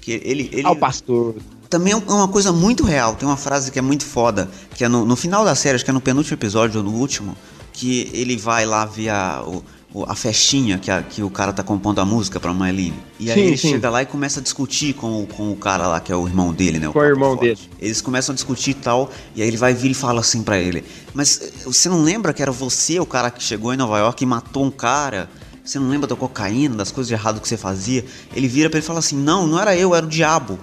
Que 0.00 0.20
ele, 0.24 0.48
ele 0.52 0.66
Ah, 0.66 0.70
o 0.70 0.76
pastor. 0.76 1.34
Também 1.72 1.94
é 1.94 1.96
uma 1.96 2.28
coisa 2.28 2.52
muito 2.52 2.84
real. 2.84 3.14
Tem 3.16 3.26
uma 3.26 3.36
frase 3.36 3.70
que 3.72 3.78
é 3.78 3.82
muito 3.82 4.04
foda, 4.04 4.48
que 4.74 4.84
é 4.84 4.88
no, 4.88 5.06
no 5.06 5.16
final 5.16 5.42
da 5.42 5.54
série, 5.54 5.76
acho 5.76 5.84
que 5.84 5.90
é 5.90 5.94
no 5.94 6.02
penúltimo 6.02 6.34
episódio 6.36 6.78
ou 6.80 6.84
no 6.84 6.92
último, 6.92 7.34
que 7.72 8.10
ele 8.12 8.36
vai 8.36 8.66
lá 8.66 8.84
ver 8.84 9.08
a, 9.08 9.42
o- 9.42 9.64
o- 9.94 10.04
a 10.04 10.14
festinha 10.14 10.78
que, 10.78 10.90
a- 10.90 11.02
que 11.02 11.22
o 11.22 11.30
cara 11.30 11.50
tá 11.50 11.62
compondo 11.62 11.98
a 11.98 12.04
música 12.04 12.38
pra 12.38 12.52
Maylene. 12.52 12.94
E 13.18 13.30
aí 13.30 13.34
Sim, 13.40 13.46
ele 13.46 13.56
sim. 13.56 13.70
chega 13.70 13.88
lá 13.88 14.02
e 14.02 14.06
começa 14.06 14.40
a 14.40 14.42
discutir 14.42 14.92
com, 14.92 15.22
o- 15.22 15.26
com 15.26 15.50
o 15.50 15.56
cara 15.56 15.86
lá, 15.86 15.98
que 15.98 16.12
é 16.12 16.16
o 16.16 16.26
irmão 16.28 16.52
dele, 16.52 16.78
né? 16.78 16.88
Com 16.88 16.98
o 16.98 17.02
irmão 17.04 17.36
dele. 17.36 17.58
Eles 17.80 18.02
começam 18.02 18.34
a 18.34 18.36
discutir 18.36 18.72
e 18.72 18.74
tal, 18.74 19.10
e 19.34 19.40
aí 19.40 19.48
ele 19.48 19.56
vai 19.56 19.72
vir 19.72 19.92
e 19.92 19.94
fala 19.94 20.20
assim 20.20 20.42
pra 20.42 20.58
ele: 20.58 20.84
Mas 21.14 21.40
eh, 21.40 21.50
você 21.64 21.88
não 21.88 22.02
lembra 22.02 22.34
que 22.34 22.42
era 22.42 22.52
você 22.52 23.00
o 23.00 23.06
cara 23.06 23.30
que 23.30 23.42
chegou 23.42 23.72
em 23.72 23.78
Nova 23.78 23.98
York 23.98 24.22
e 24.22 24.26
matou 24.26 24.62
um 24.64 24.70
cara? 24.70 25.30
Você 25.64 25.78
não 25.78 25.88
lembra 25.88 26.06
da 26.08 26.16
cocaína, 26.16 26.74
das 26.76 26.90
coisas 26.90 27.08
de 27.08 27.14
errado 27.14 27.40
que 27.40 27.48
você 27.48 27.56
fazia? 27.56 28.04
Ele 28.34 28.48
vira 28.48 28.68
pra 28.68 28.78
ele 28.78 28.84
e 28.84 28.86
fala 28.86 28.98
assim: 28.98 29.16
Não, 29.16 29.46
não 29.46 29.58
era 29.58 29.74
eu, 29.74 29.94
era 29.94 30.04
o 30.04 30.08
diabo. 30.08 30.58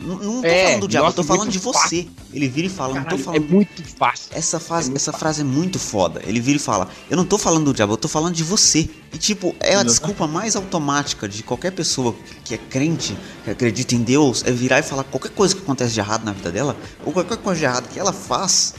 Não, 0.00 0.16
não 0.18 0.42
tô 0.42 0.46
É, 0.48 0.64
falando 0.66 0.80
do 0.80 0.88
diabo, 0.88 1.06
nossa, 1.06 1.18
eu 1.20 1.24
tô 1.24 1.28
falando 1.28 1.50
de 1.50 1.58
você. 1.58 2.06
Ele 2.32 2.48
vira 2.48 2.66
e 2.66 2.70
fala: 2.70 2.94
Não 2.94 3.02
tô 3.04 3.08
Caralho, 3.16 3.20
é 3.20 3.24
falando. 3.24 3.48
muito 3.50 3.82
fácil. 3.96 4.26
Essa, 4.32 4.58
frase, 4.60 4.92
essa 4.94 5.12
frase 5.12 5.40
é 5.42 5.44
muito 5.44 5.78
foda. 5.78 6.20
Ele 6.26 6.40
vira 6.40 6.56
e 6.56 6.60
fala: 6.60 6.88
Eu 7.08 7.16
não 7.16 7.24
tô 7.24 7.38
falando 7.38 7.66
do 7.66 7.74
diabo, 7.74 7.92
eu 7.92 7.96
tô 7.96 8.08
falando 8.08 8.34
de 8.34 8.42
você. 8.42 8.88
E 9.12 9.18
tipo, 9.18 9.54
é 9.60 9.76
a 9.76 9.82
desculpa 9.82 10.26
mais 10.26 10.56
automática 10.56 11.28
de 11.28 11.42
qualquer 11.42 11.70
pessoa 11.70 12.14
que 12.44 12.54
é 12.54 12.58
crente, 12.58 13.16
que 13.44 13.50
acredita 13.50 13.94
em 13.94 14.02
Deus, 14.02 14.42
é 14.44 14.50
virar 14.50 14.80
e 14.80 14.82
falar 14.82 15.04
qualquer 15.04 15.30
coisa 15.30 15.54
que 15.54 15.62
acontece 15.62 15.94
de 15.94 16.00
errado 16.00 16.24
na 16.24 16.32
vida 16.32 16.50
dela, 16.50 16.76
ou 17.04 17.12
qualquer 17.12 17.36
coisa 17.38 17.60
de 17.60 17.64
errado 17.64 17.88
que 17.88 17.98
ela 17.98 18.12
faz, 18.12 18.74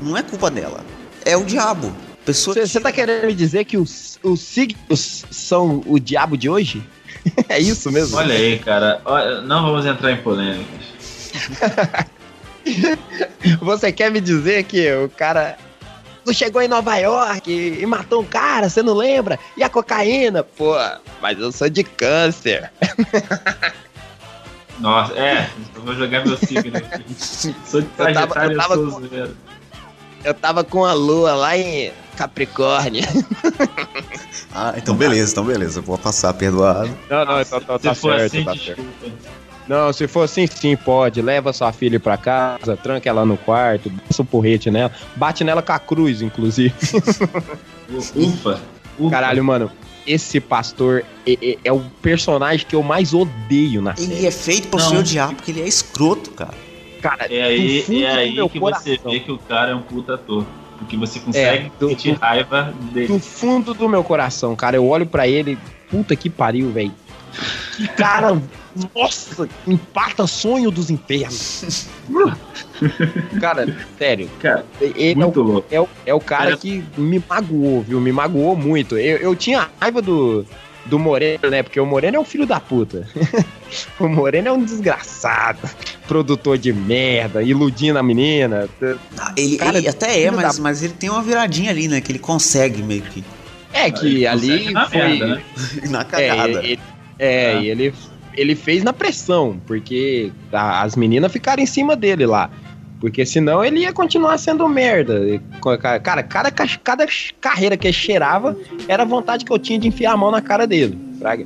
não 0.00 0.16
é 0.16 0.22
culpa 0.22 0.50
dela. 0.50 0.84
É 1.24 1.36
o 1.36 1.44
diabo. 1.44 1.92
Pessoa 2.24 2.54
Você 2.54 2.78
tá 2.78 2.92
querendo 2.92 3.26
me 3.26 3.34
dizer 3.34 3.64
que 3.64 3.76
os, 3.76 4.16
os 4.22 4.40
signos 4.40 5.24
são 5.28 5.82
o 5.86 5.98
diabo 5.98 6.36
de 6.36 6.48
hoje? 6.48 6.80
é 7.48 7.58
isso 7.58 7.90
mesmo? 7.90 8.16
Olha 8.18 8.34
aí, 8.34 8.58
cara. 8.58 9.00
Não 9.44 9.62
vamos 9.64 9.86
entrar 9.86 10.12
em 10.12 10.16
polêmicas. 10.18 10.82
Você 13.60 13.92
quer 13.92 14.10
me 14.10 14.20
dizer 14.20 14.64
que 14.64 14.92
o 14.94 15.08
cara 15.08 15.56
não 16.24 16.32
chegou 16.32 16.62
em 16.62 16.68
Nova 16.68 16.96
York 16.96 17.50
e, 17.50 17.80
e 17.82 17.86
matou 17.86 18.22
um 18.22 18.24
cara, 18.24 18.68
você 18.68 18.82
não 18.82 18.94
lembra? 18.94 19.38
E 19.56 19.64
a 19.64 19.68
cocaína? 19.68 20.44
Pô, 20.44 20.74
mas 21.20 21.38
eu 21.38 21.50
sou 21.50 21.68
de 21.68 21.82
câncer. 21.82 22.70
Nossa, 24.78 25.12
é, 25.14 25.48
eu 25.74 25.82
vou 25.82 25.94
jogar 25.94 26.24
meu 26.24 26.36
signo 26.36 26.76
aqui. 26.76 27.04
Sou 27.18 27.80
de 27.80 27.88
Eu 27.98 28.14
tava- 28.14 28.44
eu 28.46 28.56
tava. 28.56 28.74
Eu 30.24 30.34
tava 30.34 30.64
com 30.64 30.84
a 30.84 30.92
lua 30.92 31.34
lá 31.34 31.56
em 31.56 31.92
Capricórnio. 32.16 33.02
Ah, 34.54 34.74
então 34.76 34.94
beleza, 34.94 35.32
então 35.32 35.44
beleza. 35.44 35.80
Vou 35.80 35.96
passar 35.96 36.32
perdoado. 36.34 36.90
Não, 37.08 37.24
não, 37.24 37.42
tá, 37.44 37.58
tá, 37.60 37.78
tá 37.78 37.94
certo, 37.94 38.20
assim, 38.26 38.44
tá 38.44 38.54
certo. 38.54 38.82
desculpa. 38.82 39.28
Não, 39.66 39.90
se 39.94 40.06
for 40.06 40.22
assim, 40.24 40.46
sim, 40.46 40.76
pode. 40.76 41.22
Leva 41.22 41.52
sua 41.54 41.72
filha 41.72 41.98
pra 41.98 42.18
casa, 42.18 42.76
tranca 42.76 43.08
ela 43.08 43.24
no 43.24 43.38
quarto, 43.38 43.88
dá 43.88 44.00
o 44.18 44.24
porrete 44.26 44.70
nela, 44.70 44.92
bate 45.16 45.42
nela 45.42 45.62
com 45.62 45.72
a 45.72 45.78
cruz, 45.78 46.20
inclusive. 46.20 46.74
Ufa, 48.14 48.60
ufa. 48.98 49.10
Caralho, 49.10 49.42
mano, 49.44 49.70
esse 50.06 50.38
pastor 50.40 51.02
é, 51.26 51.32
é- 51.42 51.58
é 51.64 51.72
o 51.72 51.80
personagem 52.02 52.66
que 52.66 52.76
eu 52.76 52.82
mais 52.82 53.14
odeio 53.14 53.80
na 53.80 53.96
série. 53.96 54.12
Ele 54.12 54.26
é 54.26 54.30
feito 54.30 54.68
pra 54.68 54.80
Não. 54.80 54.88
ser 54.90 54.96
odiado 54.98 55.34
porque 55.34 55.50
ele 55.50 55.62
é 55.62 55.68
escroto, 55.68 56.30
cara. 56.32 56.54
Cara, 57.00 57.24
É 57.32 57.42
aí, 57.42 57.84
é 58.02 58.06
aí 58.06 58.32
que 58.32 58.58
você 58.58 58.58
coração. 58.60 59.10
vê 59.10 59.20
que 59.20 59.32
o 59.32 59.38
cara 59.38 59.70
é 59.70 59.74
um 59.74 59.82
puta 59.82 60.14
ator. 60.14 60.44
Porque 60.82 60.96
você 60.96 61.18
consegue 61.20 61.72
do- 61.78 61.88
sentir 61.88 62.14
do- 62.14 62.20
raiva 62.20 62.74
dele. 62.92 63.06
do 63.08 63.18
fundo 63.18 63.72
do 63.74 63.88
meu 63.88 64.02
coração, 64.04 64.54
cara. 64.56 64.76
Eu 64.76 64.86
olho 64.86 65.06
pra 65.06 65.26
ele, 65.26 65.58
puta 65.90 66.14
que 66.16 66.28
pariu, 66.28 66.70
velho. 66.70 66.92
Que 67.76 67.88
cara, 67.88 68.40
nossa, 68.94 69.48
empata 69.66 70.26
sonho 70.26 70.70
dos 70.70 70.90
infernos. 70.90 71.88
cara, 73.40 73.66
sério, 73.98 74.28
Cara, 74.40 74.64
ele 74.80 75.12
é 75.12 75.14
o, 75.14 75.18
muito 75.18 75.42
louco. 75.42 75.66
é, 75.70 75.80
o, 75.80 75.88
é 76.06 76.14
o 76.14 76.20
cara 76.20 76.44
Cara- 76.46 76.56
que 76.58 76.84
me 76.96 77.22
magoou, 77.28 77.80
viu? 77.82 78.00
Me 78.00 78.12
magoou 78.12 78.56
muito. 78.56 78.96
Eu, 78.98 79.18
eu 79.18 79.36
tinha 79.36 79.68
raiva 79.80 80.02
do, 80.02 80.44
do 80.86 80.98
Moreno, 80.98 81.48
né? 81.50 81.62
Porque 81.62 81.78
o 81.80 81.86
Moreno 81.86 82.16
é 82.16 82.20
um 82.20 82.24
filho 82.24 82.46
da 82.46 82.58
puta. 82.60 83.06
o 83.98 84.08
Moreno 84.08 84.48
é 84.48 84.52
um 84.52 84.64
desgraçado, 84.64 85.58
produtor 86.06 86.58
de 86.58 86.72
merda, 86.72 87.42
iludindo 87.42 87.98
a 87.98 88.02
menina. 88.02 88.68
Ah, 89.18 89.32
Ele, 89.36 89.56
Cara, 89.56 89.78
ele 89.78 89.88
até 89.88 90.22
é, 90.22 90.30
mas, 90.30 90.56
da- 90.56 90.62
mas 90.62 90.82
ele 90.82 90.92
tem 90.94 91.08
uma 91.10 91.22
viradinha 91.22 91.70
ali, 91.70 91.88
né? 91.88 92.00
Que 92.00 92.12
ele 92.12 92.18
consegue 92.18 92.82
meio 92.82 93.02
que 93.02 93.24
É 93.72 93.90
que 93.90 94.06
Ele 94.06 94.26
ali 94.26 94.70
na 94.72 94.88
foi. 94.88 94.98
merda, 94.98 95.26
né? 95.26 95.42
na 95.88 96.00
É, 96.00 96.04
cagada. 96.04 96.64
ele, 96.64 96.80
é, 97.18 97.52
Ah. 97.56 97.60
e 97.62 97.68
ele, 97.70 97.94
ele 98.34 98.54
fez 98.54 98.82
na 98.82 98.92
pressão, 98.92 99.58
porque 99.66 100.30
as 100.52 100.94
meninas 100.96 101.32
ficaram 101.32 101.62
em 101.62 101.66
cima 101.66 101.94
dele 101.96 102.26
lá. 102.26 102.50
Porque 103.02 103.26
senão 103.26 103.64
ele 103.64 103.80
ia 103.80 103.92
continuar 103.92 104.38
sendo 104.38 104.66
merda. 104.68 105.18
E, 105.28 105.40
Cara, 106.00 106.22
cada, 106.22 106.52
ca- 106.52 106.78
cada 106.84 107.04
carreira 107.40 107.76
que 107.76 107.88
ele 107.88 107.92
cheirava 107.92 108.56
era 108.86 109.02
a 109.02 109.06
vontade 109.06 109.44
que 109.44 109.50
eu 109.52 109.58
tinha 109.58 109.76
de 109.76 109.88
enfiar 109.88 110.12
a 110.12 110.16
mão 110.16 110.30
na 110.30 110.40
cara 110.40 110.68
dele. 110.68 110.96
fraga. 111.18 111.44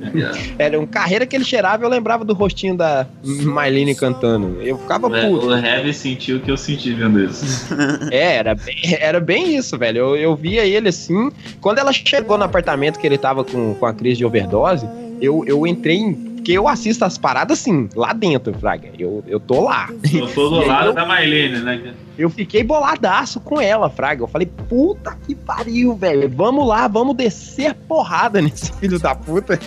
Era 0.59 0.77
uma 0.77 0.85
carreira 0.87 1.25
que 1.25 1.35
ele 1.35 1.43
cheirava 1.43 1.83
eu 1.83 1.89
lembrava 1.89 2.23
do 2.23 2.35
rostinho 2.35 2.77
da 2.77 3.07
Marlene 3.23 3.95
cantando. 3.95 4.61
Eu 4.61 4.77
ficava 4.77 5.07
O, 5.07 5.09
puto. 5.09 5.47
o 5.47 5.57
Heavy 5.57 5.93
sentiu 5.95 6.37
o 6.37 6.39
que 6.41 6.51
eu 6.51 6.57
senti 6.57 6.93
vendo 6.93 7.19
isso. 7.23 7.43
É, 8.11 8.35
era 8.35 8.53
bem, 8.53 8.75
era 8.99 9.19
bem 9.19 9.55
isso, 9.57 9.75
velho. 9.79 9.97
Eu, 9.97 10.15
eu 10.15 10.35
via 10.35 10.63
ele 10.63 10.89
assim. 10.89 11.31
Quando 11.59 11.79
ela 11.79 11.91
chegou 11.91 12.37
no 12.37 12.43
apartamento 12.43 12.99
que 12.99 13.07
ele 13.07 13.17
tava 13.17 13.43
com, 13.43 13.73
com 13.73 13.85
a 13.87 13.93
crise 13.95 14.17
de 14.17 14.25
overdose, 14.25 14.87
eu, 15.19 15.43
eu 15.47 15.65
entrei 15.65 15.97
em. 15.97 16.26
Porque 16.47 16.57
eu 16.57 16.65
assisto 16.65 17.03
as 17.03 17.17
paradas 17.17 17.59
assim, 17.59 17.89
lá 17.93 18.13
dentro, 18.13 18.57
Fraga. 18.57 18.89
Eu, 18.97 19.21
eu 19.27 19.37
tô 19.37 19.65
lá. 19.65 19.89
Eu 20.13 20.33
tô 20.33 20.47
do 20.47 20.65
lado 20.65 20.87
eu- 20.87 20.93
da 20.93 21.05
Mailene, 21.05 21.59
né? 21.59 21.93
Eu 22.17 22.29
fiquei 22.29 22.63
boladaço 22.63 23.41
com 23.41 23.59
ela, 23.59 23.89
Fraga. 23.89 24.23
Eu 24.23 24.27
falei, 24.29 24.47
puta 24.69 25.17
que 25.27 25.35
pariu, 25.35 25.93
velho. 25.93 26.29
Vamos 26.33 26.65
lá, 26.65 26.87
vamos 26.87 27.17
descer 27.17 27.71
a 27.71 27.75
porrada 27.75 28.39
nesse 28.41 28.71
filho 28.71 28.97
da 28.97 29.13
puta. 29.13 29.59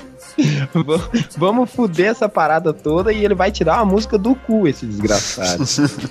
Vamos 1.36 1.70
fuder 1.70 2.11
essa 2.11 2.28
parada 2.28 2.72
toda 2.72 3.12
e 3.12 3.24
ele 3.24 3.34
vai 3.34 3.51
tirar 3.51 3.76
uma 3.76 3.93
música 3.93 4.18
do 4.18 4.34
cu, 4.34 4.66
esse 4.66 4.86
desgraçado. 4.86 5.64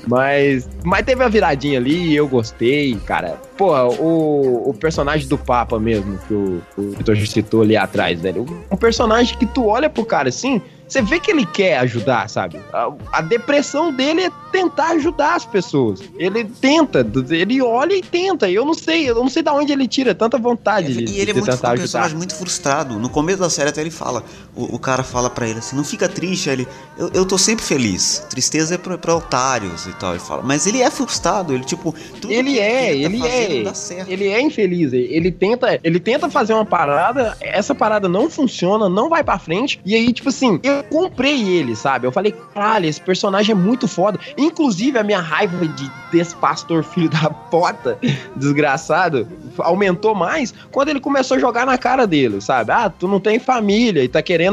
mas, 0.08 0.70
mas 0.84 1.06
teve 1.06 1.24
a 1.24 1.28
viradinha 1.28 1.80
ali 1.80 2.10
e 2.10 2.16
eu 2.16 2.28
gostei, 2.28 2.96
cara. 3.06 3.38
Pô, 3.58 3.74
o, 4.00 4.70
o 4.70 4.74
personagem 4.74 5.28
do 5.28 5.38
Papa 5.38 5.80
mesmo, 5.80 6.18
que 6.28 6.34
o, 6.34 6.62
o 6.78 6.92
Vitor 6.92 7.18
citou 7.18 7.62
ali 7.62 7.76
atrás, 7.76 8.22
velho. 8.22 8.46
Um 8.72 8.78
personagem 8.78 9.38
que 9.38 9.46
tu 9.46 9.66
olha 9.66 9.90
pro 9.90 10.06
cara 10.06 10.30
assim, 10.30 10.62
você 10.90 11.02
vê 11.04 11.20
que 11.20 11.30
ele 11.32 11.46
quer 11.46 11.78
ajudar, 11.80 12.28
sabe? 12.30 12.60
A, 12.74 12.92
a 13.14 13.22
depressão 13.22 13.94
dele 13.94 14.24
é 14.24 14.32
tentar 14.52 14.90
ajudar 14.94 15.36
as 15.36 15.46
pessoas. 15.46 16.02
Ele 16.18 16.44
tenta, 16.46 17.06
ele 17.30 17.62
olha 17.62 17.94
e 17.94 18.02
tenta. 18.02 18.50
Eu 18.50 18.66
não 18.66 18.74
sei, 18.74 19.08
eu 19.08 19.16
não 19.16 19.30
sei 19.30 19.44
de 19.44 19.50
onde 19.52 19.72
ele 19.72 19.88
tira 19.88 20.16
tanta 20.16 20.38
vontade 20.38 20.94
de, 20.94 21.04
E 21.14 21.20
ele 21.20 21.32
é 21.32 21.34
de 21.34 21.40
muito, 21.40 21.52
tentar 21.52 21.70
um 21.70 21.72
ajudar. 21.74 21.78
personagem 21.78 22.18
muito 22.18 22.36
frustrado. 22.36 22.98
No 22.98 23.10
começo 23.10 23.40
da 23.40 23.50
série 23.50 23.70
até 23.70 23.82
ele 23.82 23.92
fala, 23.92 24.24
o, 24.60 24.76
o 24.76 24.80
cara 24.80 25.04
fala 25.04 25.30
pra 25.30 25.48
ele 25.48 25.60
assim, 25.60 25.76
não 25.76 25.84
fica 25.84 26.10
triste, 26.10 26.50
aí 26.50 26.56
ele, 26.56 26.68
eu, 26.98 27.10
eu 27.14 27.26
tô 27.26 27.38
sempre 27.38 27.64
feliz. 27.64 28.26
Tristeza 28.30 28.76
é 28.76 28.78
pra, 28.78 28.98
pra 28.98 29.16
otários 29.16 29.86
e 29.86 29.94
tal, 29.94 30.12
ele 30.12 30.20
fala. 30.20 30.42
Mas 30.44 30.66
ele 30.68 30.82
é 30.82 30.90
frustrado, 30.90 31.54
ele 31.54 31.64
tipo, 31.64 31.94
Ele 32.28 32.60
é, 32.60 32.96
ele 32.96 33.20
ele 33.20 33.28
é. 33.28 33.74
Ele 34.08 34.28
é 34.28 34.42
infeliz. 34.42 34.94
Ele 34.94 35.32
tenta, 35.32 35.80
ele 35.84 36.00
tenta 36.00 36.30
fazer 36.30 36.54
uma 36.54 36.66
parada, 36.66 37.38
essa 37.42 37.74
parada 37.76 38.08
não 38.08 38.30
funciona, 38.30 38.90
não 38.90 39.10
vai 39.10 39.24
pra 39.24 39.40
frente. 39.40 39.80
E 39.86 39.96
aí, 39.96 40.12
tipo 40.12 40.30
assim, 40.30 40.60
eu 40.64 40.84
comprei 40.84 41.48
ele, 41.48 41.76
sabe? 41.76 42.08
Eu 42.08 42.12
falei, 42.12 42.34
caralho, 42.54 42.88
esse 42.88 43.02
personagem 43.02 43.54
é 43.54 43.56
muito 43.56 43.88
foda. 43.88 44.20
Inclusive, 44.38 44.98
a 44.98 45.04
minha 45.04 45.20
raiva 45.20 45.68
de 45.68 45.92
desse 46.12 46.36
pastor 46.36 46.84
filho 46.84 47.08
da 47.08 47.30
pota, 47.30 48.00
desgraçado, 48.36 49.28
aumentou 49.60 50.16
mais 50.16 50.52
quando 50.72 50.90
ele 50.90 51.00
começou 51.00 51.38
a 51.38 51.40
jogar 51.40 51.68
na 51.68 51.78
cara 51.78 52.08
dele, 52.08 52.42
sabe? 52.42 52.72
Ah, 52.72 52.90
tu 52.90 53.08
não 53.08 53.20
tem 53.20 53.38
família 53.38 54.04
e 54.04 54.08
tá 54.08 54.20
querendo 54.20 54.49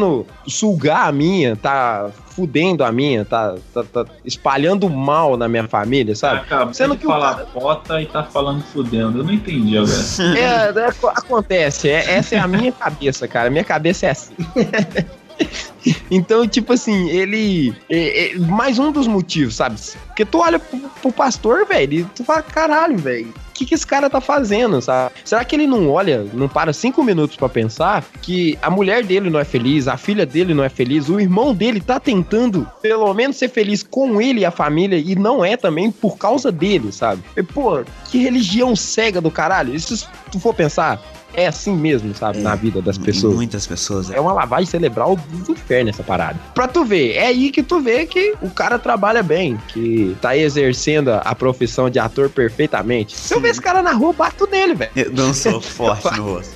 sugar 0.47 1.07
a 1.09 1.12
minha, 1.12 1.57
tá 1.57 2.11
fudendo 2.30 2.84
a 2.84 2.92
minha, 2.92 3.24
tá, 3.24 3.55
tá, 3.72 3.82
tá 3.82 4.05
espalhando 4.24 4.88
mal 4.90 5.36
na 5.36 5.49
minha 5.49 5.66
família, 5.66 6.14
sabe? 6.14 6.40
Acabou 6.40 6.74
Sendo 6.74 6.92
de 6.94 6.99
que 7.01 7.07
o 7.07 7.11
falar 7.11 7.34
cara- 7.34 7.47
pota 7.47 8.01
e 8.03 8.07
tá 8.07 8.22
falando 8.24 8.62
fudendo. 8.62 9.18
Eu 9.20 9.24
não 9.24 9.32
entendi 9.32 9.76
agora. 9.78 9.97
É, 10.36 10.86
é, 10.86 10.88
acontece. 11.16 11.88
é- 11.88 12.11
essa 12.14 12.34
é 12.34 12.38
a 12.38 12.47
minha 12.47 12.72
cabeça, 12.72 13.26
cara. 13.26 13.49
Minha 13.51 13.64
cabeça 13.64 14.07
é 14.07 14.11
assim. 14.11 14.34
então, 16.11 16.47
tipo 16.47 16.72
assim, 16.72 17.09
ele. 17.09 17.74
É, 17.88 18.32
é 18.34 18.38
mais 18.38 18.78
um 18.78 18.90
dos 18.92 19.07
motivos, 19.07 19.55
sabe? 19.57 19.80
Porque 20.07 20.24
tu 20.24 20.38
olha 20.38 20.59
pro, 20.59 20.78
pro 21.01 21.12
pastor, 21.12 21.66
velho, 21.66 22.01
e 22.01 22.05
tu 22.05 22.24
fala, 22.24 22.42
caralho, 22.42 22.99
velho. 22.99 23.32
Que, 23.57 23.64
que 23.64 23.74
esse 23.74 23.86
cara 23.86 24.11
tá 24.11 24.20
fazendo, 24.20 24.82
sabe? 24.82 25.14
Será 25.24 25.44
que 25.44 25.57
ele 25.57 25.66
não 25.66 25.90
olha, 25.90 26.26
não 26.34 26.46
para 26.48 26.72
cinco 26.72 27.02
minutos 27.02 27.36
pra 27.36 27.48
pensar 27.48 28.04
que 28.20 28.59
a 28.61 28.68
mulher 28.68 29.02
dele 29.02 29.30
não 29.30 29.40
é 29.40 29.44
feliz, 29.44 29.88
a 29.88 29.96
filha 29.96 30.26
dele 30.26 30.52
não 30.52 30.62
é 30.62 30.68
feliz, 30.68 31.09
o 31.09 31.18
irmão 31.18 31.54
dele 31.54 31.80
tá 31.80 31.98
tentando 31.98 32.70
pelo 32.82 33.12
menos 33.14 33.36
ser 33.36 33.48
feliz 33.48 33.82
com 33.82 34.20
ele 34.20 34.40
e 34.40 34.44
a 34.44 34.50
família 34.50 34.98
e 34.98 35.14
não 35.16 35.44
é 35.44 35.57
também 35.57 35.90
por 35.90 36.18
causa 36.18 36.52
dele, 36.52 36.92
sabe? 36.92 37.22
E, 37.36 37.42
pô, 37.42 37.82
que 38.11 38.18
religião 38.18 38.76
cega 38.76 39.20
do 39.20 39.30
caralho. 39.30 39.74
Isso, 39.74 39.96
se 39.96 40.07
tu 40.30 40.38
for 40.38 40.52
pensar, 40.52 41.02
é 41.34 41.46
assim 41.46 41.74
mesmo, 41.76 42.14
sabe? 42.14 42.38
É, 42.38 42.42
Na 42.42 42.54
vida 42.54 42.80
das 42.80 42.98
pessoas. 42.98 43.34
Muitas 43.34 43.66
pessoas. 43.66 44.10
É 44.10 44.20
uma 44.20 44.32
lavagem 44.32 44.66
cerebral 44.66 45.16
do 45.16 45.52
inferno 45.52 45.90
essa 45.90 46.02
parada. 46.02 46.38
Pra 46.54 46.66
tu 46.66 46.84
ver, 46.84 47.12
é 47.14 47.26
aí 47.26 47.50
que 47.50 47.62
tu 47.62 47.80
vê 47.80 48.06
que 48.06 48.34
o 48.40 48.50
cara 48.50 48.78
trabalha 48.78 49.22
bem, 49.22 49.58
que 49.68 50.16
tá 50.20 50.36
exercendo 50.36 51.10
a, 51.10 51.34
profissão 51.34 51.90
de 51.90 51.98
ator 51.98 52.30
perfeitamente. 52.30 53.14
Se 53.16 53.34
eu 53.34 53.40
ver 53.40 53.50
esse 53.50 53.60
cara 53.60 53.82
na 53.82 53.92
rua, 53.92 54.12
bato 54.12 54.48
nele, 54.50 54.74
velho. 54.74 54.90
Eu 54.96 55.24
um 55.26 55.34
soco 55.34 55.60
forte 55.62 56.16
no 56.16 56.34
rosto. 56.34 56.55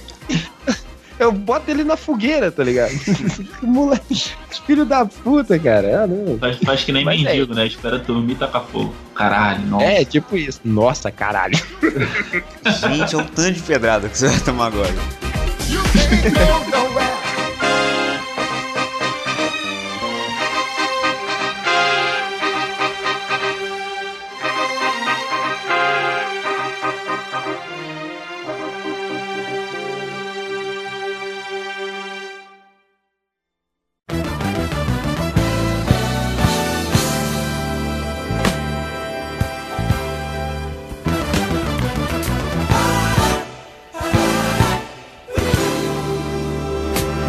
Eu 1.20 1.30
boto 1.30 1.70
ele 1.70 1.84
na 1.84 1.98
fogueira, 1.98 2.50
tá 2.50 2.64
ligado? 2.64 2.92
Moleque, 3.60 4.32
filho 4.66 4.86
da 4.86 5.04
puta, 5.04 5.58
cara. 5.58 6.04
Ah, 6.04 6.06
não. 6.06 6.38
Faz, 6.38 6.56
faz 6.58 6.82
que 6.82 6.92
nem 6.92 7.04
Mas 7.04 7.20
é. 7.20 7.24
mendigo, 7.24 7.54
né? 7.54 7.66
Espera 7.66 7.98
dormir 7.98 8.32
e 8.32 8.36
taca 8.36 8.60
fogo. 8.60 8.94
Caralho, 9.14 9.66
nossa. 9.66 9.84
É, 9.84 10.02
tipo 10.02 10.34
isso. 10.34 10.62
Nossa, 10.64 11.10
caralho. 11.10 11.58
Gente, 11.58 13.16
olha 13.16 13.26
o 13.26 13.28
tanto 13.28 13.52
de 13.52 13.60
pedrada 13.60 14.08
que 14.08 14.16
você 14.16 14.28
vai 14.28 14.40
tomar 14.40 14.68
agora. 14.68 14.94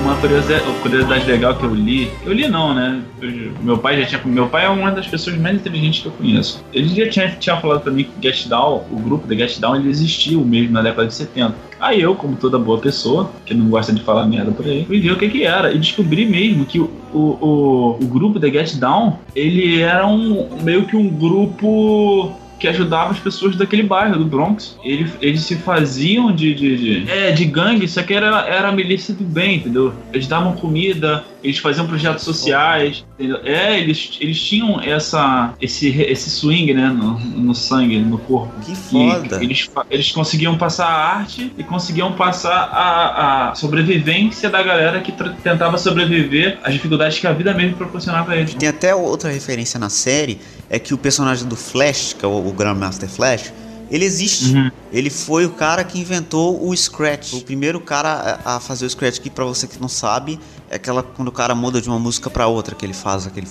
Uma 0.03 0.15
curiosidade, 0.81 1.25
legal 1.29 1.55
que 1.55 1.63
eu 1.63 1.73
li. 1.73 2.09
Eu 2.25 2.33
li 2.33 2.47
não, 2.47 2.73
né? 2.73 3.01
Eu- 3.21 3.51
meu 3.61 3.77
pai 3.77 4.01
já 4.01 4.07
tinha. 4.07 4.21
Meu 4.25 4.47
pai 4.47 4.65
é 4.65 4.69
uma 4.69 4.91
das 4.91 5.07
pessoas 5.07 5.37
mais 5.37 5.55
inteligentes 5.55 6.01
que 6.01 6.07
eu 6.07 6.11
conheço. 6.11 6.63
Ele 6.73 6.87
já 6.89 7.09
tinha, 7.09 7.29
tinha 7.39 7.57
falado 7.57 7.81
pra 7.81 7.91
mim 7.91 8.03
que 8.05 8.27
Get 8.27 8.47
Down, 8.47 8.83
o 8.91 8.95
grupo 8.97 9.27
da 9.27 9.35
Get 9.35 9.59
Down, 9.59 9.75
ele 9.75 9.89
existiu 9.89 10.43
mesmo 10.43 10.73
na 10.73 10.81
década 10.81 11.07
de 11.07 11.13
70. 11.13 11.55
Aí 11.79 12.01
eu, 12.01 12.15
como 12.15 12.35
toda 12.35 12.57
boa 12.59 12.77
pessoa, 12.79 13.31
que 13.45 13.53
não 13.53 13.67
gosta 13.69 13.91
de 13.93 14.01
falar 14.03 14.25
merda 14.25 14.51
por 14.51 14.65
aí, 14.65 14.85
fui 14.85 14.99
ver 14.99 15.11
o 15.11 15.17
que 15.17 15.29
que 15.29 15.43
era. 15.43 15.71
E 15.73 15.77
descobri 15.77 16.25
mesmo 16.25 16.65
que 16.65 16.79
o, 16.79 16.89
o, 17.13 17.19
o, 17.19 17.97
o 18.01 18.05
grupo 18.07 18.39
da 18.39 18.47
Get 18.49 18.75
Down, 18.77 19.17
ele 19.35 19.81
era 19.81 20.05
um 20.07 20.47
meio 20.63 20.85
que 20.85 20.95
um 20.95 21.07
grupo 21.09 22.35
que 22.61 22.67
ajudava 22.67 23.09
as 23.11 23.19
pessoas 23.19 23.55
daquele 23.55 23.81
bairro, 23.81 24.19
do 24.19 24.25
Bronx. 24.25 24.77
Eles, 24.83 25.11
eles 25.19 25.41
se 25.41 25.55
faziam 25.55 26.31
de, 26.31 26.53
de, 26.53 26.77
de- 27.05 27.11
É, 27.11 27.31
de 27.31 27.43
gangue, 27.45 27.87
só 27.87 28.03
que 28.03 28.13
era, 28.13 28.45
era 28.47 28.69
a 28.69 28.71
milícia 28.71 29.15
do 29.15 29.23
bem, 29.23 29.55
entendeu? 29.55 29.91
Eles 30.13 30.27
davam 30.27 30.53
comida, 30.53 31.25
eles 31.43 31.57
faziam 31.57 31.87
projetos 31.87 32.23
sociais, 32.23 33.03
entendeu? 33.17 33.39
É, 33.43 33.79
eles, 33.79 34.15
eles 34.21 34.39
tinham 34.39 34.79
essa, 34.79 35.55
esse, 35.59 35.89
esse 36.03 36.29
swing, 36.29 36.71
né, 36.75 36.87
no, 36.89 37.19
no 37.19 37.55
sangue, 37.55 37.97
no 37.99 38.19
corpo. 38.19 38.53
Que 38.63 38.73
E 38.73 38.75
foda. 38.75 39.43
eles, 39.43 39.67
eles 39.89 40.11
conseguiam 40.11 40.55
passar 40.55 40.85
a 40.85 41.15
arte 41.17 41.51
e 41.57 41.63
conseguiam 41.63 42.11
passar 42.13 42.69
a, 42.71 43.49
a 43.49 43.55
sobrevivência 43.55 44.49
da 44.51 44.61
galera 44.61 44.99
que 45.01 45.11
tentava 45.43 45.79
sobreviver 45.79 46.59
às 46.63 46.73
dificuldades 46.73 47.17
que 47.17 47.25
a 47.25 47.33
vida 47.33 47.53
mesmo 47.55 47.75
proporcionava 47.75 48.33
a 48.33 48.37
eles. 48.37 48.53
Tem 48.53 48.69
até 48.69 48.93
outra 48.93 49.31
referência 49.31 49.79
na 49.79 49.89
série, 49.89 50.39
é 50.71 50.79
que 50.79 50.93
o 50.93 50.97
personagem 50.97 51.45
do 51.45 51.57
Flash, 51.57 52.15
que 52.17 52.23
é 52.23 52.27
o, 52.27 52.47
o 52.47 52.53
Grandmaster 52.53 53.09
Flash, 53.09 53.51
ele 53.91 54.05
existe. 54.05 54.55
Uhum. 54.55 54.71
Ele 54.93 55.09
foi 55.09 55.45
o 55.45 55.49
cara 55.49 55.83
que 55.83 55.99
inventou 55.99 56.65
o 56.65 56.75
Scratch. 56.75 57.33
O 57.33 57.41
primeiro 57.41 57.81
cara 57.81 58.39
a 58.45 58.57
fazer 58.57 58.85
o 58.85 58.89
Scratch, 58.89 59.19
que 59.19 59.29
pra 59.29 59.43
você 59.43 59.67
que 59.67 59.77
não 59.81 59.89
sabe, 59.89 60.39
é 60.69 60.77
aquela 60.77 61.03
quando 61.03 61.27
o 61.27 61.31
cara 61.31 61.53
muda 61.53 61.81
de 61.81 61.89
uma 61.89 61.99
música 61.99 62.29
pra 62.29 62.47
outra, 62.47 62.73
que 62.73 62.85
ele 62.85 62.93
faz 62.93 63.27
aquele... 63.27 63.47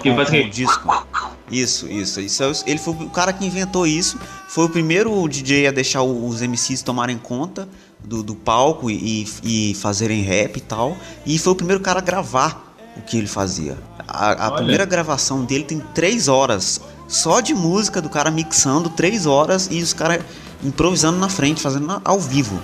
Que 0.00 0.14
faz 0.14 0.28
o 0.28 0.30
que 0.30 0.44
disco. 0.44 1.06
Isso, 1.50 1.90
isso. 1.90 2.20
isso 2.20 2.44
é 2.44 2.52
ele 2.64 2.78
foi 2.78 2.94
o 2.94 3.10
cara 3.10 3.32
que 3.32 3.44
inventou 3.44 3.88
isso. 3.88 4.20
Foi 4.48 4.66
o 4.66 4.68
primeiro 4.68 5.28
DJ 5.28 5.66
a 5.66 5.72
deixar 5.72 6.04
os 6.04 6.40
MCs 6.40 6.82
tomarem 6.82 7.18
conta 7.18 7.68
do, 8.04 8.22
do 8.22 8.36
palco 8.36 8.88
e, 8.88 9.26
e 9.42 9.74
fazerem 9.74 10.22
rap 10.22 10.56
e 10.58 10.60
tal. 10.60 10.96
E 11.26 11.36
foi 11.40 11.52
o 11.52 11.56
primeiro 11.56 11.82
cara 11.82 11.98
a 11.98 12.02
gravar 12.02 12.72
o 12.96 13.02
que 13.02 13.18
ele 13.18 13.26
fazia. 13.26 13.76
A, 14.08 14.46
a 14.46 14.50
primeira 14.52 14.84
gravação 14.84 15.44
dele 15.44 15.64
tem 15.64 15.80
três 15.94 16.28
horas 16.28 16.80
só 17.08 17.40
de 17.40 17.54
música 17.54 18.00
do 18.02 18.08
cara 18.08 18.30
mixando 18.30 18.88
três 18.90 19.26
horas 19.26 19.68
e 19.70 19.80
os 19.82 19.92
caras 19.92 20.20
improvisando 20.64 21.18
na 21.18 21.28
frente, 21.28 21.60
fazendo 21.60 21.86
na- 21.86 22.00
ao 22.04 22.18
vivo. 22.18 22.60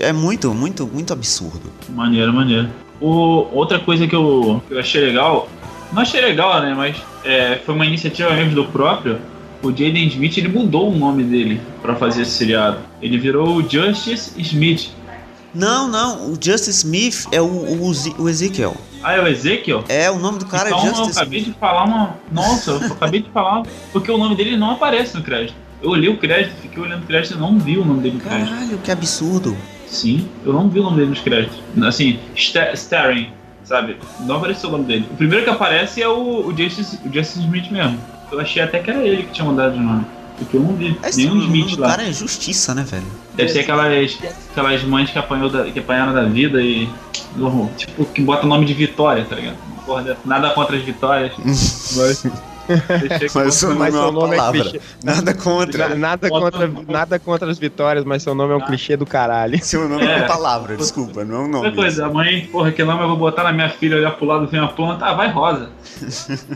É 0.00 0.12
muito, 0.12 0.54
muito, 0.54 0.86
muito 0.86 1.12
absurdo. 1.12 1.70
Maneiro, 1.90 2.32
maneiro. 2.32 2.68
O, 3.00 3.46
outra 3.52 3.78
coisa 3.78 4.06
que 4.06 4.14
eu, 4.16 4.62
que 4.66 4.74
eu 4.74 4.78
achei 4.80 5.00
legal, 5.04 5.48
não 5.92 6.00
achei 6.02 6.20
legal, 6.20 6.60
né? 6.62 6.72
Mas 6.74 6.96
é, 7.24 7.60
foi 7.64 7.74
uma 7.74 7.84
iniciativa 7.84 8.30
mesmo 8.32 8.54
do 8.54 8.64
próprio. 8.66 9.18
O 9.62 9.70
Jaden 9.70 10.06
Smith 10.08 10.36
ele 10.38 10.48
mudou 10.48 10.90
o 10.92 10.96
nome 10.96 11.22
dele 11.24 11.60
pra 11.82 11.96
fazer 11.96 12.22
esse 12.22 12.32
seriado. 12.32 12.78
Ele 13.02 13.18
virou 13.18 13.56
o 13.56 13.62
Justice 13.68 14.32
Smith. 14.38 14.90
Não, 15.54 15.86
não, 15.88 16.30
o 16.32 16.38
Justice 16.40 16.70
Smith 16.70 17.26
é 17.30 17.40
o, 17.40 17.44
o, 17.46 17.92
o 18.18 18.28
Ezekiel. 18.28 18.76
Ah, 19.02 19.12
é 19.14 19.20
o 19.22 19.26
Ezekiel? 19.28 19.84
É, 19.88 20.10
o 20.10 20.18
nome 20.18 20.38
do 20.38 20.46
cara 20.46 20.68
então 20.68 20.80
é 20.84 20.88
eu 20.88 20.94
Justice 20.94 21.18
acabei 21.20 21.38
Smith. 21.40 21.54
de 21.54 21.60
falar 21.60 21.84
uma. 21.84 22.16
Nossa, 22.32 22.70
eu 22.72 22.92
acabei 22.92 23.22
de 23.22 23.30
falar. 23.30 23.62
Porque 23.92 24.10
o 24.10 24.18
nome 24.18 24.34
dele 24.34 24.56
não 24.56 24.72
aparece 24.72 25.14
no 25.16 25.22
crédito. 25.22 25.54
Eu 25.82 25.90
olhei 25.90 26.08
o 26.08 26.16
crédito, 26.16 26.54
fiquei 26.62 26.82
olhando 26.82 27.02
o 27.04 27.06
crédito 27.06 27.34
e 27.34 27.38
não 27.38 27.58
vi 27.58 27.76
o 27.76 27.84
nome 27.84 28.00
dele 28.00 28.14
no 28.14 28.20
crédito. 28.20 28.48
Caralho, 28.50 28.78
que 28.78 28.90
absurdo. 28.90 29.56
Sim, 29.86 30.26
eu 30.44 30.52
não 30.52 30.68
vi 30.68 30.80
o 30.80 30.82
nome 30.82 30.96
dele 30.96 31.10
nos 31.10 31.20
créditos. 31.20 31.58
Assim, 31.86 32.18
sta- 32.34 32.72
Staring, 32.72 33.30
sabe? 33.62 33.96
Não 34.20 34.36
apareceu 34.36 34.70
o 34.70 34.72
nome 34.72 34.84
dele. 34.86 35.06
O 35.12 35.16
primeiro 35.16 35.44
que 35.44 35.50
aparece 35.50 36.02
é 36.02 36.08
o, 36.08 36.46
o, 36.48 36.56
Justice, 36.56 36.98
o 37.04 37.12
Justice 37.12 37.40
Smith 37.40 37.70
mesmo. 37.70 38.00
Eu 38.32 38.40
achei 38.40 38.62
até 38.62 38.78
que 38.78 38.90
era 38.90 39.06
ele 39.06 39.24
que 39.24 39.32
tinha 39.32 39.44
mudado 39.44 39.74
de 39.74 39.80
nome. 39.80 40.06
Porque 40.38 40.56
eu 40.56 40.60
não 40.62 40.74
vi 40.74 40.98
Esse 41.04 41.18
nenhum 41.18 41.34
nome 41.36 41.46
Smith 41.60 41.76
do 41.76 41.82
lá. 41.82 41.88
cara 41.90 42.02
é 42.08 42.12
justiça, 42.12 42.74
né, 42.74 42.82
velho? 42.82 43.04
Deve 43.34 43.50
ser 43.50 43.60
aquelas, 43.60 44.18
aquelas 44.50 44.82
mães 44.82 45.10
que, 45.10 45.18
apanhou 45.18 45.48
da- 45.48 45.64
que 45.64 45.78
apanharam 45.78 46.12
da 46.12 46.24
vida 46.24 46.60
e. 46.60 46.88
Tipo, 47.76 48.04
que 48.06 48.20
bota 48.22 48.46
nome 48.46 48.66
de 48.66 48.74
Vitória, 48.74 49.24
tá 49.24 49.36
ligado? 49.36 49.56
Porra, 49.86 50.02
dessa. 50.02 50.20
nada 50.24 50.50
contra 50.50 50.76
as 50.76 50.82
vitórias. 50.82 51.32
mas. 51.96 52.26
Mas 53.34 53.62
o 53.62 53.68
bota- 53.68 53.74
nome 53.74 53.88
é 53.88 53.90
seu 53.92 54.00
uma 54.00 54.12
nome 54.12 54.34
é 54.34 54.36
palavra. 54.38 54.60
clichê. 54.62 54.80
Nada 55.04 55.34
contra. 55.34 55.88
Na- 55.90 55.94
nada, 55.96 56.28
contra, 56.30 56.70
nada 56.88 57.18
contra 57.18 57.50
as 57.50 57.58
vitórias, 57.58 58.04
mas 58.04 58.22
seu 58.22 58.34
nome 58.34 58.54
é 58.54 58.56
um 58.56 58.60
clichê 58.60 58.96
do 58.96 59.04
caralho. 59.06 59.62
Seu 59.62 59.86
nome 59.88 60.04
é 60.06 60.12
É. 60.14 60.16
uma 60.18 60.26
palavra, 60.26 60.76
desculpa, 60.76 61.24
não 61.24 61.36
é 61.36 61.38
um 61.40 61.42
nome. 61.48 61.56
Outra 61.66 61.72
coisa, 61.72 62.06
a 62.06 62.08
mãe, 62.08 62.46
porra, 62.50 62.72
que 62.72 62.82
nome 62.82 63.02
eu 63.02 63.08
vou 63.08 63.18
botar 63.18 63.42
na 63.44 63.52
minha 63.52 63.68
filha 63.68 63.96
olhar 63.98 64.12
pro 64.12 64.24
lado 64.26 64.44
e 64.44 64.46
ver 64.48 64.58
uma 64.60 64.68
planta? 64.68 65.04
Ah, 65.04 65.12
vai 65.14 65.30
rosa. 65.30 65.68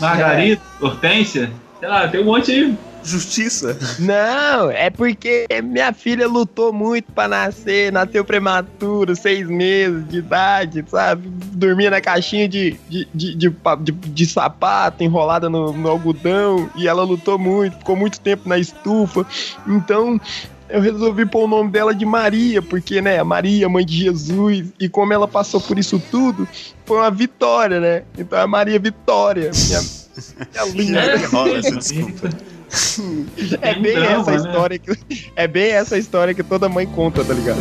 Margarida, 0.00 0.60
Hortência, 0.80 1.50
sei 1.80 1.88
lá, 1.88 2.08
tem 2.08 2.20
um 2.20 2.24
monte 2.24 2.50
aí. 2.52 2.76
Justiça. 3.04 3.78
Não, 4.00 4.70
é 4.70 4.90
porque 4.90 5.46
minha 5.62 5.92
filha 5.92 6.26
lutou 6.26 6.72
muito 6.72 7.10
pra 7.12 7.28
nascer, 7.28 7.92
nasceu 7.92 8.24
prematuro, 8.24 9.14
seis 9.14 9.46
meses 9.48 10.06
de 10.08 10.18
idade, 10.18 10.84
sabe? 10.88 11.28
Dormia 11.52 11.90
na 11.90 12.00
caixinha 12.00 12.48
de, 12.48 12.76
de, 12.88 13.08
de, 13.14 13.34
de, 13.36 13.50
de- 13.80 13.92
de 13.92 14.26
sapato, 14.26 15.02
enrolada 15.04 15.48
no, 15.48 15.72
no 15.72 15.88
algodão, 15.88 16.68
e 16.76 16.88
ela 16.88 17.04
lutou 17.04 17.38
muito, 17.38 17.78
ficou 17.78 17.96
muito 17.96 18.20
tempo 18.20 18.48
na 18.48 18.58
estufa. 18.58 19.24
Então. 19.66 20.20
Eu 20.70 20.82
resolvi 20.82 21.24
pôr 21.24 21.44
o 21.44 21.48
nome 21.48 21.70
dela 21.70 21.94
de 21.94 22.04
Maria, 22.04 22.60
porque, 22.60 23.00
né, 23.00 23.22
Maria, 23.22 23.66
mãe 23.70 23.86
de 23.86 23.96
Jesus, 24.04 24.66
e 24.78 24.86
como 24.86 25.14
ela 25.14 25.26
passou 25.26 25.62
por 25.62 25.78
isso 25.78 25.98
tudo, 26.10 26.46
foi 26.84 26.98
uma 26.98 27.10
vitória, 27.10 27.80
né? 27.80 28.02
Então 28.18 28.38
é 28.38 28.46
Maria 28.46 28.78
Vitória, 28.78 29.50
minha, 29.66 29.80
minha 30.72 30.74
linda. 30.74 31.00
É, 31.00 31.26
rosa, 31.26 31.70
desculpa. 31.76 32.28
É 33.62 33.74
um 33.78 33.80
bem 33.82 33.94
drama, 33.94 34.20
essa 34.20 34.30
né? 34.30 34.36
história 34.36 34.78
que 34.78 34.98
é 35.34 35.48
bem 35.48 35.70
essa 35.70 35.96
história 35.96 36.34
que 36.34 36.42
toda 36.42 36.68
mãe 36.68 36.86
conta, 36.86 37.24
tá 37.24 37.32
ligado? 37.32 37.60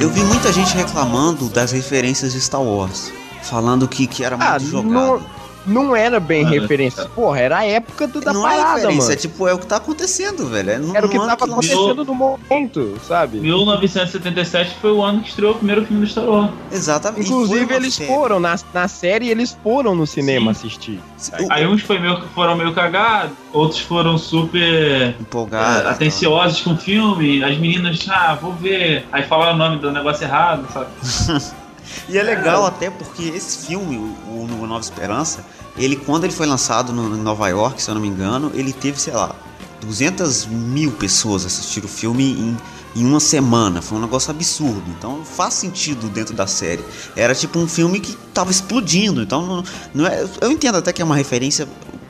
Eu 0.00 0.08
vi 0.08 0.22
muita 0.24 0.50
gente 0.52 0.74
reclamando 0.74 1.48
das 1.50 1.72
referências 1.72 2.32
de 2.32 2.40
Star 2.40 2.62
Wars. 2.62 3.12
Falando 3.42 3.86
que, 3.86 4.06
que 4.06 4.24
era 4.24 4.36
muito 4.36 4.48
Ah, 4.50 4.58
jogado. 4.58 4.90
não, 4.92 5.22
não 5.66 5.94
era 5.94 6.18
bem 6.20 6.44
Cara, 6.44 6.60
referência. 6.60 7.04
Porra, 7.14 7.38
era 7.40 7.58
a 7.58 7.64
época 7.66 8.06
do- 8.06 8.20
da 8.20 8.32
não 8.32 8.46
é 8.48 8.56
parada, 8.56 8.74
referência, 8.76 9.00
mano. 9.02 9.12
é 9.12 9.16
tipo, 9.16 9.48
é 9.48 9.54
o 9.54 9.58
que 9.58 9.66
tá 9.66 9.76
acontecendo, 9.76 10.46
velho. 10.46 10.70
É 10.70 10.78
no, 10.78 10.96
Era 10.96 11.06
o 11.06 11.08
que 11.08 11.16
tava 11.18 11.28
lançou. 11.46 11.52
acontecendo 11.52 12.04
no 12.04 12.14
momento, 12.14 12.98
sabe? 13.06 13.38
1977 13.40 14.76
foi 14.80 14.92
o 14.92 15.02
ano 15.02 15.20
que 15.22 15.28
estreou 15.28 15.52
o 15.52 15.54
primeiro 15.56 15.84
filme 15.84 16.04
do 16.04 16.10
Star 16.10 16.24
Wars. 16.24 16.50
Exatamente. 16.72 17.22
E 17.22 17.26
Inclusive, 17.26 17.74
eles 17.74 17.96
febre. 17.96 18.14
foram, 18.14 18.40
na, 18.40 18.56
na 18.72 18.88
série, 18.88 19.28
eles 19.28 19.56
foram 19.62 19.94
no 19.94 20.06
cinema 20.06 20.52
Sim. 20.54 20.66
assistir. 20.66 21.00
O- 21.40 21.52
Aí 21.52 21.66
uns 21.66 21.82
foi 21.82 21.98
meio, 21.98 22.20
foram 22.34 22.56
meio 22.56 22.72
cagados, 22.72 23.32
outros 23.52 23.80
foram 23.80 24.16
super 24.18 25.14
empolgado. 25.20 25.86
é, 25.86 25.90
atenciosos 25.90 26.60
com 26.62 26.72
o 26.72 26.76
filme. 26.76 27.42
As 27.44 27.56
meninas, 27.58 28.04
ah, 28.08 28.38
vou 28.40 28.52
ver. 28.54 29.06
Aí 29.12 29.22
falaram 29.24 29.54
o 29.54 29.58
nome 29.58 29.78
do 29.78 29.90
negócio 29.90 30.24
errado, 30.24 30.66
sabe? 30.72 30.86
E 32.08 32.18
é 32.18 32.22
legal 32.22 32.64
até 32.64 32.90
porque 32.90 33.22
esse 33.24 33.66
filme, 33.66 33.96
o, 33.96 34.60
o 34.60 34.66
Nova 34.66 34.80
Esperança, 34.80 35.44
ele 35.76 35.96
quando 35.96 36.24
ele 36.24 36.32
foi 36.32 36.46
lançado 36.46 36.92
no, 36.92 37.16
em 37.16 37.20
Nova 37.20 37.48
York, 37.48 37.82
se 37.82 37.90
eu 37.90 37.94
não 37.94 38.02
me 38.02 38.08
engano, 38.08 38.50
ele 38.54 38.72
teve, 38.72 39.00
sei 39.00 39.12
lá, 39.12 39.34
200 39.80 40.46
mil 40.46 40.92
pessoas 40.92 41.44
assistiram 41.46 41.86
o 41.86 41.88
filme 41.88 42.32
em, 42.32 42.56
em 42.96 43.06
uma 43.06 43.20
semana. 43.20 43.80
Foi 43.80 43.98
um 43.98 44.00
negócio 44.00 44.30
absurdo. 44.30 44.84
Então 44.98 45.24
faz 45.24 45.54
sentido 45.54 46.08
dentro 46.08 46.34
da 46.34 46.46
série. 46.46 46.84
Era 47.16 47.34
tipo 47.34 47.58
um 47.58 47.68
filme 47.68 48.00
que 48.00 48.16
tava 48.34 48.50
explodindo. 48.50 49.22
Então 49.22 49.46
não, 49.46 49.64
não 49.94 50.06
é, 50.06 50.26
eu 50.40 50.50
entendo 50.50 50.76
até 50.76 50.92
que 50.92 51.00
é 51.00 51.04
uma 51.04 51.16
referência 51.16 51.66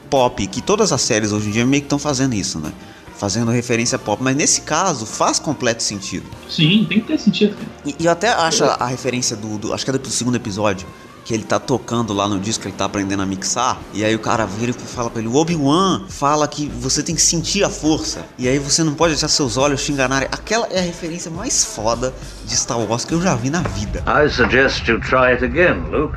pop, 0.09 0.45
que 0.49 0.61
todas 0.61 0.93
as 0.93 1.01
séries 1.01 1.31
hoje 1.31 1.49
em 1.49 1.53
dia 1.53 1.65
meio 1.65 1.83
que 1.83 1.87
estão 1.87 1.99
fazendo 1.99 2.35
isso, 2.35 2.59
né? 2.59 2.73
Fazendo 3.21 3.51
referência 3.51 3.99
pop, 3.99 4.23
mas 4.23 4.35
nesse 4.35 4.63
caso 4.63 5.05
faz 5.05 5.39
completo 5.39 5.83
sentido. 5.83 6.25
Sim, 6.49 6.87
tem 6.89 7.01
que 7.03 7.07
ter 7.07 7.19
sentido. 7.19 7.55
E, 7.85 7.95
e 7.99 8.07
eu 8.07 8.11
até 8.13 8.31
acho 8.33 8.65
a, 8.65 8.77
a 8.81 8.87
referência 8.87 9.37
do, 9.37 9.59
do- 9.59 9.75
Acho 9.75 9.85
que 9.85 9.91
é 9.91 9.99
do 9.99 10.09
segundo 10.09 10.37
episódio. 10.37 10.89
Que 11.23 11.35
ele 11.35 11.45
tá 11.45 11.59
tocando 11.61 12.15
lá 12.15 12.27
no 12.27 12.41
disco, 12.41 12.67
ele 12.67 12.75
tá 12.75 12.87
aprendendo 12.87 13.23
a 13.23 13.27
mixar. 13.27 13.79
E 13.93 14.03
aí 14.03 14.15
o 14.15 14.19
cara 14.19 14.47
vira 14.47 14.71
e 14.71 14.73
fala 14.73 15.11
pra 15.11 15.21
ele: 15.21 15.29
O 15.29 15.37
Obi-Wan 15.37 16.07
fala 16.09 16.49
que 16.49 16.67
você 16.67 17.03
tem 17.03 17.15
que 17.15 17.21
sentir 17.21 17.63
a 17.63 17.69
força. 17.69 18.25
E 18.39 18.49
aí 18.49 18.59
você 18.59 18.83
não 18.83 18.95
pode 18.95 19.13
deixar 19.13 19.29
seus 19.29 19.59
olhos 19.59 19.85
te 19.85 19.93
enganarem. 19.93 20.27
Aquela 20.33 20.67
é 20.69 20.79
a 20.79 20.83
referência 20.83 21.31
mais 21.31 21.63
foda 21.63 22.15
de 22.47 22.57
Star 22.57 22.79
Wars 22.81 23.05
que 23.05 23.13
eu 23.13 23.21
já 23.21 23.35
vi 23.35 23.51
na 23.51 23.61
vida. 23.61 24.03
I 24.07 24.31
suggest 24.31 24.89
you 24.89 24.99
try 24.99 25.33
it 25.35 25.45
again, 25.45 25.91
Luke. 25.91 26.17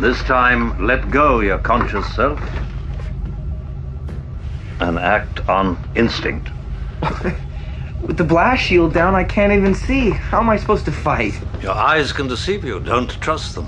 This 0.00 0.18
time, 0.26 0.74
let 0.86 1.10
go 1.10 1.42
your 1.42 1.58
conscious 1.58 2.06
self 2.14 2.40
and 4.86 4.98
act 4.98 5.40
on 5.48 5.76
instinct. 5.94 6.50
With 8.06 8.16
the 8.18 8.24
blast 8.24 8.62
shield 8.62 8.92
down, 8.92 9.14
I 9.14 9.24
can't 9.24 9.52
even 9.52 9.74
see. 9.74 10.10
How 10.10 10.38
am 10.40 10.48
I 10.50 10.58
supposed 10.58 10.84
to 10.84 10.92
fight? 10.92 11.34
Your 11.62 11.74
eyes 11.74 12.12
can 12.12 12.28
deceive 12.28 12.64
you, 12.64 12.78
don't 12.80 13.10
trust 13.20 13.54
them. 13.54 13.66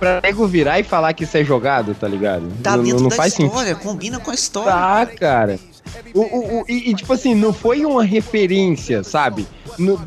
Pra 0.00 0.20
nego 0.22 0.46
virar 0.46 0.78
e 0.80 0.84
falar 0.84 1.12
que 1.12 1.24
isso 1.24 1.36
é 1.36 1.44
jogado, 1.44 1.94
tá 1.94 2.06
ligado? 2.08 2.48
Tá 2.62 2.76
não, 2.76 2.84
dentro 2.84 3.02
não 3.02 3.08
da 3.10 3.16
faz 3.16 3.34
sentido. 3.34 3.50
história, 3.52 3.74
combina 3.74 4.18
com 4.20 4.30
a 4.30 4.34
história. 4.34 4.72
Tá, 4.72 5.06
cara. 5.06 5.58
O, 6.14 6.20
o, 6.20 6.60
o- 6.60 6.64
e, 6.68 6.90
e, 6.90 6.94
tipo 6.94 7.12
assim, 7.12 7.34
não 7.34 7.52
foi 7.52 7.84
uma 7.84 8.04
referência, 8.04 9.02
sabe? 9.02 9.46
No- 9.78 10.00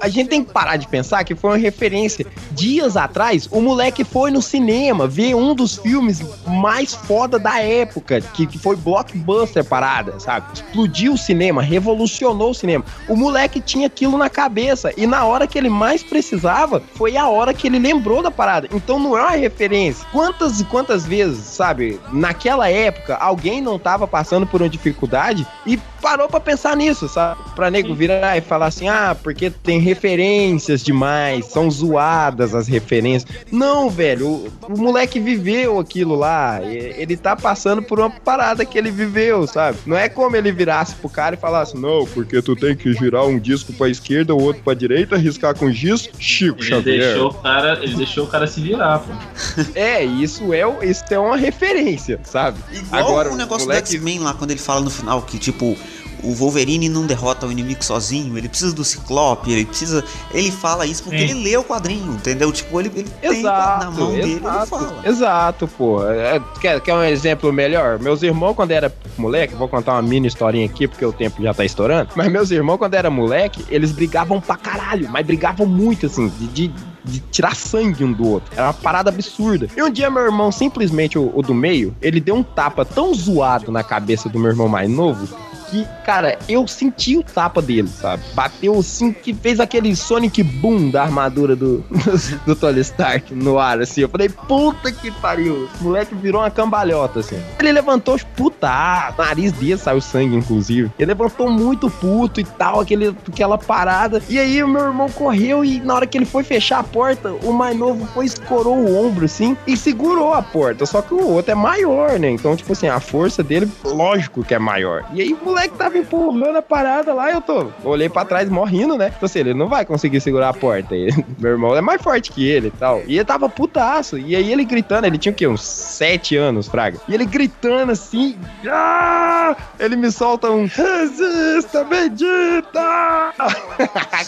a 0.00 0.08
gente 0.08 0.28
tem 0.28 0.44
que 0.44 0.52
parar 0.52 0.76
de 0.76 0.86
pensar 0.88 1.24
que 1.24 1.34
foi 1.34 1.50
uma 1.50 1.56
referência. 1.56 2.26
Dias 2.52 2.96
atrás, 2.96 3.48
o 3.50 3.60
moleque 3.60 4.04
foi 4.04 4.30
no 4.30 4.42
cinema 4.42 5.06
ver 5.06 5.34
um 5.34 5.54
dos 5.54 5.76
filmes 5.76 6.22
mais 6.46 6.94
foda 6.94 7.38
da 7.38 7.60
época, 7.60 8.20
que, 8.20 8.46
que 8.46 8.58
foi 8.58 8.76
blockbuster 8.76 9.64
parada, 9.64 10.18
sabe? 10.18 10.46
Explodiu 10.54 11.14
o 11.14 11.18
cinema, 11.18 11.62
revolucionou 11.62 12.50
o 12.50 12.54
cinema. 12.54 12.84
O 13.08 13.16
moleque 13.16 13.60
tinha 13.60 13.86
aquilo 13.86 14.16
na 14.16 14.30
cabeça 14.30 14.92
e 14.96 15.06
na 15.06 15.24
hora 15.24 15.46
que 15.46 15.58
ele 15.58 15.68
mais 15.68 16.02
precisava, 16.02 16.82
foi 16.94 17.16
a 17.16 17.28
hora 17.28 17.54
que 17.54 17.66
ele 17.66 17.78
lembrou 17.78 18.22
da 18.22 18.30
parada. 18.30 18.68
Então 18.72 18.98
não 18.98 19.16
é 19.16 19.22
uma 19.22 19.30
referência. 19.30 20.06
Quantas 20.12 20.60
e 20.60 20.64
quantas 20.64 21.06
vezes, 21.06 21.44
sabe, 21.44 22.00
naquela 22.12 22.68
época, 22.68 23.16
alguém 23.16 23.60
não 23.60 23.78
tava 23.78 24.06
passando 24.06 24.46
por 24.46 24.62
uma 24.62 24.68
dificuldade 24.68 25.46
e 25.66 25.78
parou 26.00 26.28
pra 26.28 26.40
pensar 26.40 26.76
nisso, 26.76 27.08
sabe? 27.08 27.40
Pra 27.54 27.70
nego 27.70 27.94
virar 27.94 28.36
e 28.36 28.40
falar 28.40 28.66
assim: 28.66 28.88
ah, 28.88 29.16
porque 29.22 29.50
tem 29.50 29.80
referências 29.88 30.82
demais, 30.82 31.46
são 31.46 31.70
zoadas 31.70 32.54
as 32.54 32.66
referências. 32.68 33.30
Não, 33.50 33.88
velho, 33.90 34.26
o, 34.28 34.52
o 34.68 34.78
moleque 34.78 35.18
viveu 35.20 35.78
aquilo 35.78 36.14
lá, 36.14 36.60
ele 36.64 37.16
tá 37.16 37.34
passando 37.36 37.82
por 37.82 37.98
uma 37.98 38.10
parada 38.10 38.64
que 38.64 38.76
ele 38.78 38.90
viveu, 38.90 39.46
sabe? 39.46 39.78
Não 39.86 39.96
é 39.96 40.08
como 40.08 40.36
ele 40.36 40.50
virasse 40.52 40.94
pro 40.96 41.08
cara 41.08 41.34
e 41.34 41.38
falasse: 41.38 41.76
não, 41.76 42.06
porque 42.06 42.40
tu 42.42 42.54
tem 42.56 42.74
que 42.76 42.92
girar 42.92 43.24
um 43.26 43.38
disco 43.38 43.72
pra 43.72 43.88
esquerda, 43.88 44.34
o 44.34 44.40
outro 44.42 44.62
pra 44.62 44.74
direita, 44.74 45.16
riscar 45.16 45.54
com 45.56 45.70
giz, 45.70 46.08
Chico 46.18 46.60
Ele 46.60 46.68
Xavier. 46.68 46.98
deixou, 47.00 47.28
o 47.30 47.34
cara, 47.34 47.78
ele 47.82 47.94
deixou 47.94 48.24
o 48.24 48.28
cara 48.28 48.46
se 48.46 48.60
virar, 48.60 49.00
pô. 49.00 49.12
É, 49.74 50.04
isso 50.04 50.52
é, 50.52 50.62
isso 50.86 51.04
é 51.10 51.18
uma 51.18 51.36
referência, 51.36 52.20
sabe? 52.24 52.58
Igual 52.72 53.02
Agora, 53.02 53.30
o 53.30 53.34
o 53.34 53.36
negócio 53.36 53.66
moleque- 53.66 53.88
do 53.90 53.94
X-Men 53.96 54.18
lá, 54.20 54.34
quando 54.34 54.50
ele 54.50 54.60
fala 54.60 54.80
no 54.80 54.90
final 54.90 55.22
que, 55.22 55.38
tipo, 55.38 55.76
o 56.22 56.34
Wolverine 56.34 56.88
não 56.88 57.06
derrota 57.06 57.46
o 57.46 57.52
inimigo 57.52 57.84
sozinho, 57.84 58.36
ele 58.36 58.48
precisa 58.48 58.74
do 58.74 58.84
Ciclope, 58.84 59.50
ele 59.52 59.64
precisa. 59.64 60.04
Ele 60.32 60.50
fala 60.50 60.86
isso 60.86 61.02
porque 61.02 61.18
Sim. 61.18 61.24
ele 61.24 61.44
lê 61.44 61.56
o 61.56 61.64
quadrinho, 61.64 62.12
entendeu? 62.14 62.50
Tipo, 62.52 62.80
ele, 62.80 62.90
ele 62.94 63.08
tem 63.20 63.40
Exato, 63.40 63.84
na 63.84 63.90
mão 63.90 64.10
dele, 64.12 64.22
ele 64.32 64.34
exato, 64.40 64.66
fala. 64.66 65.02
exato, 65.04 65.68
pô. 65.68 66.04
É, 66.08 66.40
quer, 66.60 66.80
quer 66.80 66.94
um 66.94 67.02
exemplo 67.02 67.52
melhor? 67.52 67.98
Meus 67.98 68.22
irmãos, 68.22 68.54
quando 68.54 68.70
era 68.70 68.92
moleque, 69.16 69.54
vou 69.54 69.68
contar 69.68 69.92
uma 69.92 70.02
mini 70.02 70.26
historinha 70.28 70.66
aqui, 70.66 70.86
porque 70.88 71.04
o 71.04 71.12
tempo 71.12 71.42
já 71.42 71.52
tá 71.54 71.64
estourando. 71.64 72.10
Mas 72.14 72.30
meus 72.30 72.50
irmãos, 72.50 72.78
quando 72.78 72.94
era 72.94 73.10
moleque, 73.10 73.64
eles 73.70 73.92
brigavam 73.92 74.40
pra 74.40 74.56
caralho, 74.56 75.08
mas 75.10 75.26
brigavam 75.26 75.66
muito, 75.66 76.06
assim, 76.06 76.28
de, 76.28 76.46
de- 76.68 76.88
de 77.04 77.20
tirar 77.20 77.54
sangue 77.56 78.04
um 78.04 78.12
do 78.12 78.26
outro. 78.28 78.50
Era 78.54 78.66
uma 78.66 78.74
parada 78.74 79.08
absurda. 79.08 79.66
E 79.74 79.82
um 79.82 79.88
dia, 79.88 80.10
meu 80.10 80.24
irmão, 80.24 80.52
simplesmente, 80.52 81.18
o, 81.18 81.32
o 81.34 81.40
do 81.40 81.54
meio, 81.54 81.96
ele 82.02 82.20
deu 82.20 82.34
um 82.34 82.42
tapa 82.42 82.84
tão 82.84 83.14
zoado 83.14 83.72
na 83.72 83.82
cabeça 83.82 84.28
do 84.28 84.38
meu 84.38 84.50
irmão 84.50 84.68
mais 84.68 84.90
novo. 84.90 85.26
Que, 85.70 85.86
cara, 86.04 86.38
eu 86.48 86.66
senti 86.66 87.16
o 87.16 87.22
tapa 87.22 87.60
dele, 87.60 87.88
sabe? 87.88 88.22
Bateu 88.34 88.78
assim, 88.78 89.12
que 89.12 89.34
fez 89.34 89.60
aquele 89.60 89.94
Sonic 89.94 90.42
Boom 90.42 90.90
da 90.90 91.02
armadura 91.02 91.54
do, 91.54 91.84
do 92.46 92.56
Tony 92.56 92.80
Stark 92.80 93.34
no 93.34 93.58
ar, 93.58 93.80
assim. 93.80 94.02
Eu 94.02 94.08
falei, 94.08 94.28
puta 94.28 94.90
que 94.90 95.10
pariu. 95.10 95.68
O 95.80 95.84
moleque 95.84 96.14
virou 96.14 96.40
uma 96.40 96.50
cambalhota, 96.50 97.20
assim. 97.20 97.40
Ele 97.58 97.72
levantou 97.72 98.18
puta, 98.36 98.68
ah, 98.68 99.14
nariz 99.16 99.52
dele 99.52 99.76
saiu 99.76 100.00
sangue, 100.00 100.36
inclusive. 100.36 100.90
Ele 100.98 101.06
levantou 101.06 101.50
muito 101.50 101.90
puto 101.90 102.40
e 102.40 102.44
tal, 102.44 102.80
aquele, 102.80 103.14
aquela 103.28 103.58
parada. 103.58 104.22
E 104.28 104.38
aí 104.38 104.62
o 104.62 104.68
meu 104.68 104.84
irmão 104.84 105.10
correu 105.10 105.64
e 105.64 105.80
na 105.80 105.94
hora 105.94 106.06
que 106.06 106.16
ele 106.16 106.24
foi 106.24 106.42
fechar 106.42 106.78
a 106.80 106.84
porta, 106.84 107.32
o 107.42 107.52
mais 107.52 107.76
novo 107.76 108.06
foi, 108.14 108.26
escorou 108.26 108.76
o 108.76 109.06
ombro, 109.06 109.24
assim, 109.24 109.56
e 109.66 109.76
segurou 109.76 110.32
a 110.32 110.42
porta. 110.42 110.86
Só 110.86 111.02
que 111.02 111.14
o 111.14 111.28
outro 111.28 111.52
é 111.52 111.54
maior, 111.54 112.18
né? 112.18 112.30
Então, 112.30 112.56
tipo 112.56 112.72
assim, 112.72 112.88
a 112.88 113.00
força 113.00 113.42
dele, 113.42 113.70
lógico 113.84 114.44
que 114.44 114.54
é 114.54 114.58
maior. 114.58 115.04
E 115.12 115.20
aí 115.20 115.32
o 115.32 115.44
moleque 115.44 115.57
tava 115.66 115.98
empurrando 115.98 116.56
a 116.56 116.62
parada 116.62 117.12
lá, 117.12 117.32
eu 117.32 117.40
tô. 117.40 117.72
Olhei 117.82 118.08
pra 118.08 118.24
trás 118.24 118.48
morrendo, 118.48 118.96
né? 118.96 119.12
Então 119.16 119.26
assim, 119.26 119.40
ele 119.40 119.54
não 119.54 119.68
vai 119.68 119.84
conseguir 119.84 120.20
segurar 120.20 120.50
a 120.50 120.54
porta. 120.54 120.94
Meu 121.40 121.52
irmão 121.52 121.74
é 121.74 121.80
mais 121.80 122.00
forte 122.00 122.30
que 122.30 122.46
ele 122.46 122.68
e 122.68 122.70
tal. 122.70 123.02
E 123.06 123.16
ele 123.16 123.24
tava 123.24 123.48
putaço. 123.48 124.18
E 124.18 124.36
aí 124.36 124.52
ele 124.52 124.64
gritando, 124.64 125.06
ele 125.06 125.18
tinha 125.18 125.32
o 125.32 125.34
quê? 125.34 125.48
Uns 125.48 125.62
sete 125.62 126.36
anos, 126.36 126.68
Fraga. 126.68 126.98
E 127.08 127.14
ele 127.14 127.24
gritando 127.24 127.92
assim. 127.92 128.38
Ah! 128.68 129.56
Ele 129.80 129.96
me 129.96 130.12
solta 130.12 130.50
um. 130.50 130.66
Resista, 130.66 131.82
bendita! 131.84 133.32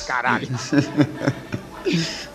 Caralho. 0.06 0.48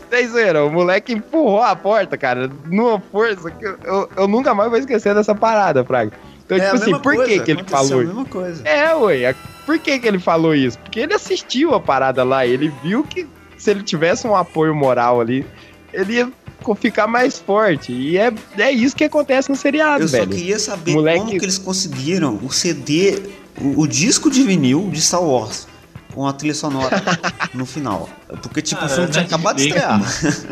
Vocês 0.09 0.31
viram, 0.31 0.67
o 0.67 0.71
moleque 0.71 1.13
empurrou 1.13 1.61
a 1.61 1.75
porta, 1.75 2.17
cara, 2.17 2.49
numa 2.65 2.99
força 2.99 3.49
que 3.51 3.65
eu, 3.65 3.77
eu, 3.83 4.09
eu 4.15 4.27
nunca 4.27 4.53
mais 4.53 4.69
vou 4.69 4.79
esquecer 4.79 5.13
dessa 5.13 5.33
parada, 5.33 5.83
Fraga. 5.83 6.13
Então, 6.45 6.57
É 6.57 6.61
tipo 6.71 6.75
assim, 6.75 6.91
por 6.99 7.15
coisa, 7.15 7.25
que 7.25 7.39
que 7.39 7.51
ele 7.51 7.63
falou 7.63 7.99
a 8.01 8.03
mesma 8.03 8.25
coisa. 8.25 8.67
É, 8.67 8.93
ué. 8.95 9.29
a- 9.29 9.35
Por 9.65 9.79
que 9.79 9.97
que 9.97 10.07
ele 10.07 10.19
falou 10.19 10.53
isso? 10.53 10.77
Porque 10.79 10.99
ele 10.99 11.13
assistiu 11.13 11.73
a 11.73 11.79
parada 11.79 12.23
lá, 12.23 12.45
ele 12.45 12.71
viu 12.83 13.03
que 13.03 13.25
se 13.57 13.71
ele 13.71 13.81
tivesse 13.81 14.27
um 14.27 14.35
apoio 14.35 14.75
moral 14.75 15.19
ali, 15.19 15.43
ele 15.91 16.13
ia 16.13 16.31
ficar 16.79 17.07
mais 17.07 17.39
forte. 17.39 17.91
E 17.91 18.17
é, 18.17 18.31
é 18.57 18.71
isso 18.71 18.95
que 18.95 19.03
acontece 19.03 19.49
no 19.49 19.55
seriado, 19.55 20.03
Eu 20.03 20.07
só 20.07 20.17
velho. 20.17 20.29
queria 20.29 20.59
saber 20.59 20.93
Moleque- 20.93 21.19
como 21.19 21.31
que 21.31 21.45
eles 21.45 21.57
conseguiram 21.57 22.39
o 22.43 22.51
CD, 22.51 23.19
o, 23.59 23.81
o 23.81 23.87
disco 23.87 24.29
de 24.29 24.43
vinil 24.43 24.89
de 24.91 25.01
Star 25.01 25.23
Wars 25.23 25.67
com 26.16 26.26
a 26.26 26.34
trilha 26.34 26.53
sonora 26.55 27.01
no 27.53 27.66
final. 27.66 28.09
Porque, 28.41 28.61
tipo, 28.61 28.84
o 28.84 28.88
Cara, 28.88 28.95
filme 28.95 29.11
tinha 29.11 29.24
acabado 29.26 29.57
de 29.57 29.63
estrear. 29.68 30.01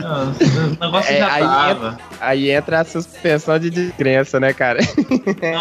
Ah, 0.04 0.32
o 0.82 0.86
negócio 0.86 1.12
É, 1.14 1.18
já 1.20 1.34
aí 1.34 1.42
tava. 1.44 1.98
Aí 2.20 2.52
entra 2.52 2.82
a 2.82 2.86
suspensão 2.86 3.58
de 3.58 3.70
descrença, 3.70 4.40
né, 4.40 4.54
cara? 4.54 4.80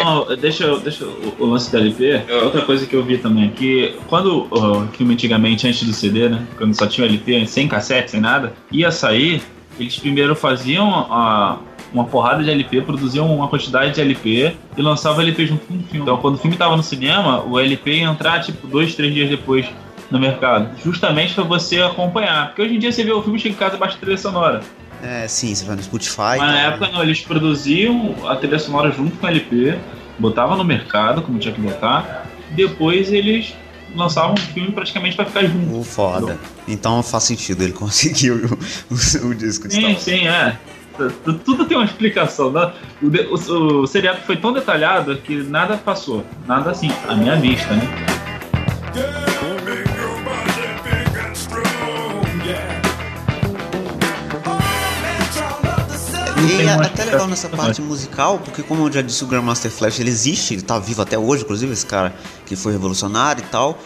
Não, 0.03 0.35
deixa, 0.35 0.65
eu- 0.65 0.79
deixa 0.79 1.05
o, 1.05 1.35
o 1.39 1.45
lance 1.45 1.71
da 1.71 1.79
LP. 1.79 2.21
Outra 2.43 2.61
coisa 2.61 2.85
que 2.85 2.95
eu 2.95 3.03
vi 3.03 3.17
também, 3.17 3.49
que 3.51 3.95
quando 4.07 4.47
o 4.51 4.87
filme 4.89 5.13
antigamente, 5.13 5.67
antes 5.67 5.83
do 5.83 5.93
CD, 5.93 6.29
né? 6.29 6.45
Quando 6.57 6.73
só 6.75 6.85
tinha 6.85 7.05
o 7.07 7.09
LP, 7.09 7.47
sem 7.47 7.67
cassete, 7.67 8.11
sem 8.11 8.19
nada, 8.21 8.53
ia 8.71 8.91
sair, 8.91 9.41
eles 9.79 9.97
primeiro 9.97 10.35
faziam 10.35 10.89
a- 10.89 11.57
uma 11.93 12.05
porrada 12.05 12.43
de 12.43 12.49
LP, 12.49 12.81
produziam 12.81 13.33
uma 13.35 13.47
quantidade 13.47 13.93
de 13.93 14.01
LP 14.01 14.55
e 14.75 14.81
lançavam 14.81 15.19
o 15.19 15.21
LP 15.21 15.45
junto 15.45 15.65
com 15.67 15.75
o 15.75 15.77
filme. 15.83 15.99
Então, 16.01 16.17
quando 16.17 16.35
o 16.35 16.37
filme 16.39 16.57
tava 16.57 16.75
no 16.75 16.81
cinema, 16.81 17.43
o 17.43 17.59
LP 17.59 17.97
ia 17.99 18.05
entrar, 18.05 18.39
tipo, 18.41 18.65
dois, 18.65 18.95
três 18.95 19.13
dias 19.13 19.29
depois 19.29 19.65
no 20.13 20.19
mercado. 20.19 20.69
Justamente 20.83 21.33
pra 21.33 21.43
você 21.43 21.81
acompanhar. 21.81 22.47
Porque 22.49 22.61
hoje 22.61 22.75
em 22.75 22.79
dia 22.79 22.91
você 22.91 23.03
vê 23.03 23.11
o 23.11 23.21
filme, 23.23 23.39
chega 23.39 23.55
em 23.55 23.57
casa 23.57 23.75
e 23.75 23.79
baixa 23.79 23.95
a 23.95 23.99
trilha 23.99 24.17
sonora. 24.17 24.61
É, 25.01 25.27
sim, 25.27 25.53
você 25.53 25.65
vai 25.65 25.75
no 25.75 25.81
Spotify. 25.83 26.37
Mas 26.37 26.39
na 26.39 26.47
tal. 26.53 26.57
época 26.71 26.87
não, 26.91 27.01
eles 27.03 27.19
produziam 27.21 28.15
a 28.27 28.35
trilha 28.35 28.59
sonora 28.59 28.91
junto 28.91 29.17
com 29.17 29.25
o 29.25 29.29
LP, 29.29 29.77
botavam 30.19 30.55
no 30.55 30.63
mercado, 30.63 31.21
como 31.23 31.39
tinha 31.39 31.53
que 31.53 31.59
botar, 31.59 32.25
depois 32.51 33.11
eles 33.11 33.53
lançavam 33.95 34.35
o 34.35 34.39
filme 34.39 34.71
praticamente 34.71 35.15
pra 35.15 35.25
ficar 35.25 35.43
junto. 35.45 35.77
O 35.79 35.83
foda. 35.83 36.37
Então 36.67 37.01
faz 37.03 37.23
sentido, 37.23 37.63
ele 37.63 37.73
conseguiu 37.77 38.35
o, 38.89 38.93
o- 38.93 39.27
o 39.29 39.35
disco 39.35 39.67
de 39.67 39.73
Sim, 39.73 39.97
sim, 39.97 40.27
é. 40.27 40.55
Tu- 41.25 41.33
Tudo 41.39 41.65
tem 41.65 41.75
uma 41.75 41.85
explicação, 41.85 42.51
né? 42.51 42.71
O, 43.01 43.07
o- 43.07 43.81
o 43.81 43.87
seriado 43.87 44.19
foi 44.27 44.37
tão 44.37 44.53
detalhado 44.53 45.15
que 45.17 45.35
nada 45.43 45.75
passou. 45.75 46.23
Nada 46.47 46.69
assim, 46.71 46.89
à 47.09 47.15
minha 47.15 47.35
vista, 47.35 47.73
né? 47.73 47.81
É 56.61 56.69
até 56.85 57.03
legal 57.05 57.27
nessa 57.27 57.49
parte 57.49 57.81
musical, 57.81 58.39
porque 58.39 58.61
como 58.63 58.85
eu 58.87 58.91
já 58.91 59.01
disse, 59.01 59.23
o 59.23 59.27
Grandmaster 59.27 59.71
Flash 59.71 59.99
ele 59.99 60.09
existe, 60.09 60.53
ele 60.53 60.61
tá 60.61 60.77
vivo 60.79 61.01
até 61.01 61.17
hoje, 61.17 61.43
inclusive 61.43 61.73
esse 61.73 61.85
cara 61.85 62.13
que 62.45 62.55
foi 62.55 62.71
revolucionário 62.73 63.43
e 63.43 63.47
tal. 63.47 63.77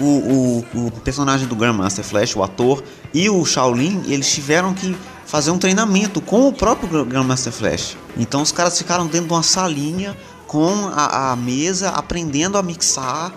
O, 0.00 0.04
o, 0.04 0.86
o 0.86 0.90
personagem 1.02 1.46
do 1.46 1.54
Grandmaster 1.54 2.04
Flash, 2.04 2.34
o 2.36 2.42
ator, 2.42 2.82
e 3.12 3.28
o 3.30 3.44
Shaolin, 3.44 4.02
eles 4.06 4.32
tiveram 4.32 4.72
que 4.74 4.96
fazer 5.26 5.50
um 5.50 5.58
treinamento 5.58 6.20
com 6.20 6.48
o 6.48 6.52
próprio 6.52 6.88
Gra- 6.88 7.04
Grandmaster 7.04 7.52
Flash. 7.52 7.96
Então 8.16 8.42
os 8.42 8.52
caras 8.52 8.76
ficaram 8.78 9.06
dentro 9.06 9.28
de 9.28 9.32
uma 9.32 9.42
salinha 9.42 10.16
com 10.46 10.88
a, 10.94 11.32
a 11.32 11.36
mesa, 11.36 11.88
aprendendo 11.90 12.56
a 12.58 12.62
mixar 12.62 13.32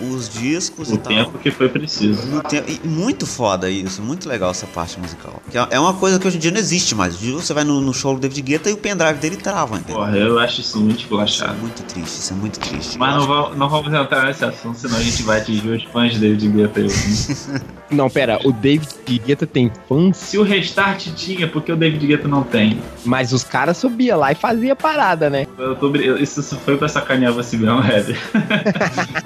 os 0.00 0.28
discos 0.28 0.90
O 0.90 0.94
e 0.94 0.98
tal. 0.98 1.12
tempo 1.12 1.38
que 1.38 1.50
foi 1.50 1.68
preciso. 1.68 2.26
No 2.28 2.42
tempo- 2.42 2.70
e 2.70 2.86
muito 2.86 3.26
foda 3.26 3.68
isso, 3.70 4.02
muito 4.02 4.28
legal 4.28 4.50
essa 4.50 4.66
parte 4.66 4.98
musical. 4.98 5.42
Que 5.50 5.58
é- 5.58 5.68
é 5.72 5.80
uma 5.80 5.94
coisa 5.94 6.18
que 6.18 6.26
hoje 6.26 6.36
em 6.36 6.40
dia 6.40 6.50
não 6.50 6.58
existe 6.58 6.94
mais. 6.94 7.16
Você 7.16 7.52
vai 7.54 7.64
no, 7.64 7.80
no 7.80 7.92
show 7.94 8.14
do 8.14 8.20
David 8.20 8.42
Guetta 8.42 8.70
e 8.70 8.72
o 8.72 8.76
pendrive 8.76 9.18
dele 9.18 9.36
trava, 9.36 9.76
entendeu? 9.76 9.96
Porra, 9.96 10.16
eu 10.16 10.38
acho 10.38 10.60
isso 10.60 10.78
muito 10.78 10.90
Isso 10.92 11.00
é 11.00 11.04
esculachado. 11.04 11.54
muito 11.58 11.82
triste, 11.82 12.18
isso 12.20 12.32
é 12.32 12.36
muito 12.36 12.58
triste. 12.60 12.98
Mas 12.98 13.14
Eu 13.14 13.20
não, 13.20 13.26
va- 13.26 13.54
não 13.56 13.68
vamos 13.68 13.92
entrar 13.92 14.26
nesse 14.26 14.44
assunto, 14.44 14.78
senão 14.78 14.96
a 14.96 15.02
gente 15.02 15.22
vai 15.22 15.40
atingir 15.40 15.68
os 15.68 15.84
fãs 15.84 16.12
de 16.12 16.18
David 16.18 16.48
Guetta. 16.48 16.80
aí. 16.80 16.88
Não, 17.90 18.08
pera, 18.08 18.38
o 18.44 18.52
David 18.52 18.88
Guetta 19.26 19.48
tem 19.48 19.68
fãs, 19.88 20.16
Se 20.16 20.38
o 20.38 20.44
Restart 20.44 21.08
tinha, 21.16 21.48
porque 21.48 21.72
o 21.72 21.76
David 21.76 22.06
Guetta 22.06 22.28
não 22.28 22.44
tem? 22.44 22.80
mas 23.04 23.32
os 23.32 23.42
caras 23.42 23.78
subiam 23.78 24.16
lá 24.16 24.30
e 24.30 24.36
fazia 24.36 24.76
parada, 24.76 25.28
né? 25.28 25.44
Eu 25.58 25.74
tô, 25.74 25.92
isso 25.96 26.40
foi 26.64 26.76
pra 26.76 26.88
sacanear 26.88 27.32
você 27.32 27.56
mesmo, 27.56 27.80
Red. 27.80 28.14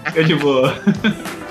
Fica 0.06 0.24
de 0.24 0.34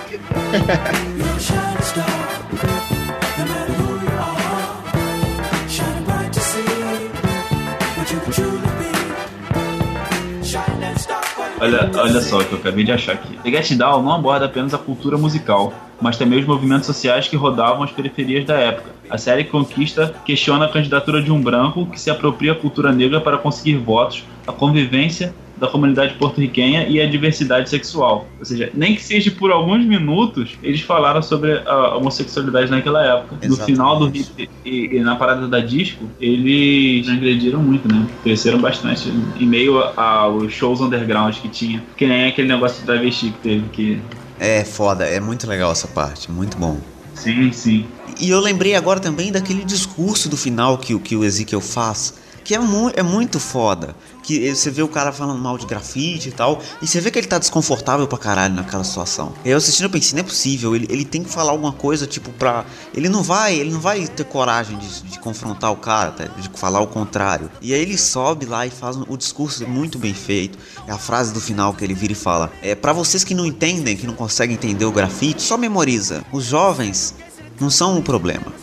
Olha, 11.59 11.89
olha 11.95 12.21
só 12.21 12.39
o 12.39 12.45
que 12.45 12.53
eu 12.53 12.59
acabei 12.59 12.83
de 12.83 12.91
achar 12.91 13.13
aqui. 13.13 13.35
The 13.37 13.49
Get 13.49 13.77
Down 13.77 14.03
não 14.03 14.13
aborda 14.13 14.45
apenas 14.45 14.73
a 14.73 14.77
cultura 14.77 15.17
musical, 15.17 15.73
mas 15.99 16.17
também 16.17 16.37
os 16.37 16.45
movimentos 16.45 16.85
sociais 16.85 17.27
que 17.27 17.35
rodavam 17.35 17.81
as 17.81 17.91
periferias 17.91 18.45
da 18.45 18.55
época. 18.55 18.91
A 19.09 19.17
série 19.17 19.45
Conquista 19.45 20.13
questiona 20.25 20.65
a 20.65 20.69
candidatura 20.69 21.21
de 21.21 21.31
um 21.31 21.41
branco 21.41 21.87
que 21.87 21.99
se 21.99 22.11
apropria 22.11 22.51
a 22.51 22.55
cultura 22.55 22.91
negra 22.91 23.21
para 23.21 23.37
conseguir 23.37 23.77
votos, 23.77 24.23
a 24.45 24.51
convivência 24.51 25.33
da 25.57 25.67
comunidade 25.67 26.15
porto-riquenha 26.15 26.87
e 26.87 26.99
a 26.99 27.05
diversidade 27.07 27.69
sexual. 27.69 28.27
Ou 28.39 28.45
seja, 28.45 28.69
nem 28.73 28.95
que 28.95 29.03
seja 29.03 29.31
por 29.31 29.51
alguns 29.51 29.85
minutos, 29.85 30.57
eles 30.63 30.81
falaram 30.81 31.21
sobre 31.21 31.53
a 31.65 31.95
homossexualidade 31.95 32.71
naquela 32.71 33.05
época. 33.05 33.35
No 33.35 33.45
Exatamente. 33.53 33.65
final 33.65 33.99
do 33.99 34.07
hip 34.17 34.49
e, 34.65 34.97
e 34.97 34.99
na 34.99 35.15
parada 35.15 35.47
da 35.47 35.59
disco, 35.59 36.05
eles 36.19 37.07
agrediram 37.07 37.59
muito, 37.61 37.87
né? 37.93 38.05
Cresceram 38.23 38.59
bastante 38.59 39.09
em 39.39 39.45
meio 39.45 39.77
aos 39.95 40.51
shows 40.51 40.81
underground 40.81 41.35
que 41.35 41.47
tinha. 41.49 41.83
Que 41.95 42.07
nem 42.07 42.25
aquele 42.27 42.47
negócio 42.47 42.79
de 42.79 42.85
travesti 42.85 43.27
que 43.29 43.37
teve 43.39 43.69
que. 43.69 44.01
É 44.39 44.63
foda, 44.65 45.05
é 45.05 45.19
muito 45.19 45.47
legal 45.47 45.71
essa 45.71 45.87
parte, 45.87 46.31
muito 46.31 46.57
bom. 46.57 46.77
Sim, 47.13 47.51
sim. 47.51 47.85
E 48.19 48.29
eu 48.29 48.39
lembrei 48.39 48.75
agora 48.75 48.99
também 48.99 49.31
daquele 49.31 49.63
discurso 49.63 50.27
do 50.27 50.35
final 50.35 50.77
que, 50.77 50.93
o- 50.93 50.99
que 50.99 51.15
o 51.15 51.23
Ezekiel 51.23 51.61
faz, 51.61 52.15
que 52.43 52.53
é, 52.55 52.59
mu 52.59 52.91
é 52.95 53.01
muito 53.03 53.39
foda. 53.39 53.95
Que 54.21 54.53
você 54.55 54.71
vê 54.71 54.81
o 54.81 54.87
cara 54.87 55.11
falando 55.11 55.39
mal 55.39 55.57
de 55.57 55.65
grafite 55.65 56.29
e 56.29 56.31
tal, 56.31 56.61
e 56.81 56.87
você 56.87 57.01
vê 57.01 57.11
que 57.11 57.19
ele 57.19 57.27
tá 57.27 57.37
desconfortável 57.37 58.07
pra 58.07 58.17
caralho 58.17 58.53
naquela 58.53 58.83
situação. 58.83 59.33
Eu 59.43 59.57
assistindo 59.57 59.85
eu 59.85 59.89
pensei, 59.89 60.13
não 60.13 60.21
é 60.21 60.23
possível, 60.23 60.73
ele, 60.75 60.87
ele 60.89 61.03
tem 61.03 61.23
que 61.23 61.29
falar 61.29 61.51
alguma 61.51 61.73
coisa, 61.73 62.07
tipo, 62.07 62.29
pra. 62.31 62.63
Ele 62.93 63.09
não 63.09 63.21
vai, 63.21 63.55
ele 63.55 63.71
não 63.71 63.81
vai 63.81 64.07
ter 64.07 64.23
coragem 64.23 64.77
de, 64.77 65.01
de 65.03 65.19
confrontar 65.19 65.71
o 65.71 65.75
cara, 65.75 66.11
tá? 66.11 66.23
de 66.25 66.49
falar 66.57 66.79
o 66.79 66.87
contrário. 66.87 67.51
E 67.61 67.73
aí 67.73 67.81
ele 67.81 67.97
sobe 67.97 68.45
lá 68.45 68.65
e 68.65 68.69
faz 68.69 68.95
um- 68.95 69.03
o 69.09 69.17
discurso 69.17 69.67
muito 69.67 69.97
bem 69.99 70.13
feito. 70.13 70.57
É 70.87 70.91
a 70.91 70.97
frase 70.97 71.33
do 71.33 71.41
final 71.41 71.73
que 71.73 71.83
ele 71.83 71.93
vira 71.93 72.13
e 72.13 72.15
fala: 72.15 72.49
É, 72.61 72.73
para 72.75 72.93
vocês 72.93 73.23
que 73.25 73.35
não 73.35 73.45
entendem, 73.45 73.97
que 73.97 74.07
não 74.07 74.13
conseguem 74.15 74.55
entender 74.55 74.85
o 74.85 74.91
grafite, 74.91 75.41
só 75.41 75.57
memoriza. 75.57 76.23
Os 76.31 76.45
jovens 76.45 77.13
não 77.59 77.69
são 77.69 77.97
o 77.97 78.01
problema. 78.01 78.53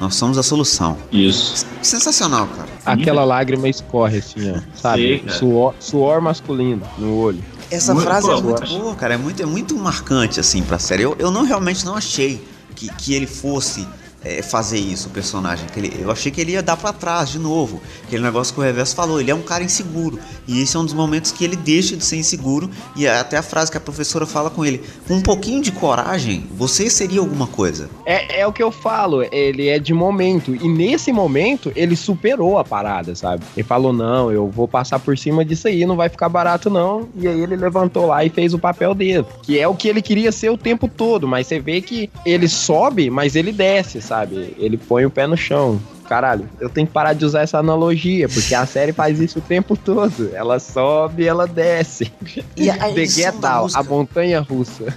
Nós 0.00 0.14
somos 0.14 0.38
a 0.38 0.42
solução. 0.42 0.96
Isso. 1.12 1.66
Sensacional, 1.82 2.46
cara. 2.48 2.68
Aquela 2.86 3.22
lágrima 3.22 3.68
escorre 3.68 4.18
assim, 4.18 4.50
ó. 4.50 4.60
Sabe? 4.74 5.18
Cara. 5.20 5.38
suor, 5.38 5.74
suor 5.78 6.20
masculino 6.22 6.82
no 6.96 7.18
olho. 7.18 7.44
Essa 7.70 7.92
Muito 7.94 8.06
frase 8.06 8.26
é 8.26 8.30
boa, 8.30 8.42
muito 8.42 8.58
eu 8.58 8.64
acho. 8.64 8.78
boa, 8.78 8.94
cara. 8.96 9.14
É 9.14 9.16
muito, 9.16 9.42
é 9.42 9.46
muito 9.46 9.76
marcante, 9.76 10.40
assim, 10.40 10.62
pra 10.62 10.78
série. 10.78 11.02
Eu, 11.02 11.14
eu 11.18 11.30
não 11.30 11.44
realmente 11.44 11.84
não 11.84 11.94
achei 11.94 12.42
que, 12.74 12.88
que 12.94 13.14
ele 13.14 13.26
fosse 13.26 13.86
é, 14.24 14.42
fazer 14.42 14.78
isso, 14.78 15.08
o 15.08 15.10
personagem. 15.10 15.66
Que 15.72 15.80
ele, 15.80 15.96
eu 16.00 16.10
achei 16.10 16.30
que 16.30 16.40
ele 16.40 16.52
ia 16.52 16.62
dar 16.62 16.76
pra 16.76 16.92
trás 16.92 17.30
de 17.30 17.38
novo. 17.38 17.80
Aquele 18.04 18.22
negócio 18.22 18.52
que 18.54 18.60
o 18.60 18.62
Reverso 18.62 18.94
falou, 18.94 19.20
ele 19.20 19.30
é 19.30 19.34
um 19.34 19.42
cara 19.42 19.64
inseguro. 19.64 20.18
E 20.46 20.60
esse 20.60 20.76
é 20.76 20.80
um 20.80 20.84
dos 20.84 20.94
momentos 20.94 21.32
que 21.32 21.44
ele 21.44 21.56
deixa 21.56 21.96
de 21.96 22.04
ser 22.04 22.16
inseguro. 22.16 22.70
E 22.96 23.06
é 23.06 23.18
até 23.18 23.36
a 23.36 23.42
frase 23.42 23.70
que 23.70 23.76
a 23.76 23.80
professora 23.80 24.26
fala 24.26 24.50
com 24.50 24.64
ele: 24.64 24.82
com 25.06 25.14
um 25.14 25.22
pouquinho 25.22 25.62
de 25.62 25.72
coragem, 25.72 26.46
você 26.54 26.90
seria 26.90 27.20
alguma 27.20 27.46
coisa. 27.46 27.88
É, 28.04 28.40
é 28.40 28.46
o 28.46 28.52
que 28.52 28.62
eu 28.62 28.70
falo, 28.70 29.22
ele 29.32 29.68
é 29.68 29.78
de 29.78 29.94
momento. 29.94 30.54
E 30.54 30.68
nesse 30.68 31.12
momento, 31.12 31.72
ele 31.74 31.96
superou 31.96 32.58
a 32.58 32.64
parada, 32.64 33.14
sabe? 33.14 33.44
Ele 33.56 33.66
falou: 33.66 33.92
não, 33.92 34.30
eu 34.30 34.48
vou 34.48 34.68
passar 34.68 34.98
por 34.98 35.16
cima 35.16 35.44
disso 35.44 35.68
aí, 35.68 35.86
não 35.86 35.96
vai 35.96 36.08
ficar 36.08 36.28
barato, 36.28 36.68
não. 36.68 37.08
E 37.16 37.26
aí 37.26 37.40
ele 37.40 37.56
levantou 37.56 38.06
lá 38.06 38.24
e 38.24 38.30
fez 38.30 38.54
o 38.54 38.58
papel 38.58 38.94
dele. 38.94 39.24
Que 39.42 39.58
é 39.58 39.66
o 39.66 39.74
que 39.74 39.88
ele 39.88 40.02
queria 40.02 40.32
ser 40.32 40.50
o 40.50 40.58
tempo 40.58 40.88
todo. 40.88 41.26
Mas 41.26 41.46
você 41.46 41.58
vê 41.58 41.80
que 41.80 42.10
ele 42.24 42.48
sobe, 42.48 43.10
mas 43.10 43.36
ele 43.36 43.52
desce, 43.52 44.00
sabe? 44.10 44.56
Ele 44.58 44.76
põe 44.76 45.06
o 45.06 45.10
pé 45.10 45.24
no 45.24 45.36
chão. 45.36 45.80
Caralho, 46.08 46.48
eu 46.58 46.68
tenho 46.68 46.88
que 46.88 46.92
parar 46.92 47.12
de 47.12 47.24
usar 47.24 47.42
essa 47.42 47.58
analogia, 47.58 48.28
porque 48.28 48.52
a 48.52 48.66
série 48.66 48.92
faz 48.92 49.20
isso 49.20 49.38
o 49.38 49.42
tempo 49.42 49.76
todo. 49.76 50.30
Ela 50.34 50.58
sobe, 50.58 51.24
ela 51.24 51.46
desce. 51.46 52.12
E 52.56 52.68
a 52.68 52.76
The 52.92 53.06
Get 53.06 53.34
a 53.44 53.82
montanha 53.84 54.40
russa. 54.40 54.92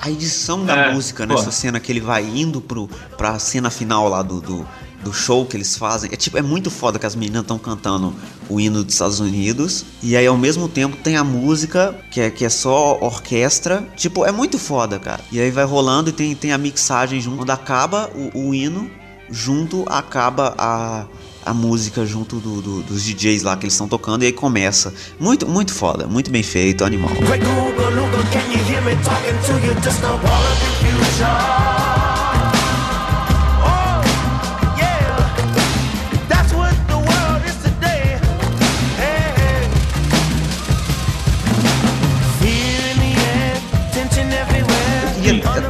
A 0.00 0.08
edição 0.08 0.64
da 0.64 0.76
É, 0.76 0.92
música 0.92 1.26
pô. 1.26 1.34
nessa 1.34 1.50
cena 1.50 1.80
que 1.80 1.90
ele 1.90 2.00
vai 2.00 2.22
indo 2.22 2.60
pro, 2.60 2.88
pra 3.18 3.36
cena 3.40 3.68
final 3.68 4.08
lá 4.08 4.22
do, 4.22 4.40
do, 4.40 4.64
do 5.04 5.12
show 5.12 5.44
que 5.46 5.56
eles 5.56 5.76
fazem. 5.76 6.10
É 6.12 6.16
tipo, 6.16 6.36
é 6.38 6.42
muito 6.42 6.70
foda 6.70 6.98
que 6.98 7.06
as 7.06 7.14
meninas 7.14 7.42
estão 7.42 7.58
cantando 7.58 8.12
o 8.48 8.58
hino 8.58 8.82
dos 8.82 8.94
Estados 8.94 9.20
Unidos. 9.20 9.84
E 10.02 10.16
aí 10.16 10.26
ao 10.26 10.36
mesmo 10.36 10.68
tempo 10.68 10.96
tem 10.96 11.16
a 11.16 11.22
música, 11.22 11.94
que 12.10 12.20
é, 12.20 12.30
que 12.30 12.44
é 12.44 12.48
só 12.48 12.98
orquestra. 13.00 13.86
Tipo, 13.96 14.24
é 14.24 14.32
muito 14.32 14.58
foda, 14.58 14.98
cara. 14.98 15.20
E 15.30 15.38
aí 15.40 15.50
vai 15.50 15.64
rolando 15.64 16.10
e 16.10 16.12
tem, 16.12 16.34
tem 16.34 16.52
a 16.52 16.58
mixagem 16.58 17.20
junto. 17.20 17.36
Quando 17.36 17.50
acaba 17.50 18.10
o, 18.34 18.48
o 18.48 18.54
hino, 18.54 18.90
junto 19.30 19.84
acaba 19.88 20.54
a. 20.58 21.04
A 21.46 21.52
música 21.52 22.06
junto 22.06 22.36
do- 22.40 22.62
do- 22.62 22.82
dos 22.84 23.02
DJs 23.04 23.42
lá 23.42 23.54
que 23.54 23.66
eles 23.66 23.74
estão 23.74 23.86
tocando 23.86 24.22
e 24.22 24.26
aí 24.28 24.32
começa. 24.32 24.94
Muito, 25.20 25.46
muito 25.46 25.74
foda, 25.74 26.06
muito 26.06 26.30
bem 26.30 26.42
feito, 26.42 26.82
animal. 26.82 27.10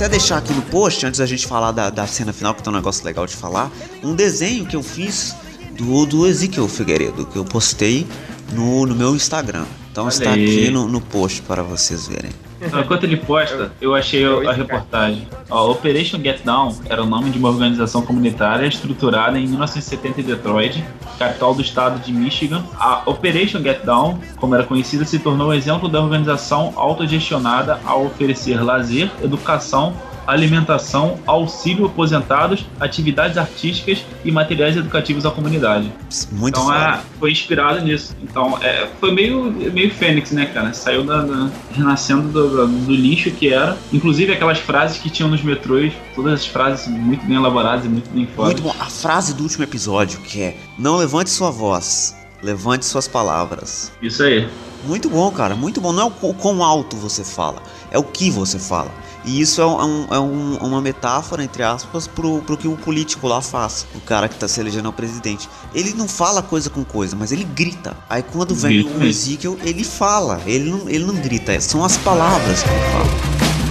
Até 0.05 0.11
deixar 0.11 0.36
aqui 0.36 0.52
no 0.52 0.61
post, 0.61 1.07
antes 1.07 1.18
da 1.18 1.24
gente 1.24 1.46
falar 1.46 1.72
da, 1.72 1.88
da 1.88 2.07
cena 2.07 2.30
final, 2.30 2.55
que 2.55 2.62
tem 2.62 2.70
um 2.70 2.76
negócio 2.76 3.02
legal 3.07 3.26
de 3.26 3.34
falar, 3.34 3.72
um 4.02 4.14
desenho 4.14 4.66
que 4.66 4.76
eu 4.76 4.82
fiz 4.82 5.34
do, 5.78 6.05
do 6.05 6.26
Ezequiel 6.26 6.68
Figueiredo, 6.68 7.24
que 7.24 7.36
eu 7.36 7.44
postei 7.44 8.07
no, 8.52 8.84
no 8.84 8.94
meu 8.94 9.16
Instagram. 9.16 9.64
Então 9.90 10.05
Olha 10.05 10.12
está 10.12 10.32
aí. 10.32 10.44
aqui 10.44 10.70
no, 10.70 10.86
no 10.86 11.00
post 11.00 11.40
para 11.42 11.62
vocês 11.62 12.07
verem. 12.07 12.30
Então, 12.64 12.80
enquanto 12.80 13.04
ele 13.04 13.16
posta, 13.16 13.72
eu 13.80 13.94
achei 13.94 14.24
a 14.24 14.52
reportagem. 14.52 15.28
Ó, 15.50 15.70
Operation 15.70 16.18
Get 16.20 16.42
Down 16.42 16.76
era 16.88 17.02
o 17.02 17.06
nome 17.06 17.30
de 17.30 17.38
uma 17.38 17.48
organização 17.48 18.02
comunitária 18.02 18.66
estruturada 18.66 19.38
em 19.38 19.46
1970 19.46 20.20
em 20.20 20.24
Detroit, 20.24 20.84
capital 21.18 21.54
do 21.54 21.60
estado 21.60 22.00
de 22.00 22.12
Michigan. 22.12 22.64
A 22.78 23.02
Operation 23.06 23.60
Get 23.62 23.84
Down, 23.84 24.18
como 24.36 24.54
era 24.54 24.64
conhecida, 24.64 25.04
se 25.04 25.18
tornou 25.18 25.48
um 25.48 25.52
exemplo 25.52 25.88
da 25.88 26.00
organização 26.00 26.72
autogestionada 26.76 27.78
ao 27.84 28.06
oferecer 28.06 28.62
lazer, 28.62 29.10
educação, 29.22 29.94
alimentação, 30.27 31.18
auxílio 31.27 31.87
aposentados, 31.87 32.64
atividades 32.81 33.37
artísticas 33.37 34.05
e 34.25 34.31
materiais 34.33 34.77
educativos 34.77 35.25
à 35.27 35.31
comunidade. 35.31 35.93
Muito 36.33 36.59
Então 36.59 36.75
é, 36.75 37.01
foi 37.18 37.33
inspirado 37.33 37.81
nisso. 37.83 38.14
Então 38.22 38.59
é, 38.62 38.89
foi 39.01 39.12
meio, 39.12 39.45
meio 39.72 39.91
Fênix, 39.93 40.31
né, 40.33 40.47
cara? 40.47 40.72
Saiu 40.72 41.05
da, 41.05 41.22
da- 41.22 41.51
renascendo 41.72 42.29
do, 42.29 42.66
do- 42.66 42.93
lixo 42.95 43.31
que 43.31 43.53
era. 43.53 43.77
Inclusive 43.93 44.33
aquelas 44.33 44.59
frases 44.59 44.99
que 44.99 45.11
tinham 45.11 45.29
nos 45.31 45.43
metrôs, 45.43 45.93
todas 46.14 46.35
as 46.35 46.47
frases 46.47 46.87
muito 46.89 47.25
bem 47.27 47.37
elaboradas 47.37 47.85
e 47.85 47.89
muito 47.89 48.09
bem 48.11 48.27
fodas. 48.27 48.55
Muito 48.61 48.62
bom. 48.62 48.75
A 48.81 48.87
frase 48.87 49.35
do 49.35 49.43
último 49.43 49.64
episódio, 49.64 50.20
que 50.20 50.43
é: 50.43 50.57
Não 50.79 50.97
levante 50.97 51.31
sua 51.31 51.51
voz, 51.51 52.14
levante 52.43 52.85
suas 52.87 53.07
palavras. 53.09 53.93
Isso 54.01 54.22
aí. 54.22 54.49
Muito 54.87 55.09
bom, 55.09 55.31
cara, 55.31 55.55
muito 55.55 55.81
bom. 55.81 55.93
Não 55.93 56.03
é 56.03 56.07
o 56.07 56.11
qu- 56.11 56.35
quão 56.35 56.62
alto 56.62 56.95
você 56.97 57.25
fala, 57.25 57.62
é 57.91 57.99
o 57.99 58.03
que 58.05 58.31
você 58.31 58.59
fala. 58.59 58.91
E 59.25 59.41
isso 59.41 59.61
é, 59.61 59.66
um- 59.66 60.07
é 60.11 60.18
um- 60.18 60.57
uma 60.59 60.81
metáfora, 60.81 61.43
entre 61.43 61.62
aspas, 61.62 62.07
pro, 62.07 62.41
pro 62.43 62.57
que 62.57 62.68
o 62.68 62.77
político 62.77 63.27
lá 63.27 63.41
faz. 63.41 63.87
O 63.95 64.01
cara 64.01 64.29
que 64.29 64.37
tá 64.37 64.47
se 64.47 64.61
elegendo 64.61 64.87
ao 64.87 64.93
presidente. 64.93 65.49
Ele 65.75 65.95
não 65.95 66.07
fala 66.07 66.43
coisa 66.43 66.68
com 66.68 66.85
coisa, 66.85 67.16
mas 67.16 67.33
ele 67.33 67.45
grita. 67.45 67.97
Aí 68.09 68.22
quando 68.22 68.55
vem 68.55 68.83
Grita 68.83 68.99
o. 68.99 69.07
Ezekiel, 69.07 69.59
ele 69.62 69.83
fala. 69.85 70.41
Ele 70.47 70.70
não, 70.70 70.89
ele 70.89 71.05
não 71.05 71.14
grita, 71.14 71.53
é- 71.53 71.61
são 71.61 71.85
as 71.85 71.97
palavras 71.97 72.62
que 72.62 72.68
ele 72.68 72.79
fala. 72.93 73.05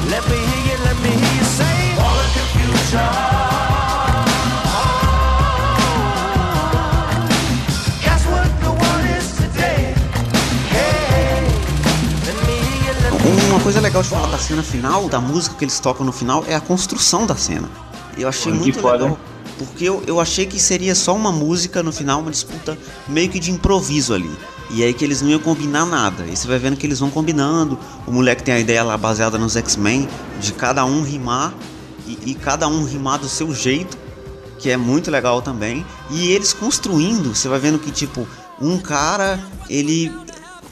Let 0.09 0.27
me 0.27 0.35
hear 0.35 0.77
you, 0.77 0.83
let 0.85 0.95
me 1.01 1.09
hear 1.09 1.37
you 1.37 1.45
say 1.45 2.03
all 2.03 2.15
the 2.17 2.39
confusion. 2.39 3.32
Uma 13.53 13.61
coisa 13.61 13.79
legal 13.79 14.01
de 14.01 14.09
falar 14.09 14.25
da 14.31 14.39
cena 14.39 14.63
final, 14.63 15.07
da 15.07 15.21
música 15.21 15.55
que 15.55 15.63
eles 15.63 15.79
tocam 15.79 16.03
no 16.03 16.11
final, 16.11 16.43
é 16.47 16.55
a 16.55 16.59
construção 16.59 17.23
da 17.23 17.35
cena. 17.35 17.69
Eu 18.17 18.27
achei 18.27 18.51
muito 18.51 18.79
foda. 18.79 19.03
legal. 19.03 19.19
Porque 19.59 19.85
eu, 19.85 20.01
eu 20.07 20.19
achei 20.19 20.47
que 20.47 20.59
seria 20.59 20.95
só 20.95 21.15
uma 21.15 21.31
música 21.31 21.83
no 21.83 21.91
final, 21.91 22.21
uma 22.21 22.31
disputa 22.31 22.75
meio 23.07 23.29
que 23.29 23.39
de 23.39 23.51
improviso 23.51 24.11
ali. 24.11 24.31
E 24.71 24.83
aí 24.83 24.91
que 24.91 25.05
eles 25.05 25.21
não 25.21 25.29
iam 25.29 25.39
combinar 25.39 25.85
nada. 25.85 26.25
E 26.25 26.35
você 26.35 26.47
vai 26.47 26.57
vendo 26.57 26.75
que 26.75 26.87
eles 26.87 26.99
vão 26.99 27.11
combinando. 27.11 27.77
O 28.07 28.11
moleque 28.11 28.41
tem 28.41 28.55
a 28.55 28.59
ideia 28.59 28.83
lá 28.83 28.97
baseada 28.97 29.37
nos 29.37 29.55
X-Men, 29.55 30.09
de 30.41 30.51
cada 30.53 30.83
um 30.83 31.03
rimar 31.03 31.53
e, 32.07 32.31
e 32.31 32.33
cada 32.33 32.67
um 32.67 32.83
rimar 32.83 33.19
do 33.19 33.29
seu 33.29 33.53
jeito, 33.53 33.95
que 34.57 34.71
é 34.71 34.77
muito 34.77 35.11
legal 35.11 35.43
também. 35.43 35.85
E 36.09 36.31
eles 36.31 36.53
construindo, 36.53 37.35
você 37.35 37.47
vai 37.47 37.59
vendo 37.59 37.77
que 37.77 37.91
tipo, 37.91 38.27
um 38.59 38.79
cara, 38.79 39.39
ele 39.69 40.11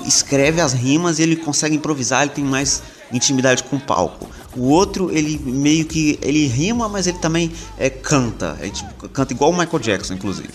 escreve 0.06 0.62
as 0.62 0.74
rimas, 0.74 1.20
ele 1.20 1.36
consegue 1.36 1.76
improvisar, 1.76 2.24
ele 2.24 2.32
tem 2.32 2.44
mais 2.44 2.82
intimidade 3.12 3.64
com 3.64 3.76
o 3.76 3.80
palco. 3.80 4.30
O 4.56 4.64
outro, 4.70 5.10
ele 5.12 5.40
meio 5.44 5.86
que 5.86 6.20
ele 6.22 6.46
rima, 6.48 6.88
mas 6.90 7.08
ele 7.08 7.18
também 7.20 7.52
é, 7.78 7.90
canta, 7.90 8.58
é, 8.62 8.70
tipo, 8.70 9.10
canta 9.10 9.34
igual 9.34 9.52
o 9.52 9.58
Michael 9.58 9.80
Jackson, 9.80 10.14
inclusive. 10.14 10.50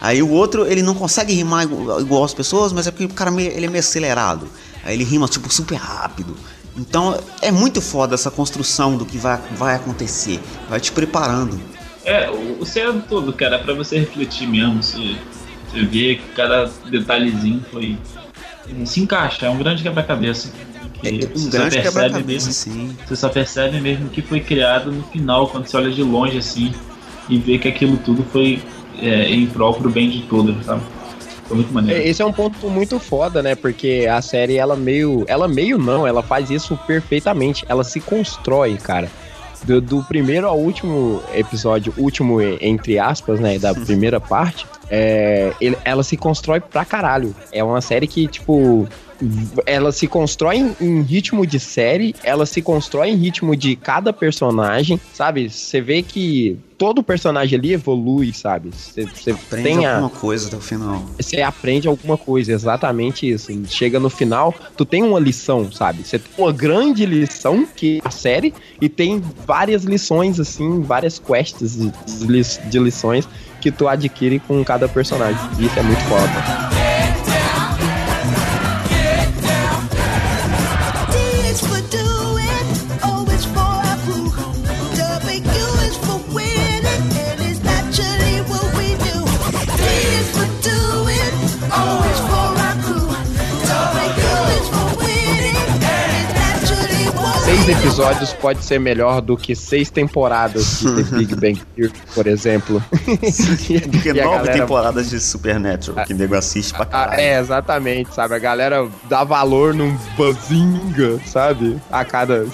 Aí 0.00 0.22
o 0.22 0.30
outro, 0.30 0.66
ele 0.66 0.82
não 0.82 0.94
consegue 0.94 1.32
rimar 1.32 1.64
igual, 1.64 2.00
igual 2.00 2.24
as 2.24 2.34
pessoas, 2.34 2.72
mas 2.72 2.86
é 2.86 2.90
porque 2.90 3.04
o 3.04 3.08
cara 3.10 3.30
meio- 3.30 3.52
ele 3.52 3.66
é 3.66 3.68
meio 3.68 3.80
acelerado. 3.80 4.48
Aí 4.84 4.94
ele 4.94 5.04
rima 5.04 5.28
tipo 5.28 5.52
super 5.52 5.76
rápido. 5.76 6.34
Então 6.76 7.18
é 7.40 7.52
muito 7.52 7.80
foda 7.80 8.14
essa 8.14 8.30
construção 8.30 8.96
do 8.96 9.04
que 9.06 9.16
vai, 9.18 9.38
vai 9.56 9.76
acontecer. 9.76 10.40
Vai 10.68 10.80
te 10.80 10.90
preparando. 10.90 11.60
É, 12.04 12.28
o, 12.30 12.58
o 12.60 12.66
seriado 12.66 13.04
todo, 13.08 13.32
cara, 13.32 13.56
é 13.56 13.58
pra 13.62 13.74
você 13.74 13.98
refletir 13.98 14.48
mesmo. 14.48 14.82
Você, 14.82 15.16
você 15.70 15.84
vê 15.84 16.16
que 16.16 16.22
cada 16.34 16.68
detalhezinho 16.90 17.64
foi. 17.70 17.96
Se 18.84 19.00
encaixa, 19.00 19.46
é 19.46 19.50
um 19.50 19.58
grande 19.58 19.82
quebra-cabeça. 19.82 20.50
que 21.00 21.08
É 21.08 21.12
um 21.12 21.18
você 21.18 21.26
só 21.38 21.50
grande 21.50 21.70
percebe 21.76 21.82
quebra-cabeça, 21.82 22.46
mesmo- 22.46 22.52
sim. 22.52 22.96
Você 23.06 23.16
só 23.16 23.28
percebe 23.28 23.80
mesmo 23.80 24.08
que 24.08 24.22
foi 24.22 24.40
criado 24.40 24.90
no 24.92 25.02
final, 25.04 25.48
quando 25.48 25.66
você 25.66 25.76
olha 25.76 25.90
de 25.90 26.02
longe 26.02 26.38
assim 26.38 26.72
e 27.28 27.38
vê 27.38 27.58
que 27.58 27.68
aquilo 27.68 27.96
tudo 27.98 28.24
foi 28.32 28.60
é, 29.00 29.28
em 29.30 29.46
prol 29.46 29.74
pro 29.74 29.90
bem 29.90 30.08
de 30.10 30.22
todos, 30.22 30.64
sabe? 30.64 30.82
Foi 31.48 31.56
muito 31.56 31.72
maneiro. 31.72 32.00
É, 32.00 32.06
Esse 32.08 32.22
é 32.22 32.24
um 32.24 32.32
ponto 32.32 32.68
muito 32.70 32.98
foda, 33.00 33.42
né? 33.42 33.54
Porque 33.54 34.06
a 34.10 34.22
série, 34.22 34.56
ela 34.56 34.76
meio. 34.76 35.24
Ela 35.26 35.48
meio 35.48 35.76
não, 35.76 36.06
ela 36.06 36.22
faz 36.22 36.50
isso 36.50 36.78
perfeitamente. 36.86 37.64
Ela 37.68 37.82
se 37.84 38.00
constrói, 38.00 38.76
cara. 38.76 39.10
Do, 39.64 39.80
do 39.80 40.02
primeiro 40.04 40.46
ao 40.46 40.58
último 40.58 41.22
episódio, 41.34 41.92
último 41.96 42.40
entre 42.60 42.98
aspas, 42.98 43.38
né? 43.40 43.58
Da 43.58 43.72
primeira 43.86 44.20
parte, 44.20 44.66
é, 44.94 45.54
ele- 45.58 45.78
ela 45.86 46.02
se 46.02 46.18
constrói 46.18 46.60
pra 46.60 46.84
caralho. 46.84 47.34
É 47.50 47.64
uma 47.64 47.80
série 47.80 48.06
que, 48.06 48.28
tipo. 48.28 48.86
Ela 49.66 49.92
se 49.92 50.08
constrói 50.08 50.56
em, 50.56 50.76
em 50.80 51.00
ritmo 51.00 51.46
de 51.46 51.60
série, 51.60 52.12
ela 52.24 52.44
se 52.44 52.60
constrói 52.60 53.10
em 53.10 53.14
ritmo 53.14 53.54
de 53.54 53.76
cada 53.76 54.12
personagem, 54.12 55.00
sabe? 55.14 55.48
Você 55.48 55.80
vê 55.80 56.02
que 56.02 56.58
todo 56.76 57.04
personagem 57.04 57.56
ali 57.56 57.72
evolui, 57.72 58.32
sabe? 58.32 58.70
Você 58.72 59.02
Aprende 59.30 59.62
tem 59.62 59.86
a, 59.86 59.92
alguma 59.94 60.10
coisa 60.10 60.48
até 60.48 60.56
o 60.56 60.60
final. 60.60 61.04
você 61.16 61.40
aprende 61.40 61.86
alguma 61.86 62.18
coisa, 62.18 62.50
exatamente 62.52 63.30
isso. 63.30 63.52
Chega 63.68 64.00
no 64.00 64.10
final, 64.10 64.52
tu 64.76 64.84
tem 64.84 65.04
uma 65.04 65.20
lição, 65.20 65.70
sabe? 65.70 66.02
Você 66.04 66.18
tem 66.18 66.28
uma 66.44 66.52
grande 66.52 67.06
lição 67.06 67.64
que 67.76 68.00
é 68.04 68.08
a 68.08 68.10
série 68.10 68.52
e 68.80 68.88
tem 68.88 69.22
várias 69.46 69.84
lições 69.84 70.40
assim, 70.40 70.80
várias 70.82 71.20
quests 71.20 71.76
de, 71.76 72.68
de 72.68 72.78
lições 72.80 73.28
que 73.62 73.70
tu 73.70 73.86
adquire 73.86 74.40
com 74.40 74.62
cada 74.64 74.88
personagem. 74.88 75.40
Isso 75.58 75.78
é 75.78 75.82
muito 75.82 76.02
foda. 76.02 76.81
Seis 97.64 97.78
episódios 97.78 98.32
pode 98.32 98.64
ser 98.64 98.78
melhor 98.80 99.20
do 99.20 99.36
que 99.36 99.54
seis 99.54 99.90
temporadas 99.90 100.80
de 100.80 101.04
The 101.04 101.16
Big 101.16 101.34
Bang 101.40 101.62
Theory, 101.76 101.92
por 102.14 102.26
exemplo. 102.26 102.82
Porque 102.90 104.08
E 104.14 104.20
a 104.20 104.24
nove 104.24 104.36
galera- 104.38 104.52
temporadas 104.52 105.10
de 105.10 105.20
Supernatural, 105.20 106.04
que 106.06 106.14
nego 106.14 106.34
assiste 106.34 106.72
pra 106.72 106.82
Ah, 106.82 106.86
caralho. 106.86 107.20
é, 107.20 107.38
exatamente, 107.40 108.14
sabe? 108.14 108.34
A 108.34 108.38
galera 108.38 108.88
dá 109.08 109.24
valor 109.24 109.74
num 109.74 109.96
bazinga, 110.18 111.20
sabe? 111.26 111.80
A 111.90 112.04
cada 112.04 112.46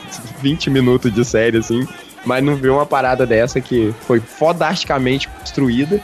20 0.43 0.71
minutos 0.71 1.13
de 1.13 1.25
série, 1.25 1.59
assim. 1.59 1.87
Mas 2.25 2.43
não 2.45 2.57
vê 2.57 2.69
uma 2.69 2.85
parada 2.85 3.25
dessa 3.25 3.61
que 3.61 3.95
foi 4.07 4.21
fodasticamente 4.21 5.29
construída 5.29 6.01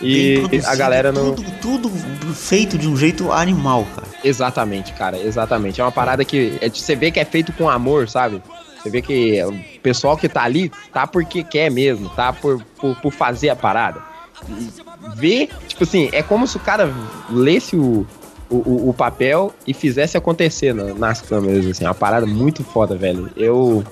e 0.00 0.42
a 0.66 0.74
galera 0.76 1.10
não. 1.12 1.34
Tudo, 1.34 1.50
tudo 1.60 1.88
feito 2.34 2.78
de 2.78 2.88
um 2.88 2.96
jeito 2.96 3.32
animal, 3.32 3.86
cara. 3.94 4.06
Exatamente, 4.22 4.92
cara, 4.92 5.18
exatamente. 5.18 5.80
É 5.80 5.84
uma 5.84 5.92
parada 5.92 6.24
que 6.24 6.56
é 6.60 6.68
você 6.68 6.94
vê 6.94 7.10
que 7.10 7.18
é 7.20 7.24
feito 7.24 7.52
com 7.52 7.68
amor, 7.68 8.08
sabe? 8.08 8.42
Você 8.80 8.90
vê 8.90 9.02
que 9.02 9.42
o 9.44 9.80
pessoal 9.82 10.16
que 10.16 10.28
tá 10.28 10.42
ali 10.44 10.70
tá 10.92 11.06
porque 11.06 11.42
quer 11.42 11.70
mesmo, 11.70 12.08
tá 12.10 12.32
por, 12.32 12.62
por, 12.80 12.94
por 13.00 13.12
fazer 13.12 13.48
a 13.48 13.56
parada. 13.56 14.00
E 14.48 14.68
Ver, 15.16 15.48
tipo 15.66 15.82
assim, 15.84 16.08
é 16.12 16.22
como 16.22 16.46
se 16.46 16.56
o 16.56 16.60
cara 16.60 16.92
lesse 17.28 17.74
o, 17.76 18.06
o, 18.48 18.56
o- 18.56 18.88
o 18.90 18.94
papel 18.94 19.52
e 19.66 19.74
fizesse 19.74 20.16
acontecer 20.16 20.72
na- 20.72 20.94
nas 20.94 21.20
câmeras, 21.20 21.66
assim. 21.66 21.84
É 21.84 21.88
uma 21.88 21.94
parada 21.94 22.24
muito 22.26 22.62
foda, 22.62 22.96
velho. 22.96 23.30
Eu. 23.36 23.82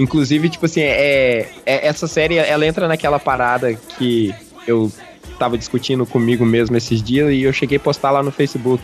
Inclusive, 0.00 0.48
tipo 0.48 0.64
assim, 0.64 0.80
é, 0.80 1.46
é- 1.66 1.86
essa 1.86 2.06
série 2.06 2.36
ela 2.38 2.66
entra 2.66 2.88
naquela 2.88 3.18
parada 3.18 3.74
que 3.74 4.34
eu 4.66 4.90
tava 5.42 5.58
discutindo 5.58 6.06
comigo 6.06 6.46
mesmo 6.46 6.76
esses 6.76 7.02
dias 7.02 7.32
e 7.32 7.42
eu 7.42 7.52
cheguei 7.52 7.76
a 7.76 7.80
postar 7.80 8.12
lá 8.12 8.22
no 8.22 8.30
Facebook 8.30 8.80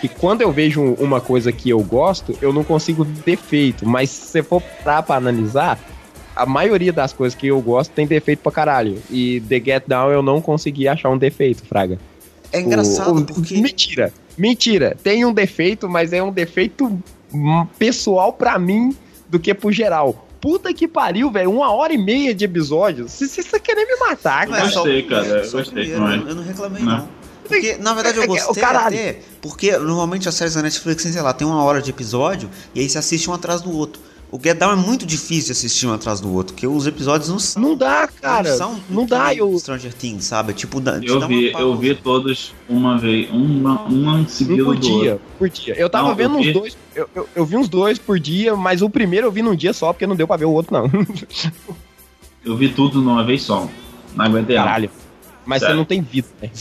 que 0.00 0.06
quando 0.06 0.42
eu 0.42 0.52
vejo 0.52 0.80
uma 1.00 1.20
coisa 1.20 1.50
que 1.50 1.68
eu 1.70 1.80
gosto, 1.82 2.38
eu 2.40 2.52
não 2.52 2.62
consigo 2.62 3.04
defeito. 3.04 3.84
Mas 3.84 4.10
se 4.10 4.28
você 4.28 4.42
for 4.44 4.62
parar 4.84 5.02
pra 5.02 5.16
analisar, 5.16 5.76
a 6.36 6.46
maioria 6.46 6.92
das 6.92 7.12
coisas 7.12 7.36
que 7.36 7.48
eu 7.48 7.60
gosto 7.60 7.90
tem 7.90 8.06
defeito 8.06 8.38
pra 8.38 8.52
caralho. 8.52 9.02
E 9.10 9.40
The 9.48 9.56
Get 9.58 9.82
Down 9.88 10.12
eu 10.12 10.22
não 10.22 10.40
consegui 10.40 10.86
achar 10.86 11.10
um 11.10 11.18
defeito, 11.18 11.64
Fraga. 11.66 11.98
É 12.52 12.60
engraçado 12.60 13.12
O- 13.12 13.18
o- 13.22 13.24
porque. 13.26 13.56
Mentira, 13.60 14.12
mentira. 14.36 14.96
Tem 15.02 15.24
um 15.24 15.32
defeito, 15.32 15.88
mas 15.88 16.12
é 16.12 16.22
um 16.22 16.30
defeito 16.30 16.96
pessoal 17.76 18.32
pra 18.32 18.56
mim 18.56 18.94
do 19.28 19.40
que 19.40 19.52
pro 19.52 19.72
geral. 19.72 20.27
Puta 20.40 20.72
que 20.72 20.86
pariu, 20.86 21.30
velho. 21.30 21.50
Uma 21.50 21.72
hora 21.72 21.92
e 21.92 21.98
meia 21.98 22.34
de 22.34 22.44
episódio. 22.44 23.08
Você 23.08 23.42
tá 23.42 23.58
querendo 23.58 23.88
me 23.88 23.96
matar, 24.08 24.46
Eu 24.46 24.52
cara. 24.52 24.70
gostei, 24.70 25.02
cara, 25.02 25.48
gostei. 25.50 25.92
Eu, 25.94 26.04
eu 26.04 26.34
não 26.34 26.42
reclamei, 26.42 26.82
Não. 26.82 26.98
não. 26.98 27.08
Porque, 27.48 27.76
na 27.78 27.94
verdade, 27.94 28.18
eu 28.18 28.24
É 28.24 28.26
que- 28.26 28.32
gostei 28.34 28.62
até. 28.62 29.20
Porque 29.40 29.76
normalmente 29.78 30.28
as 30.28 30.34
séries 30.34 30.54
da 30.54 30.62
Netflix, 30.62 31.02
sei 31.02 31.20
lá, 31.22 31.32
tem 31.32 31.46
uma 31.46 31.62
hora 31.64 31.80
de 31.80 31.88
episódio 31.90 32.50
e 32.74 32.80
aí 32.80 32.88
você 32.88 32.98
assiste 32.98 33.28
um 33.30 33.32
atrás 33.32 33.62
do 33.62 33.74
outro. 33.74 34.02
O 34.30 34.38
Get 34.38 34.58
Down 34.58 34.72
é 34.72 34.76
muito 34.76 35.06
difícil 35.06 35.46
de 35.46 35.52
assistir 35.52 35.86
um 35.86 35.92
atrás 35.94 36.20
do 36.20 36.30
outro, 36.32 36.52
porque 36.52 36.66
os 36.66 36.86
episódios 36.86 37.30
não 37.30 37.38
são. 37.38 37.62
Não 37.62 37.74
dá, 37.74 38.06
cara. 38.06 38.54
são 38.56 38.78
Não 38.90 39.06
dá, 39.06 39.34
eu. 39.34 39.58
Stranger 39.58 39.94
Things, 39.94 40.24
sabe? 40.24 40.52
Tipo, 40.52 40.80
dá, 40.80 40.98
Eu 41.02 41.26
vi, 41.26 41.50
eu 41.52 41.74
vi 41.76 41.94
todos 41.94 42.52
uma 42.68 42.98
vez, 42.98 43.30
uma, 43.30 43.82
uma 43.84 44.20
em 44.20 44.28
seguida 44.28 44.62
Um 44.62 44.66
por 44.66 44.74
do 44.76 44.80
dia, 44.80 45.12
outro. 45.12 45.26
por 45.38 45.48
dia. 45.48 45.74
Eu 45.78 45.88
tava 45.88 46.04
Não, 46.04 46.10
eu 46.10 46.16
vendo 46.16 46.36
uns 46.36 46.44
vi- 46.46 46.52
dois. 46.52 46.76
Eu, 46.94 47.08
eu, 47.14 47.28
eu 47.34 47.46
vi 47.46 47.56
uns 47.56 47.68
dois 47.70 47.98
por 47.98 48.20
dia, 48.20 48.54
mas 48.54 48.82
o 48.82 48.90
primeiro 48.90 49.26
eu 49.26 49.32
vi 49.32 49.40
num 49.40 49.54
dia 49.56 49.72
só, 49.72 49.94
porque 49.94 50.06
não 50.06 50.14
deu 50.14 50.26
pra 50.26 50.36
ver 50.36 50.44
o 50.44 50.50
outro, 50.52 50.74
não. 50.74 50.90
Eu 52.44 52.56
vi 52.56 52.68
tudo 52.68 53.00
numa 53.02 53.24
vez 53.24 53.42
só. 53.42 53.68
Não 54.14 54.24
aguentei 54.24 54.56
não. 54.56 54.64
Caralho. 54.64 54.90
Mas 55.44 55.60
Sério. 55.60 55.74
você 55.74 55.78
não 55.78 55.84
tem 55.84 56.00
vida, 56.02 56.28
né? 56.40 56.50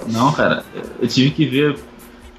Não, 0.08 0.32
cara, 0.32 0.64
eu 1.00 1.08
tive 1.08 1.30
que 1.32 1.44
ver. 1.46 1.78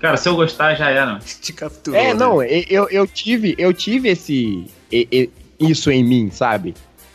Cara, 0.02 0.18
se 0.18 0.28
eu 0.28 0.36
gostar, 0.36 0.74
já 0.76 0.90
era. 0.90 1.20
Te 1.42 1.54
capturou. 1.54 2.00
É, 2.00 2.08
né? 2.08 2.14
não, 2.16 2.42
e- 2.44 2.66
eu, 2.70 2.90
eu 2.90 3.06
tive, 3.06 3.56
eu 3.58 3.72
tive 3.72 4.10
esse. 4.10 4.66
isso 5.60 5.92
em 5.92 6.04
mim, 6.04 6.30
sabe? 6.32 6.74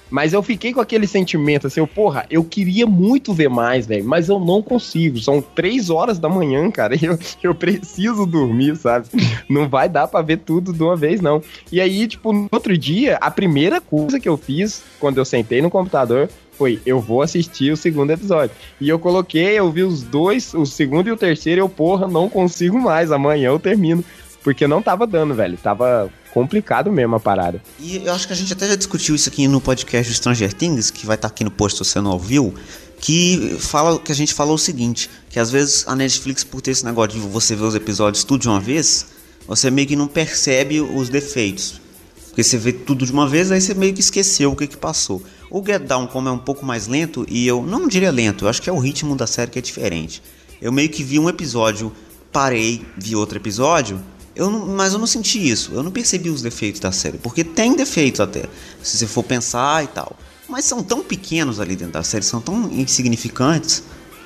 Mas 0.09 0.32
eu 0.32 0.41
fiquei 0.43 0.72
com 0.72 0.80
aquele 0.80 1.07
sentimento 1.07 1.66
assim, 1.66 1.80
eu, 1.80 1.87
porra, 1.87 2.26
eu 2.30 2.45
queria 2.45 2.87
muito 2.87 3.34
ver 3.34 3.51
mais, 3.51 3.87
velho, 3.87 4.05
mas 4.05 4.28
eu 4.28 4.39
não 4.39 4.62
consigo. 4.62 5.18
São 5.18 5.43
três 5.43 5.91
horas 5.91 6.18
da 6.18 6.28
manhã, 6.28 6.70
cara, 6.70 6.95
e 6.95 7.05
eu, 7.05 7.18
eu 7.43 7.55
preciso 7.55 8.24
dormir, 8.24 8.76
sabe? 8.76 9.09
Não 9.49 9.68
vai 9.68 9.89
dar 9.89 10.07
pra 10.07 10.22
ver 10.22 10.39
tudo 10.39 10.72
de 10.72 10.82
uma 10.82 10.95
vez, 10.95 11.20
não. 11.20 11.43
E 11.72 11.80
aí, 11.80 12.07
tipo, 12.07 12.32
no 12.32 12.49
outro 12.53 12.78
dia, 12.78 13.16
a 13.20 13.30
primeira 13.30 13.80
coisa 13.80 14.20
que 14.20 14.28
eu 14.28 14.37
fiz 14.37 14.82
quando 15.01 15.18
eu 15.18 15.24
sentei 15.24 15.61
no 15.61 15.70
computador 15.70 16.28
foi, 16.57 16.81
eu 16.87 17.01
vou 17.01 17.23
assistir 17.23 17.73
o 17.73 17.77
segundo 17.77 18.11
episódio. 18.11 18.55
E 18.81 18.89
eu 18.89 18.99
coloquei, 18.99 19.59
eu 19.59 19.71
vi 19.71 19.83
os 19.83 20.03
dois, 20.03 20.55
o 20.55 20.65
segundo 20.65 21.09
e 21.09 21.13
o 21.13 21.17
terceiro, 21.17 21.61
eu, 21.61 21.69
porra, 21.69 22.09
não 22.09 22.29
consigo 22.29 22.81
mais, 22.81 23.13
amanhã 23.13 23.49
eu 23.49 23.59
termino. 23.59 24.05
Porque 24.43 24.67
não 24.67 24.81
tava 24.81 25.07
dando, 25.09 25.35
velho. 25.35 25.59
Tava 25.59 26.09
complicado 26.33 26.93
mesmo 26.93 27.17
a 27.17 27.21
parada. 27.21 27.61
E 27.81 27.97
eu 28.05 28.13
acho 28.13 28.27
que 28.27 28.33
a 28.33 28.37
gente 28.37 28.53
até 28.53 28.69
já 28.69 28.77
discutiu 28.77 29.15
isso 29.15 29.29
aqui 29.29 29.49
no 29.49 29.61
podcast 29.61 30.13
do 30.13 30.15
Stranger 30.15 30.53
Things, 30.53 30.91
que 30.91 31.05
vai 31.05 31.17
estar 31.17 31.29
aqui 31.29 31.43
no 31.43 31.51
post 31.51 31.79
se 31.79 31.91
você 31.91 32.01
não 32.01 32.13
ouviu, 32.13 32.55
que 33.01 33.57
fala 33.59 33.99
que 33.99 34.13
a 34.13 34.15
gente 34.15 34.33
falou 34.33 34.55
o 34.55 34.59
seguinte, 34.59 35.11
que 35.31 35.41
às 35.41 35.51
vezes 35.51 35.85
a 35.89 35.97
Netflix, 35.97 36.45
por 36.45 36.61
ter 36.61 36.71
esse 36.71 36.85
negócio 36.85 37.19
de 37.19 37.27
você 37.27 37.57
ver 37.57 37.65
os 37.65 37.75
episódios 37.75 38.23
tudo 38.23 38.43
de 38.43 38.49
uma 38.49 38.61
vez, 38.61 39.07
você 39.49 39.71
meio 39.71 39.89
que 39.89 39.97
não 39.97 40.07
percebe 40.07 40.81
os 40.81 41.09
defeitos. 41.09 41.81
Porque 42.29 42.45
você 42.45 42.59
vê 42.59 42.73
tudo 42.73 43.05
de 43.05 43.13
uma 43.13 43.27
vez, 43.27 43.51
aí 43.51 43.61
você 43.61 43.75
meio 43.75 43.95
que 43.95 44.01
esqueceu 44.01 44.53
o 44.53 44.57
que, 44.57 44.67
que 44.67 44.77
passou. 44.77 45.23
O 45.51 45.64
Get 45.64 45.82
Down, 45.82 46.07
como 46.07 46.28
é 46.28 46.32
um 46.32 46.38
pouco 46.38 46.64
mais 46.66 46.86
lento, 46.86 47.24
e 47.28 47.47
eu 47.47 47.62
não 47.62 47.86
diria 47.86 48.11
lento, 48.11 48.44
eu 48.44 48.49
acho 48.49 48.61
que 48.61 48.68
é 48.68 48.72
o 48.72 48.78
ritmo 48.78 49.14
da 49.16 49.26
série 49.26 49.51
que 49.51 49.59
é 49.59 49.62
diferente. 49.62 50.22
Eu 50.61 50.72
meio 50.72 50.88
que 50.88 51.03
vi 51.05 51.18
um 51.18 51.28
episódio, 51.28 51.92
parei, 52.32 52.82
vi 52.97 53.14
outro 53.14 53.38
episódio, 53.38 54.01
eu 54.34 54.51
não- 54.51 54.66
mas 54.66 54.92
eu 54.92 54.99
não 54.99 55.07
senti 55.07 55.49
isso, 55.49 55.70
eu 55.72 55.82
não 55.82 55.90
percebi 55.90 56.28
os 56.30 56.42
defeitos 56.42 56.80
da 56.80 56.90
série, 56.92 57.18
porque 57.18 57.44
tem 57.44 57.74
defeitos 57.76 58.20
até, 58.20 58.42
se 58.82 58.99
você 58.99 59.07
for 59.07 59.22
pensar 59.22 59.84
e 59.84 59.86
tal. 59.86 60.16
Mas 60.49 60.64
são 60.64 60.82
tão 60.82 61.03
pequenos 61.03 61.59
ali 61.61 61.74
dentro 61.76 61.94
da 61.94 62.03
série, 62.03 62.24
são 62.24 62.40
tão 62.40 62.70
insignificantes, 62.72 63.82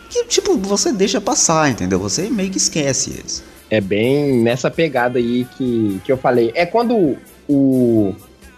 que 0.08 0.24
tipo, 0.24 0.56
você 0.56 0.92
deixa 0.92 1.20
passar, 1.20 1.70
entendeu? 1.70 1.98
Você 2.00 2.28
meio 2.28 2.50
que 2.50 2.58
esquece 2.58 3.10
eles. 3.10 3.42
É 3.70 3.80
bem 3.80 4.42
nessa 4.42 4.68
pegada 4.70 5.18
aí 5.18 5.46
que, 5.56 6.00
que 6.04 6.10
eu 6.10 6.16
falei. 6.18 6.50
É 6.54 6.66
quando 6.66 7.16
o, 7.48 8.12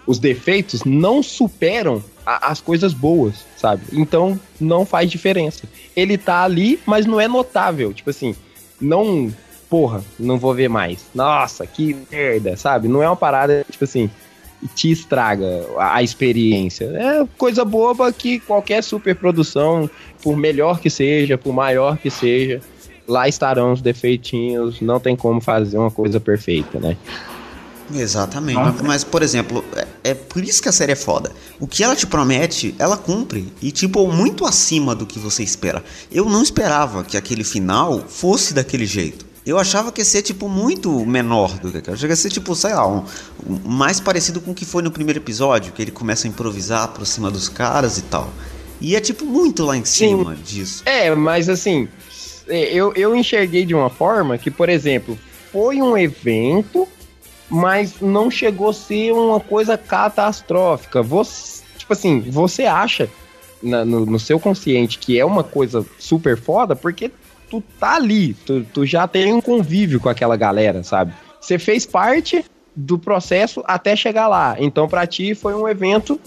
os 0.07 0.17
defeitos 0.17 0.83
não 0.83 1.21
superam 1.21 2.03
a- 2.25 2.51
as 2.51 2.59
coisas 2.61 2.93
boas, 2.93 3.45
sabe? 3.57 3.83
Então 3.91 4.39
não 4.59 4.85
faz 4.85 5.09
diferença. 5.09 5.63
Ele 5.95 6.17
tá 6.17 6.43
ali, 6.43 6.79
mas 6.85 7.05
não 7.05 7.19
é 7.19 7.27
notável. 7.27 7.93
Tipo 7.93 8.09
assim, 8.09 8.35
não. 8.79 9.31
Porra, 9.69 10.03
não 10.19 10.37
vou 10.37 10.53
ver 10.53 10.69
mais. 10.69 11.05
Nossa, 11.15 11.65
que 11.65 11.95
merda, 12.11 12.55
sabe? 12.55 12.87
Não 12.87 13.01
é 13.01 13.09
uma 13.09 13.15
parada, 13.15 13.65
tipo 13.71 13.83
assim, 13.83 14.07
te 14.75 14.91
estraga 14.91 15.65
a, 15.77 16.03
experiência. 16.03 16.85
É 16.85 17.25
coisa 17.37 17.65
boba 17.65 18.11
que 18.13 18.39
qualquer 18.39 18.83
superprodução, 18.83 19.89
por 20.21 20.37
melhor 20.37 20.79
que 20.79 20.89
seja, 20.91 21.37
por 21.39 21.53
maior 21.53 21.97
que 21.97 22.11
seja, 22.11 22.61
lá 23.07 23.27
estarão 23.27 23.73
os 23.73 23.81
defeitinhos, 23.81 24.79
não 24.79 24.99
tem 24.99 25.15
como 25.15 25.41
fazer 25.41 25.77
uma 25.77 25.91
coisa 25.91 26.19
perfeita, 26.19 26.79
né? 26.79 26.95
Exatamente. 27.93 28.55
Nossa. 28.57 28.83
Mas, 28.83 29.03
por 29.03 29.21
exemplo, 29.23 29.63
é, 29.75 29.87
é 30.11 30.13
por 30.13 30.43
isso 30.43 30.61
que 30.61 30.69
a 30.69 30.71
série 30.71 30.91
é 30.91 30.95
foda. 30.95 31.31
O 31.59 31.67
que 31.67 31.83
ela 31.83 31.95
te 31.95 32.05
promete, 32.05 32.75
ela 32.77 32.97
cumpre. 32.97 33.51
E, 33.61 33.71
tipo, 33.71 34.07
muito 34.11 34.45
acima 34.45 34.93
do 34.95 35.05
que 35.05 35.17
você 35.19 35.43
espera. 35.43 35.83
Eu 36.11 36.25
não 36.25 36.43
esperava 36.43 37.03
que 37.03 37.17
aquele 37.17 37.43
final 37.43 38.03
fosse 38.07 38.53
daquele 38.53 38.85
jeito. 38.85 39.25
Eu 39.45 39.57
achava 39.59 39.91
que 39.91 39.99
ia 39.99 40.05
ser, 40.05 40.21
tipo, 40.21 40.47
muito 40.47 41.05
menor 41.05 41.59
do 41.59 41.69
que 41.71 41.77
achava 41.79 41.97
que 41.97 42.05
ia 42.07 42.15
ser, 42.15 42.29
tipo, 42.29 42.55
sei 42.55 42.73
lá, 42.73 42.87
um, 42.87 43.03
um- 43.45 43.59
mais 43.69 43.99
parecido 43.99 44.39
com 44.39 44.51
o 44.51 44.53
que 44.55 44.63
foi 44.63 44.81
no 44.81 44.89
primeiro 44.89 45.19
episódio, 45.19 45.73
que 45.73 45.81
ele 45.81 45.91
começa 45.91 46.25
a 46.25 46.29
improvisar 46.29 46.87
por 46.89 47.05
cima 47.05 47.29
dos 47.29 47.49
caras 47.49 47.97
e 47.97 48.03
tal. 48.03 48.29
E 48.79 48.95
é, 48.95 49.01
tipo, 49.01 49.25
muito 49.25 49.65
lá 49.65 49.75
em 49.75 49.83
cima 49.83 50.35
disso. 50.35 50.81
É, 50.85 51.13
mas 51.13 51.49
assim, 51.49 51.89
é, 52.47 52.73
eu, 52.73 52.93
eu 52.95 53.13
enxerguei 53.15 53.65
de 53.65 53.73
uma 53.75 53.89
forma 53.89 54.37
que, 54.37 54.49
por 54.49 54.69
exemplo, 54.69 55.17
foi 55.51 55.81
um 55.81 55.97
evento, 55.97 56.87
mas 57.53 58.01
não 58.01 58.31
chegou 58.31 58.69
a 58.69 58.73
ser 58.73 59.11
uma 59.11 59.39
coisa 59.39 59.77
catastrófica. 59.77 61.03
Você, 61.03 61.61
tipo 61.77 61.93
assim, 61.93 62.19
você 62.19 62.63
acha 62.65 63.07
na- 63.61 63.85
no, 63.85 64.05
no 64.07 64.19
seu 64.19 64.39
consciente 64.39 64.97
que 64.97 65.19
é 65.19 65.23
uma 65.23 65.43
coisa 65.43 65.85
super 65.99 66.35
foda, 66.35 66.75
porque 66.75 67.11
tu 67.51 67.61
tá 67.79 67.95
ali, 67.97 68.33
tu, 68.33 68.65
tu 68.73 68.85
já 68.87 69.07
tem 69.07 69.31
um 69.31 69.39
convívio 69.39 69.99
com 69.99 70.09
aquela 70.09 70.35
galera, 70.35 70.81
sabe? 70.83 71.13
Você 71.39 71.59
fez 71.59 71.85
parte 71.85 72.43
do 72.75 72.97
processo 72.97 73.63
até 73.67 73.95
chegar 73.95 74.27
lá. 74.27 74.55
Então, 74.57 74.87
pra 74.87 75.05
ti, 75.05 75.35
foi 75.35 75.53
um 75.53 75.67
evento 75.69 76.19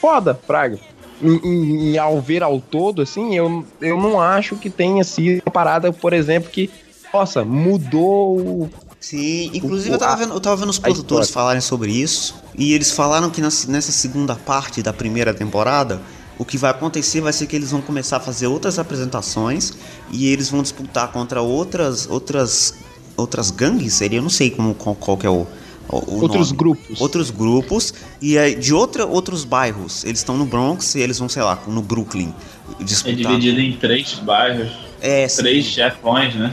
foda, 0.00 0.32
Praga. 0.32 0.78
Em- 1.22 1.92
em- 1.92 1.98
ao 1.98 2.20
ver 2.22 2.42
ao 2.42 2.58
todo, 2.58 3.02
assim, 3.02 3.34
eu, 3.36 3.66
eu 3.82 4.00
não 4.00 4.18
acho 4.18 4.56
que 4.56 4.70
tenha 4.70 5.04
sido 5.04 5.42
uma 5.44 5.52
parada, 5.52 5.92
por 5.92 6.14
exemplo, 6.14 6.50
que, 6.50 6.70
nossa, 7.12 7.44
mudou 7.44 8.38
o- 8.38 8.70
Sim, 9.08 9.50
inclusive 9.52 9.90
o- 9.90 9.94
eu 9.94 9.98
tava 9.98 10.12
a- 10.12 10.16
vendo, 10.16 10.32
eu 10.34 10.40
tava 10.40 10.56
vendo 10.56 10.70
os 10.70 10.78
produtores 10.78 11.28
falarem 11.30 11.60
sobre 11.60 11.92
isso, 11.92 12.34
e 12.56 12.72
eles 12.72 12.90
falaram 12.90 13.28
que 13.28 13.40
nas- 13.40 13.66
nessa 13.66 13.92
segunda 13.92 14.34
parte 14.34 14.82
da 14.82 14.92
primeira 14.94 15.34
temporada, 15.34 16.00
o 16.38 16.44
que 16.44 16.56
vai 16.56 16.70
acontecer 16.70 17.20
vai 17.20 17.32
ser 17.32 17.46
que 17.46 17.54
eles 17.54 17.70
vão 17.70 17.82
começar 17.82 18.16
a 18.16 18.20
fazer 18.20 18.46
outras 18.46 18.78
apresentações 18.78 19.74
e 20.10 20.26
eles 20.28 20.48
vão 20.48 20.62
disputar 20.62 21.12
contra 21.12 21.42
outras 21.42 22.08
outras 22.08 22.74
outras 23.16 23.50
gangues, 23.50 23.92
seria, 23.92 24.18
eu 24.18 24.22
não 24.22 24.30
sei 24.30 24.50
como 24.50 24.74
qual, 24.74 24.94
qual 24.96 25.16
que 25.18 25.26
é 25.26 25.30
o, 25.30 25.46
o- 25.88 26.20
Outros 26.22 26.48
nome. 26.48 26.56
grupos. 26.58 27.00
Outros 27.00 27.30
grupos 27.30 27.94
e 28.22 28.36
aí, 28.38 28.54
de 28.56 28.72
outra, 28.74 29.04
outros 29.06 29.44
bairros. 29.44 30.02
Eles 30.02 30.18
estão 30.20 30.36
no 30.36 30.46
Bronx 30.46 30.94
e 30.96 31.00
eles 31.00 31.18
vão, 31.18 31.28
sei 31.28 31.42
lá, 31.42 31.62
no 31.68 31.80
Brooklyn 31.82 32.34
É 32.80 32.82
disputar. 32.84 33.14
dividido 33.16 33.60
em 33.60 33.76
três 33.76 34.14
bairros, 34.14 34.72
É, 35.00 35.28
sim. 35.28 35.42
três 35.42 35.64
chefões, 35.66 36.34
né? 36.34 36.52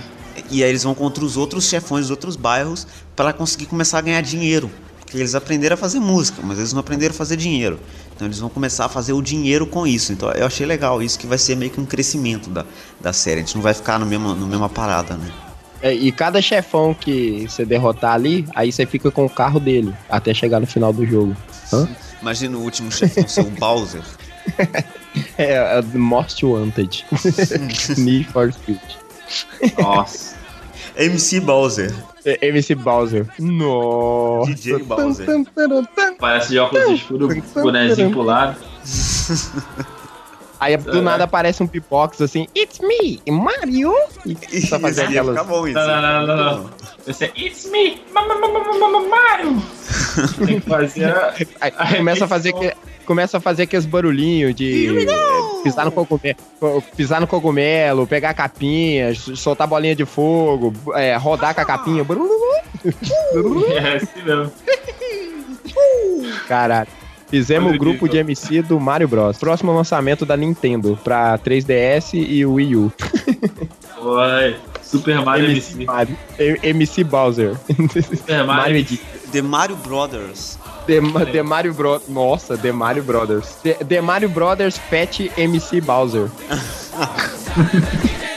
E 0.52 0.64
aí 0.64 0.70
eles 0.70 0.84
vão 0.84 0.94
contra 0.94 1.24
os 1.24 1.38
outros 1.38 1.68
chefões 1.68 2.04
dos 2.04 2.12
outros 2.12 2.36
bairros 2.36 2.86
para 3.16 3.32
conseguir 3.32 3.66
começar 3.66 4.00
a 4.00 4.02
ganhar 4.02 4.22
dinheiro. 4.22 4.70
Porque 5.00 5.18
eles 5.18 5.34
aprenderam 5.34 5.74
a 5.74 5.78
fazer 5.78 6.00
música, 6.00 6.42
mas 6.44 6.58
eles 6.58 6.74
não 6.74 6.82
aprenderam 6.82 7.14
a 7.14 7.18
fazer 7.18 7.38
dinheiro. 7.38 7.80
Então 8.14 8.28
eles 8.28 8.40
vão 8.40 8.50
começar 8.50 8.86
a 8.86 8.90
fazer 8.90 9.14
o 9.14 9.22
dinheiro 9.22 9.66
com 9.66 9.88
isso. 9.88 10.12
Então 10.12 10.30
eu 10.32 10.46
achei 10.46 10.66
legal 10.66 11.02
isso, 11.02 11.18
que 11.18 11.26
vai 11.26 11.38
ser 11.38 11.56
meio 11.56 11.72
que 11.72 11.80
um 11.80 11.86
crescimento 11.86 12.50
da, 12.50 12.66
da 13.00 13.14
série. 13.14 13.38
A 13.38 13.44
gente 13.44 13.56
não 13.56 13.62
vai 13.62 13.74
ficar 13.74 13.98
no 13.98 14.06
mesmo, 14.06 14.36
no 14.36 14.46
mesma 14.46 14.70
parada, 14.70 15.16
né? 15.16 15.32
É, 15.82 15.94
e 15.94 16.12
cada 16.12 16.42
chefão 16.42 16.94
que 16.94 17.48
você 17.50 17.66
derrotar 17.66 18.14
ali, 18.14 18.46
aí 18.54 18.72
você 18.72 18.86
fica 18.86 19.10
com 19.10 19.26
o 19.26 19.30
carro 19.30 19.60
dele 19.60 19.94
até 20.08 20.34
chegar 20.34 20.60
no 20.60 20.68
final 20.68 20.94
do 20.94 21.06
jogo. 21.06 21.36
Hã? 21.74 21.90
Imagina 22.22 22.58
o 22.58 22.62
último 22.62 22.92
chefão 22.92 23.28
ser 23.28 23.42
o 23.42 23.50
Bowser. 23.60 24.04
É, 25.38 25.54
é 25.54 25.82
The 25.82 25.98
Most 25.98 26.46
Wanted. 26.46 27.06
Need 27.98 28.26
for 28.26 28.54
Speed. 28.54 28.80
Nossa. 29.80 30.41
MC 30.96 31.40
Bowser. 31.40 31.94
É, 32.26 32.48
MC 32.48 32.76
Bowser. 32.76 33.26
Nossa. 33.40 34.52
DJ 34.52 34.80
Bowser. 34.84 35.28
Parece 36.20 36.50
de 36.50 36.60
óculos 36.60 36.92
escuros, 36.92 37.36
bonezinho 37.54 38.12
pro 38.12 38.22
lado. 38.22 38.58
Aí 40.60 40.78
do 40.78 41.02
nada 41.02 41.24
aparece 41.24 41.64
um 41.64 41.68
pipox 41.68 42.22
assim, 42.22 42.48
It's 42.56 42.80
me, 42.80 43.20
Mario! 43.28 43.92
E 44.52 44.62
só 44.62 44.80
fazer 44.80 45.06
aquelas... 45.06 45.36
ficar 45.36 45.44
bom 45.50 45.66
isso. 45.66 45.74
Não, 45.74 45.88
não, 45.88 46.28
não, 46.28 46.28
não, 46.38 46.58
não. 46.58 46.70
Esse 47.08 47.26
é 47.26 47.32
It's 47.36 47.66
me, 47.72 48.00
ma- 48.14 48.22
ma- 48.28 48.36
ma- 48.36 48.48
ma- 48.48 49.00
ma-! 49.10 49.31
Tem 50.46 50.60
que 50.60 50.70
fazer. 50.70 51.14
Aí 51.60 51.72
começa 51.98 52.26
a 52.26 52.28
fazer 52.28 52.54
que, 52.54 52.74
começa 53.06 53.38
a 53.38 53.42
fazer 53.42 53.64
aqueles 53.64 53.86
barulhinhos 53.86 54.56
de 54.56 55.06
pisar 55.64 55.86
no 55.86 55.92
cogumelo, 55.92 56.38
pisar 56.96 57.22
no 57.22 57.28
cogumelo, 57.28 58.08
pegar 58.08 58.30
a 58.30 58.34
capinha, 58.34 59.14
soltar 59.16 59.68
bolinha 59.68 59.96
de 59.96 60.06
fogo, 60.06 60.74
é, 60.94 61.16
rodar 61.18 61.54
com 61.54 61.62
a 61.62 61.66
capinha. 61.66 62.06
É 63.76 63.96
assim 63.96 64.24
mesmo. 64.24 64.52
Caralho. 66.48 66.88
Fizemos 67.30 67.74
o 67.74 67.80
grupo 67.80 68.10
de 68.10 68.18
MC 68.18 68.62
do 68.62 68.78
Mario 68.78 69.08
Bros. 69.08 69.38
Próximo 69.38 69.74
lançamento 69.74 70.26
da 70.26 70.36
Nintendo 70.36 71.00
pra 71.02 71.40
3DS 71.40 72.14
e 72.14 72.46
o 72.46 72.56
Wii 72.56 72.76
U. 72.76 72.94
Oi. 74.00 74.56
Super 74.82 75.22
Mario 75.22 75.46
MC 75.46 75.74
MC. 75.74 75.86
Mario. 75.86 76.18
MC 76.62 77.04
Bowser. 77.06 77.56
Super 78.18 78.44
Mario 78.44 78.46
Mario 78.46 79.00
The 79.32 79.42
Mario 79.42 79.76
Brothers. 79.78 80.58
The, 80.88 81.00
The 81.32 81.44
Mario 81.44 81.74
Bros. 81.74 82.08
Nossa, 82.10 82.58
The 82.58 82.74
Mario 82.74 83.04
Brothers. 83.04 83.56
The, 83.64 83.76
The 83.84 84.02
Mario 84.02 84.30
Brothers 84.30 84.78
Fat 84.78 85.20
MC 85.38 85.80
Bowser. 85.82 86.30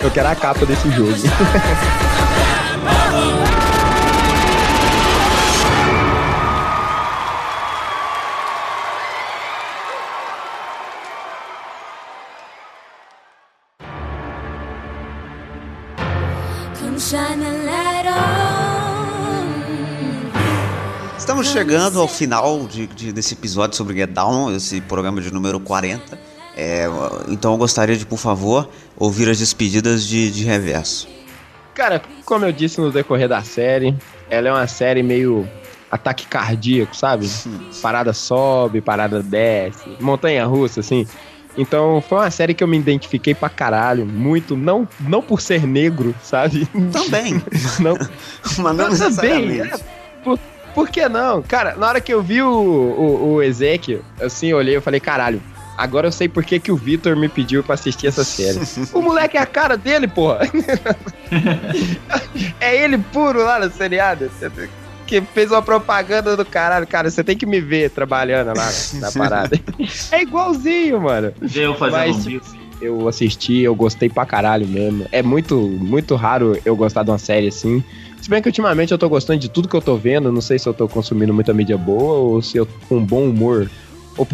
Eu 0.01 0.11
quero 0.11 0.29
a 0.29 0.35
capa 0.35 0.67
desse 0.67 0.91
jogo. 0.91 1.13
chegando 21.59 22.01
ao 22.01 22.09
final 22.09 22.67
de, 22.67 22.87
de- 22.87 23.13
desse 23.13 23.35
episódio 23.35 23.77
sobre 23.77 23.97
Get 23.97 24.11
Down, 24.11 24.55
esse 24.55 24.81
programa 24.81 25.21
de 25.21 25.33
número 25.33 25.59
40. 25.61 26.19
É, 26.57 26.87
então 27.29 27.53
eu 27.53 27.59
gostaria 27.59 27.97
de, 27.97 28.07
por 28.07 28.19
favor, 28.19 28.69
ouvir 28.97 29.29
as 29.29 29.39
despedidas 29.39 30.05
de, 30.05 30.31
de 30.31 30.45
reverso. 30.45 31.09
Cara, 31.75 32.01
como 32.25 32.45
eu 32.45 32.53
disse 32.53 32.81
no 32.81 32.91
decorrer 32.93 33.29
da 33.29 33.43
série, 33.43 33.95
ela 34.31 34.49
é 34.49 34.53
uma 34.53 34.67
série 34.69 35.03
meio 35.03 35.49
ataque 35.91 36.27
cardíaco, 36.27 36.95
sabe? 36.97 37.29
Parada 37.83 38.13
sobe, 38.13 38.81
parada 38.81 39.23
desce, 39.23 39.83
montanha 40.01 40.45
russa, 40.47 40.81
assim. 40.81 41.07
Então 41.57 42.03
foi 42.09 42.19
uma 42.19 42.31
série 42.31 42.53
que 42.55 42.63
eu 42.65 42.69
me 42.69 42.77
identifiquei 42.77 43.33
pra 43.35 43.49
caralho, 43.49 44.05
muito, 44.07 44.57
não, 44.57 44.89
não 45.01 45.23
por 45.23 45.41
ser 45.41 45.65
negro, 45.67 46.15
sabe? 46.23 46.67
Também, 46.93 47.41
Não, 47.81 47.97
mas 48.59 48.77
não 48.77 48.89
Também, 48.91 48.91
necessariamente. 48.91 49.75
é. 49.75 49.79
por, 50.25 50.39
por 50.75 50.89
que 50.89 51.09
não? 51.09 51.41
Cara, 51.43 51.77
na 51.77 51.87
hora 51.87 52.01
que 52.01 52.13
eu 52.13 52.23
vi 52.23 52.43
o, 52.43 52.51
o, 52.51 53.35
o 53.35 53.43
Ezequiel, 53.43 54.01
assim, 54.21 54.49
eu 54.49 54.57
olhei 54.57 54.77
e 54.77 54.81
falei, 54.81 55.01
caralho, 55.01 55.41
agora 55.77 56.09
eu 56.09 56.13
sei 56.13 56.29
por 56.29 56.45
que, 56.45 56.59
que 56.59 56.73
o 56.73 56.77
Vitor 56.77 57.17
me 57.17 57.29
pediu 57.29 57.63
pra 57.63 57.75
assistir 57.75 58.09
essa 58.09 58.25
série. 58.25 58.59
o 58.93 59.01
moleque 59.01 59.37
é 59.37 59.41
a 59.41 59.47
cara 59.47 59.77
dele, 59.77 60.09
porra. 60.09 60.41
é 62.61 62.77
ele 62.77 62.99
puro 62.99 63.45
lá 63.45 63.59
no 63.59 63.71
seriado. 63.71 64.31
Que 65.07 65.21
fez 65.21 65.51
uma 65.51 65.63
propaganda 65.63 66.37
do 66.37 66.45
caralho. 66.45 66.87
Cara, 66.87 67.11
você 67.11 67.23
tem 67.23 67.37
que 67.37 67.47
me 67.47 67.61
ver 67.61 67.91
trabalhando 67.91 68.57
lá 68.57 68.71
na 68.95 69.13
parada. 69.13 69.61
é 70.11 70.23
igualzinho, 70.23 71.01
mano. 71.01 71.33
Eu 71.55 71.75
fazendo 71.75 71.99
Mas, 71.99 72.27
um 72.27 72.65
eu 72.81 73.09
assisti, 73.09 73.61
eu 73.61 73.75
gostei 73.75 74.09
pra 74.09 74.27
caralho 74.27 74.67
mesmo. 74.67 75.07
É 75.11 75.23
muito, 75.23 75.57
muito 75.57 76.15
raro 76.17 76.59
eu 76.65 76.77
gostar 76.77 77.03
de 77.03 77.11
uma 77.11 77.19
série 77.19 77.49
assim. 77.49 77.83
Se 78.25 78.31
bem 78.31 78.41
que 78.41 78.49
ultimamente 78.49 78.91
eu 78.91 78.97
tô 78.97 79.07
gostando 79.07 79.39
de 79.39 79.51
tudo 79.51 79.69
que 79.69 79.77
eu 79.77 79.83
tô 79.83 79.97
vendo, 79.99 80.33
não 80.33 80.41
sei 80.41 80.59
se 80.59 80.67
eu 80.67 80.73
tô 80.73 80.89
consumindo 80.89 81.35
muita 81.35 81.53
mídia 81.53 81.77
boa 81.77 82.15
ou 82.15 82.41
se 82.41 82.57
eu 82.57 82.65
tô 82.65 82.73
com 82.89 83.05
bom 83.05 83.25
humor. 83.25 83.71
Ou 84.17 84.27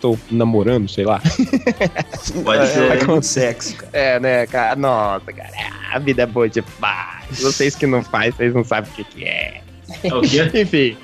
tô 0.00 0.18
namorando, 0.30 0.88
sei 0.88 1.04
lá. 1.04 1.20
Pode 2.42 2.62
É, 2.62 2.66
ser. 2.66 3.02
é 3.02 3.04
muito 3.04 3.26
sexo, 3.26 3.76
cara. 3.76 3.90
É, 3.92 4.18
né, 4.18 4.46
cara? 4.46 4.76
Nossa, 4.76 5.30
cara, 5.30 5.50
a 5.92 5.98
vida 5.98 6.22
é 6.22 6.26
boa 6.26 6.48
demais. 6.48 7.38
Vocês 7.38 7.76
que 7.76 7.86
não 7.86 8.02
fazem, 8.02 8.30
vocês 8.32 8.54
não 8.54 8.64
sabem 8.64 8.90
o 8.90 8.94
que, 8.94 9.04
que 9.04 9.24
é. 9.24 9.60
É 10.04 10.14
o 10.14 10.22
quê? 10.22 10.50
Enfim, 10.62 10.96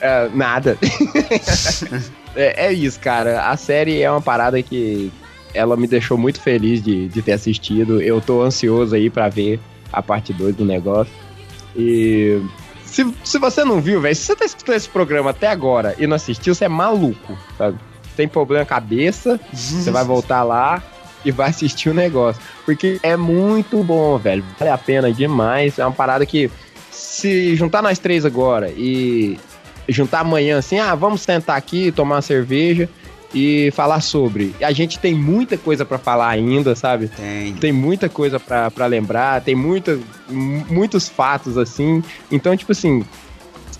é, 0.00 0.28
nada. 0.34 0.76
é, 2.34 2.66
é 2.66 2.72
isso, 2.72 2.98
cara. 2.98 3.42
A 3.48 3.56
série 3.56 4.02
é 4.02 4.10
uma 4.10 4.20
parada 4.20 4.60
que 4.60 5.12
ela 5.54 5.76
me 5.76 5.86
deixou 5.86 6.18
muito 6.18 6.40
feliz 6.40 6.82
de, 6.82 7.06
de 7.06 7.22
ter 7.22 7.34
assistido. 7.34 8.02
Eu 8.02 8.20
tô 8.20 8.42
ansioso 8.42 8.96
aí 8.96 9.08
pra 9.08 9.28
ver 9.28 9.60
a 9.92 10.02
parte 10.02 10.32
2 10.32 10.56
do 10.56 10.64
negócio. 10.64 11.22
E 11.76 12.40
se, 12.84 13.06
se 13.24 13.38
você 13.38 13.64
não 13.64 13.80
viu, 13.80 14.00
velho, 14.00 14.14
se 14.14 14.22
você 14.22 14.36
tá 14.36 14.44
escutando 14.44 14.76
esse 14.76 14.88
programa 14.88 15.30
até 15.30 15.48
agora 15.48 15.94
e 15.98 16.06
não 16.06 16.16
assistiu, 16.16 16.54
você 16.54 16.66
é 16.66 16.68
maluco, 16.68 17.38
sabe? 17.56 17.78
Tem 18.16 18.28
problema 18.28 18.64
cabeça, 18.64 19.40
você 19.52 19.90
vai 19.90 20.04
voltar 20.04 20.42
lá 20.42 20.82
e 21.24 21.30
vai 21.30 21.48
assistir 21.48 21.88
o 21.88 21.94
negócio. 21.94 22.42
Porque 22.64 23.00
é 23.02 23.16
muito 23.16 23.82
bom, 23.82 24.18
velho. 24.18 24.44
Vale 24.58 24.70
a 24.70 24.76
pena 24.76 25.10
demais. 25.10 25.78
É 25.78 25.86
uma 25.86 25.92
parada 25.92 26.26
que, 26.26 26.50
se 26.90 27.56
juntar 27.56 27.82
nós 27.82 27.98
três 27.98 28.26
agora 28.26 28.70
e 28.76 29.38
juntar 29.88 30.20
amanhã 30.20 30.58
assim, 30.58 30.78
ah, 30.78 30.94
vamos 30.94 31.22
sentar 31.22 31.56
aqui, 31.56 31.90
tomar 31.90 32.16
uma 32.16 32.22
cerveja 32.22 32.88
e 33.34 33.70
falar 33.72 34.00
sobre. 34.00 34.54
A 34.62 34.72
gente 34.72 34.98
tem 34.98 35.14
muita 35.14 35.56
coisa 35.56 35.84
pra 35.84 35.98
falar 35.98 36.28
ainda, 36.28 36.74
sabe? 36.74 37.08
Tem. 37.08 37.54
Tem 37.54 37.72
muita 37.72 38.08
coisa 38.08 38.38
pra 38.38 38.70
pra 38.70 38.86
lembrar, 38.86 39.40
tem 39.42 39.54
muita, 39.54 39.98
mu- 40.28 40.64
muitos 40.68 41.08
fatos 41.08 41.56
assim. 41.56 42.02
Então, 42.30 42.56
tipo 42.56 42.72
assim, 42.72 43.04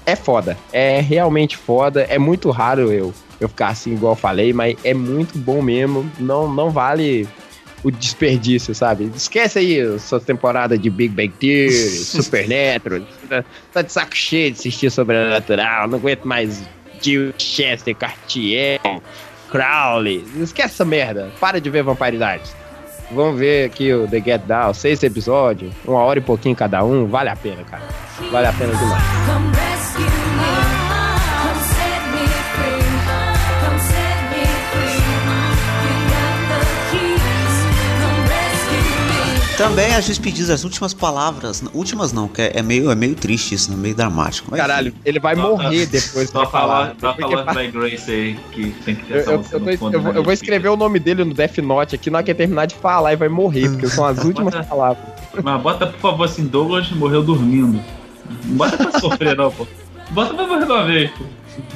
é 0.06 0.16
foda. 0.16 0.56
É 0.72 1.00
realmente 1.00 1.56
foda. 1.56 2.02
É 2.08 2.18
muito 2.18 2.50
raro 2.50 2.90
eu, 2.92 3.12
eu 3.40 3.48
ficar 3.48 3.68
assim, 3.68 3.92
igual 3.92 4.12
eu 4.12 4.16
falei, 4.16 4.52
mas 4.52 4.76
é 4.84 4.94
muito 4.94 5.38
bom 5.38 5.60
mesmo. 5.62 6.10
Não, 6.18 6.52
não 6.52 6.70
vale 6.70 7.28
o 7.84 7.90
desperdício, 7.90 8.74
sabe? 8.76 9.10
Esquece 9.14 9.58
aí 9.58 9.98
sua 9.98 10.20
temporada 10.20 10.78
de 10.78 10.88
Big 10.88 11.12
Bang 11.12 11.32
Theory, 11.38 11.72
Supernatural. 11.98 13.00
tá, 13.28 13.44
tá 13.72 13.82
de 13.82 13.90
saco 13.92 14.14
cheio 14.16 14.52
de 14.52 14.58
assistir 14.58 14.88
Sobrenatural. 14.90 15.88
Não 15.88 15.98
aguento 15.98 16.24
mais 16.24 16.62
Jill 17.02 17.34
Chester, 17.36 17.96
Cartier, 17.96 18.78
Crowley. 19.52 20.24
Esquece 20.40 20.68
essa 20.68 20.84
merda. 20.84 21.30
Para 21.38 21.60
de 21.60 21.68
ver 21.68 21.82
Vampire. 21.82 22.18
Vamos 23.10 23.38
ver 23.38 23.66
aqui 23.66 23.92
o 23.92 24.08
The 24.08 24.20
Get 24.22 24.42
Down, 24.46 24.72
seis 24.72 25.02
episódios, 25.02 25.74
uma 25.84 25.98
hora 25.98 26.18
e 26.18 26.22
pouquinho 26.22 26.56
cada 26.56 26.82
um, 26.82 27.06
vale 27.06 27.28
a 27.28 27.36
pena, 27.36 27.62
cara. 27.64 27.82
Vale 28.30 28.46
a 28.46 28.52
pena 28.54 28.74
demais. 28.74 30.21
Também 39.62 39.94
as 39.94 40.06
despedidas, 40.06 40.50
as 40.50 40.64
últimas 40.64 40.92
palavras. 40.92 41.62
Últimas 41.72 42.12
não, 42.12 42.26
que 42.26 42.42
é, 42.42 42.52
é 42.56 42.62
meio, 42.62 42.90
é 42.90 42.94
meio 42.94 43.14
triste 43.14 43.54
isso, 43.54 43.70
né? 43.70 43.76
meio 43.76 43.94
dramático. 43.94 44.48
Mas, 44.50 44.60
Caralho, 44.60 44.92
ele 45.04 45.20
vai 45.20 45.34
morrer 45.34 45.86
depois 45.86 46.30
Só 46.30 46.40
pra 46.40 46.50
falar. 46.50 46.94
falar, 46.98 47.14
só 47.14 47.28
falando 47.28 47.46
da 47.54 47.66
Grace 47.66 48.10
aí, 48.10 48.38
que 48.52 48.70
tem 48.84 48.94
que 48.96 49.04
ter 49.06 49.14
Eu, 49.14 49.18
essa 49.20 49.30
eu- 49.30 49.44
eu 49.52 49.60
no 49.60 49.66
tô- 49.70 49.78
fundo. 49.78 49.94
eu 49.94 50.02
vou- 50.02 50.12
né, 50.12 50.18
eu 50.18 50.24
vou 50.24 50.32
escrever 50.32 50.68
o 50.68 50.76
nome 50.76 50.98
dele 50.98 51.24
no 51.24 51.32
Death 51.32 51.58
Note 51.58 51.94
aqui, 51.94 52.10
na 52.10 52.18
hora 52.18 52.24
que 52.24 52.30
ele 52.32 52.38
terminar 52.38 52.66
de 52.66 52.74
falar 52.74 53.12
e 53.12 53.16
vai 53.16 53.28
morrer, 53.28 53.68
porque 53.70 53.86
são 53.88 54.04
as 54.04 54.18
últimas 54.24 54.52
Bota- 54.52 54.64
palavras. 54.66 55.04
Mas 55.42 55.62
bota, 55.62 55.86
por 55.86 56.00
favor, 56.00 56.24
assim, 56.24 56.44
Douglas 56.44 56.90
morreu 56.90 57.22
dormindo. 57.22 57.80
Não 58.44 58.56
bota 58.56 58.76
pra 58.76 58.98
sofrer, 59.00 59.36
não, 59.36 59.50
pô. 59.50 59.66
Bota 60.10 60.34
pra 60.34 60.46
mais 60.46 60.64
uma 60.64 60.84
vez, 60.84 61.10
pô. 61.12 61.24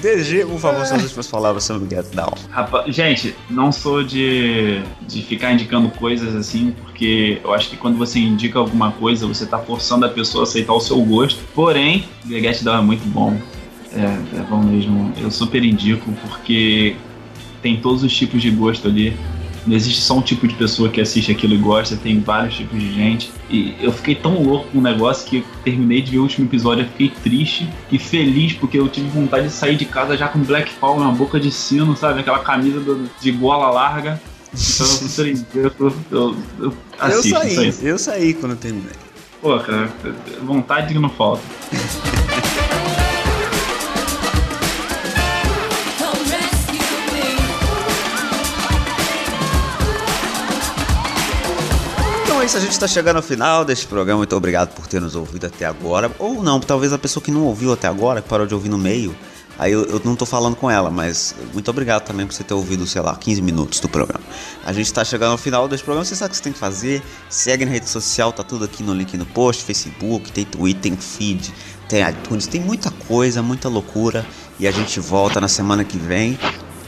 DG, 0.01 0.47
por 0.47 0.59
favor, 0.59 0.87
suas 0.87 1.03
últimas 1.03 1.27
palavras 1.27 1.65
sobre 1.65 1.95
Get 1.95 2.07
Down. 2.15 2.33
Rapaz, 2.51 2.95
gente, 2.95 3.35
não 3.51 3.71
sou 3.71 4.03
de, 4.03 4.81
de 5.03 5.23
ficar 5.23 5.53
indicando 5.53 5.91
coisas 5.91 6.35
assim, 6.35 6.75
porque 6.83 7.41
eu 7.45 7.53
acho 7.53 7.71
que 7.71 7.77
quando 7.77 7.99
você 7.99 8.19
indica 8.19 8.59
alguma 8.59 8.93
coisa, 8.93 9.27
você 9.27 9.45
tá 9.45 9.59
forçando 9.59 10.07
a 10.07 10.09
pessoa 10.09 10.43
a 10.43 10.47
aceitar 10.47 10.73
o 10.73 10.81
seu 10.81 11.01
gosto. 11.03 11.41
Porém, 11.55 12.09
The 12.29 12.41
Get 12.41 12.63
Down 12.63 12.79
é 12.79 12.83
muito 12.83 13.07
bom. 13.09 13.37
É, 13.93 14.39
é 14.39 14.43
bom 14.49 14.63
mesmo. 14.63 15.13
Eu 15.21 15.31
super 15.31 15.63
indico, 15.65 16.11
porque 16.29 16.97
tem 17.63 17.81
todos 17.81 18.03
os 18.03 18.15
tipos 18.15 18.41
de 18.41 18.51
gosto 18.51 18.89
ali. 18.89 19.17
Não 19.67 19.75
existe 19.75 20.01
só 20.01 20.17
um 20.17 20.23
tipo 20.23 20.47
de 20.47 20.55
pessoa 20.55 20.89
que 20.89 21.01
assiste 21.01 21.33
aquilo 21.33 21.55
e 21.55 21.57
gosta, 21.57 21.97
tem 21.97 22.21
vários 22.21 22.55
tipos 22.57 22.79
de 22.79 22.93
gente. 22.93 23.31
E 23.51 23.75
eu 23.81 23.91
fiquei 23.93 24.15
tão 24.15 24.43
louco 24.43 24.69
com 24.71 24.79
o 24.79 24.81
negócio 24.81 25.27
que 25.29 25.39
eu 25.39 25.45
terminei 25.65 26.01
de 26.01 26.13
ver 26.13 26.19
o 26.19 26.23
último 26.23 26.47
episódio, 26.47 26.85
eu 26.85 26.89
fiquei 26.89 27.11
triste 27.23 27.69
e 27.91 27.99
feliz 27.99 28.53
porque 28.53 28.79
eu 28.79 28.89
tive 28.89 29.09
vontade 29.09 29.49
de 29.49 29.53
sair 29.53 29.77
de 29.77 29.85
casa 29.85 30.17
já 30.17 30.29
com 30.29 30.39
Black 30.39 30.73
Power 30.75 31.01
na 31.01 31.11
boca 31.11 31.41
de 31.41 31.51
sino, 31.51 31.97
sabe? 31.97 32.21
Aquela 32.21 32.39
camisa 32.41 32.79
do- 32.81 33.11
de 33.21 33.33
gola 33.33 33.69
larga. 33.71 34.21
Então 34.55 34.87
eu 35.25 35.31
indico, 35.33 35.95
eu, 36.13 36.37
eu 36.61 36.75
assisto, 36.99 37.29
eu 37.37 37.51
saí, 37.51 37.75
eu 37.83 37.99
saí 37.99 38.35
quando 38.35 38.53
eu 38.53 38.59
terminei. 38.59 38.93
Pô, 39.43 39.59
cara, 39.59 39.91
vontade 40.43 40.93
que 40.95 40.99
não 40.99 41.11
falta. 41.11 41.43
isso, 52.47 52.57
a 52.57 52.61
gente 52.61 52.79
tá 52.79 52.87
chegando 52.87 53.17
ao 53.17 53.23
final 53.23 53.65
deste 53.65 53.89
programa. 53.89 54.19
Muito 54.19 54.37
obrigado 54.37 54.73
por 54.73 54.87
ter 54.87 55.01
nos 55.01 55.17
ouvido 55.17 55.47
até 55.47 55.67
agora. 55.67 56.13
Ou 56.17 56.45
não, 56.45 56.61
talvez 56.61 56.93
a 56.93 56.99
pessoa 56.99 57.21
que 57.21 57.33
não 57.33 57.43
ouviu 57.43 57.73
até 57.73 57.89
agora, 57.89 58.23
que 58.23 58.29
parou 58.29 58.47
de 58.47 58.55
ouvir 58.55 58.69
no 58.69 58.79
meio. 58.79 59.17
Aí 59.59 59.73
eu, 59.73 59.85
eu 59.87 60.01
não 60.05 60.15
tô 60.15 60.25
falando 60.25 60.55
com 60.55 60.71
ela, 60.71 60.89
mas 60.89 61.35
muito 61.53 61.69
obrigado 61.69 62.05
também 62.05 62.25
por 62.25 62.33
você 62.33 62.45
ter 62.45 62.55
ouvido, 62.55 62.87
sei 62.87 63.03
lá, 63.03 63.17
15 63.17 63.43
minutos 63.43 63.81
do 63.81 63.89
programa. 63.89 64.23
A 64.65 64.73
gente 64.73 64.93
tá 64.93 65.05
chegando 65.05 65.33
ao 65.33 65.39
final 65.39 65.67
deste 65.67 65.83
programa, 65.83 66.05
você 66.05 66.15
sabe 66.15 66.29
o 66.29 66.31
que 66.31 66.37
você 66.37 66.43
tem 66.45 66.53
que 66.53 66.59
fazer. 66.59 67.03
Segue 67.29 67.65
na 67.65 67.73
rede 67.73 67.89
social, 67.89 68.33
tá 68.33 68.45
tudo 68.45 68.65
aqui 68.65 68.81
no 68.85 68.95
link 68.95 69.17
no 69.17 69.27
post, 69.27 69.65
Facebook, 69.65 70.31
tem 70.31 70.45
Twitter, 70.45 70.83
tem 70.83 70.97
feed, 70.97 71.53
tem 71.89 72.09
iTunes, 72.09 72.47
tem 72.47 72.61
muita 72.61 72.93
coisa, 73.09 73.43
muita 73.43 73.69
loucura. 73.69 74.25
E 74.61 74.69
a 74.69 74.71
gente 74.71 75.01
volta 75.01 75.41
na 75.41 75.49
semana 75.49 75.83
que 75.83 75.99
vem 75.99 76.39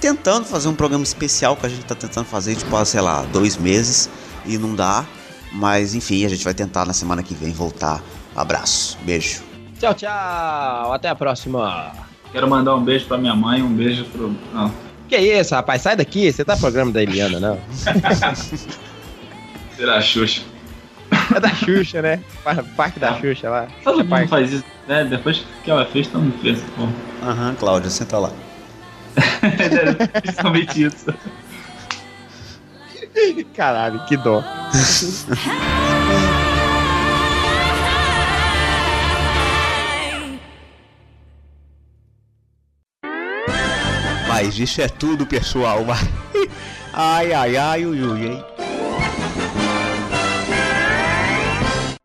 tentando 0.01 0.45
fazer 0.45 0.69
um 0.69 0.75
programa 0.75 1.03
especial 1.03 1.57
que 1.57 1.67
a 1.67 1.69
gente 1.69 1.85
tá 1.85 1.97
tentando 1.97 2.27
fazer, 2.27 2.55
tipo, 2.55 2.77
há, 2.77 2.85
sei 2.85 3.01
lá, 3.01 3.23
dois 3.23 3.57
meses 3.57 4.09
e 4.47 4.57
não 4.57 4.73
dá. 4.77 5.05
Mas 5.53 5.95
enfim, 5.95 6.25
a 6.25 6.29
gente 6.29 6.45
vai 6.45 6.55
tentar 6.55 6.85
na 6.85 6.93
semana 6.93 7.23
que 7.23 7.35
vem 7.35 7.53
voltar. 7.53 8.03
Abraço, 8.37 8.99
beijo. 9.03 9.43
Tchau, 9.81 9.95
tchau. 9.95 10.93
Até 10.93 11.09
a 11.09 11.15
próxima. 11.15 11.93
Quero 12.33 12.49
mandar 12.49 12.75
um 12.75 12.85
beijo 12.85 13.07
pra 13.07 13.17
minha 13.17 13.35
mãe, 13.35 13.63
um 13.63 13.73
beijo 13.73 14.05
pro. 14.07 14.35
Não. 14.53 14.73
Que 15.09 15.17
isso, 15.17 15.55
rapaz? 15.55 15.83
Sai 15.83 15.97
daqui. 15.97 16.31
Você 16.31 16.45
tá 16.45 16.55
no 16.55 16.61
programa 16.61 16.93
da 16.93 17.03
Eliana, 17.03 17.41
não? 17.41 17.59
Será 19.77 20.01
Xuxa. 20.01 20.43
É 21.35 21.41
da 21.41 21.49
Xuxa, 21.55 22.03
né? 22.03 22.21
Par- 22.45 22.63
Parque 22.77 23.01
da 23.01 23.19
Xuxa 23.19 23.49
lá. 23.49 23.67
Todo 23.83 23.95
Xuxa 23.95 24.05
mundo 24.05 24.09
Park. 24.11 24.29
faz 24.29 24.53
isso, 24.53 24.65
né? 24.87 25.05
Depois 25.05 25.45
que 25.65 25.71
ela 25.71 25.87
fez, 25.87 26.07
todo 26.09 26.23
mundo 26.23 26.39
fez. 26.43 26.61
Pô. 26.77 26.87
Aham, 27.27 27.55
Cláudia, 27.59 27.89
senta 27.91 28.19
lá. 28.19 28.31
Principalmente 30.23 30.85
isso. 30.85 31.07
Caralho, 33.55 34.05
que 34.07 34.17
dó. 34.17 34.43
Mas 44.29 44.59
isso 44.59 44.81
é 44.81 44.89
tudo, 44.89 45.27
pessoal. 45.27 45.85
Ai, 46.93 47.33
ai, 47.33 47.57
ai, 47.57 47.87
ui, 47.87 48.03
ui, 48.03 48.27
hein? 48.27 48.45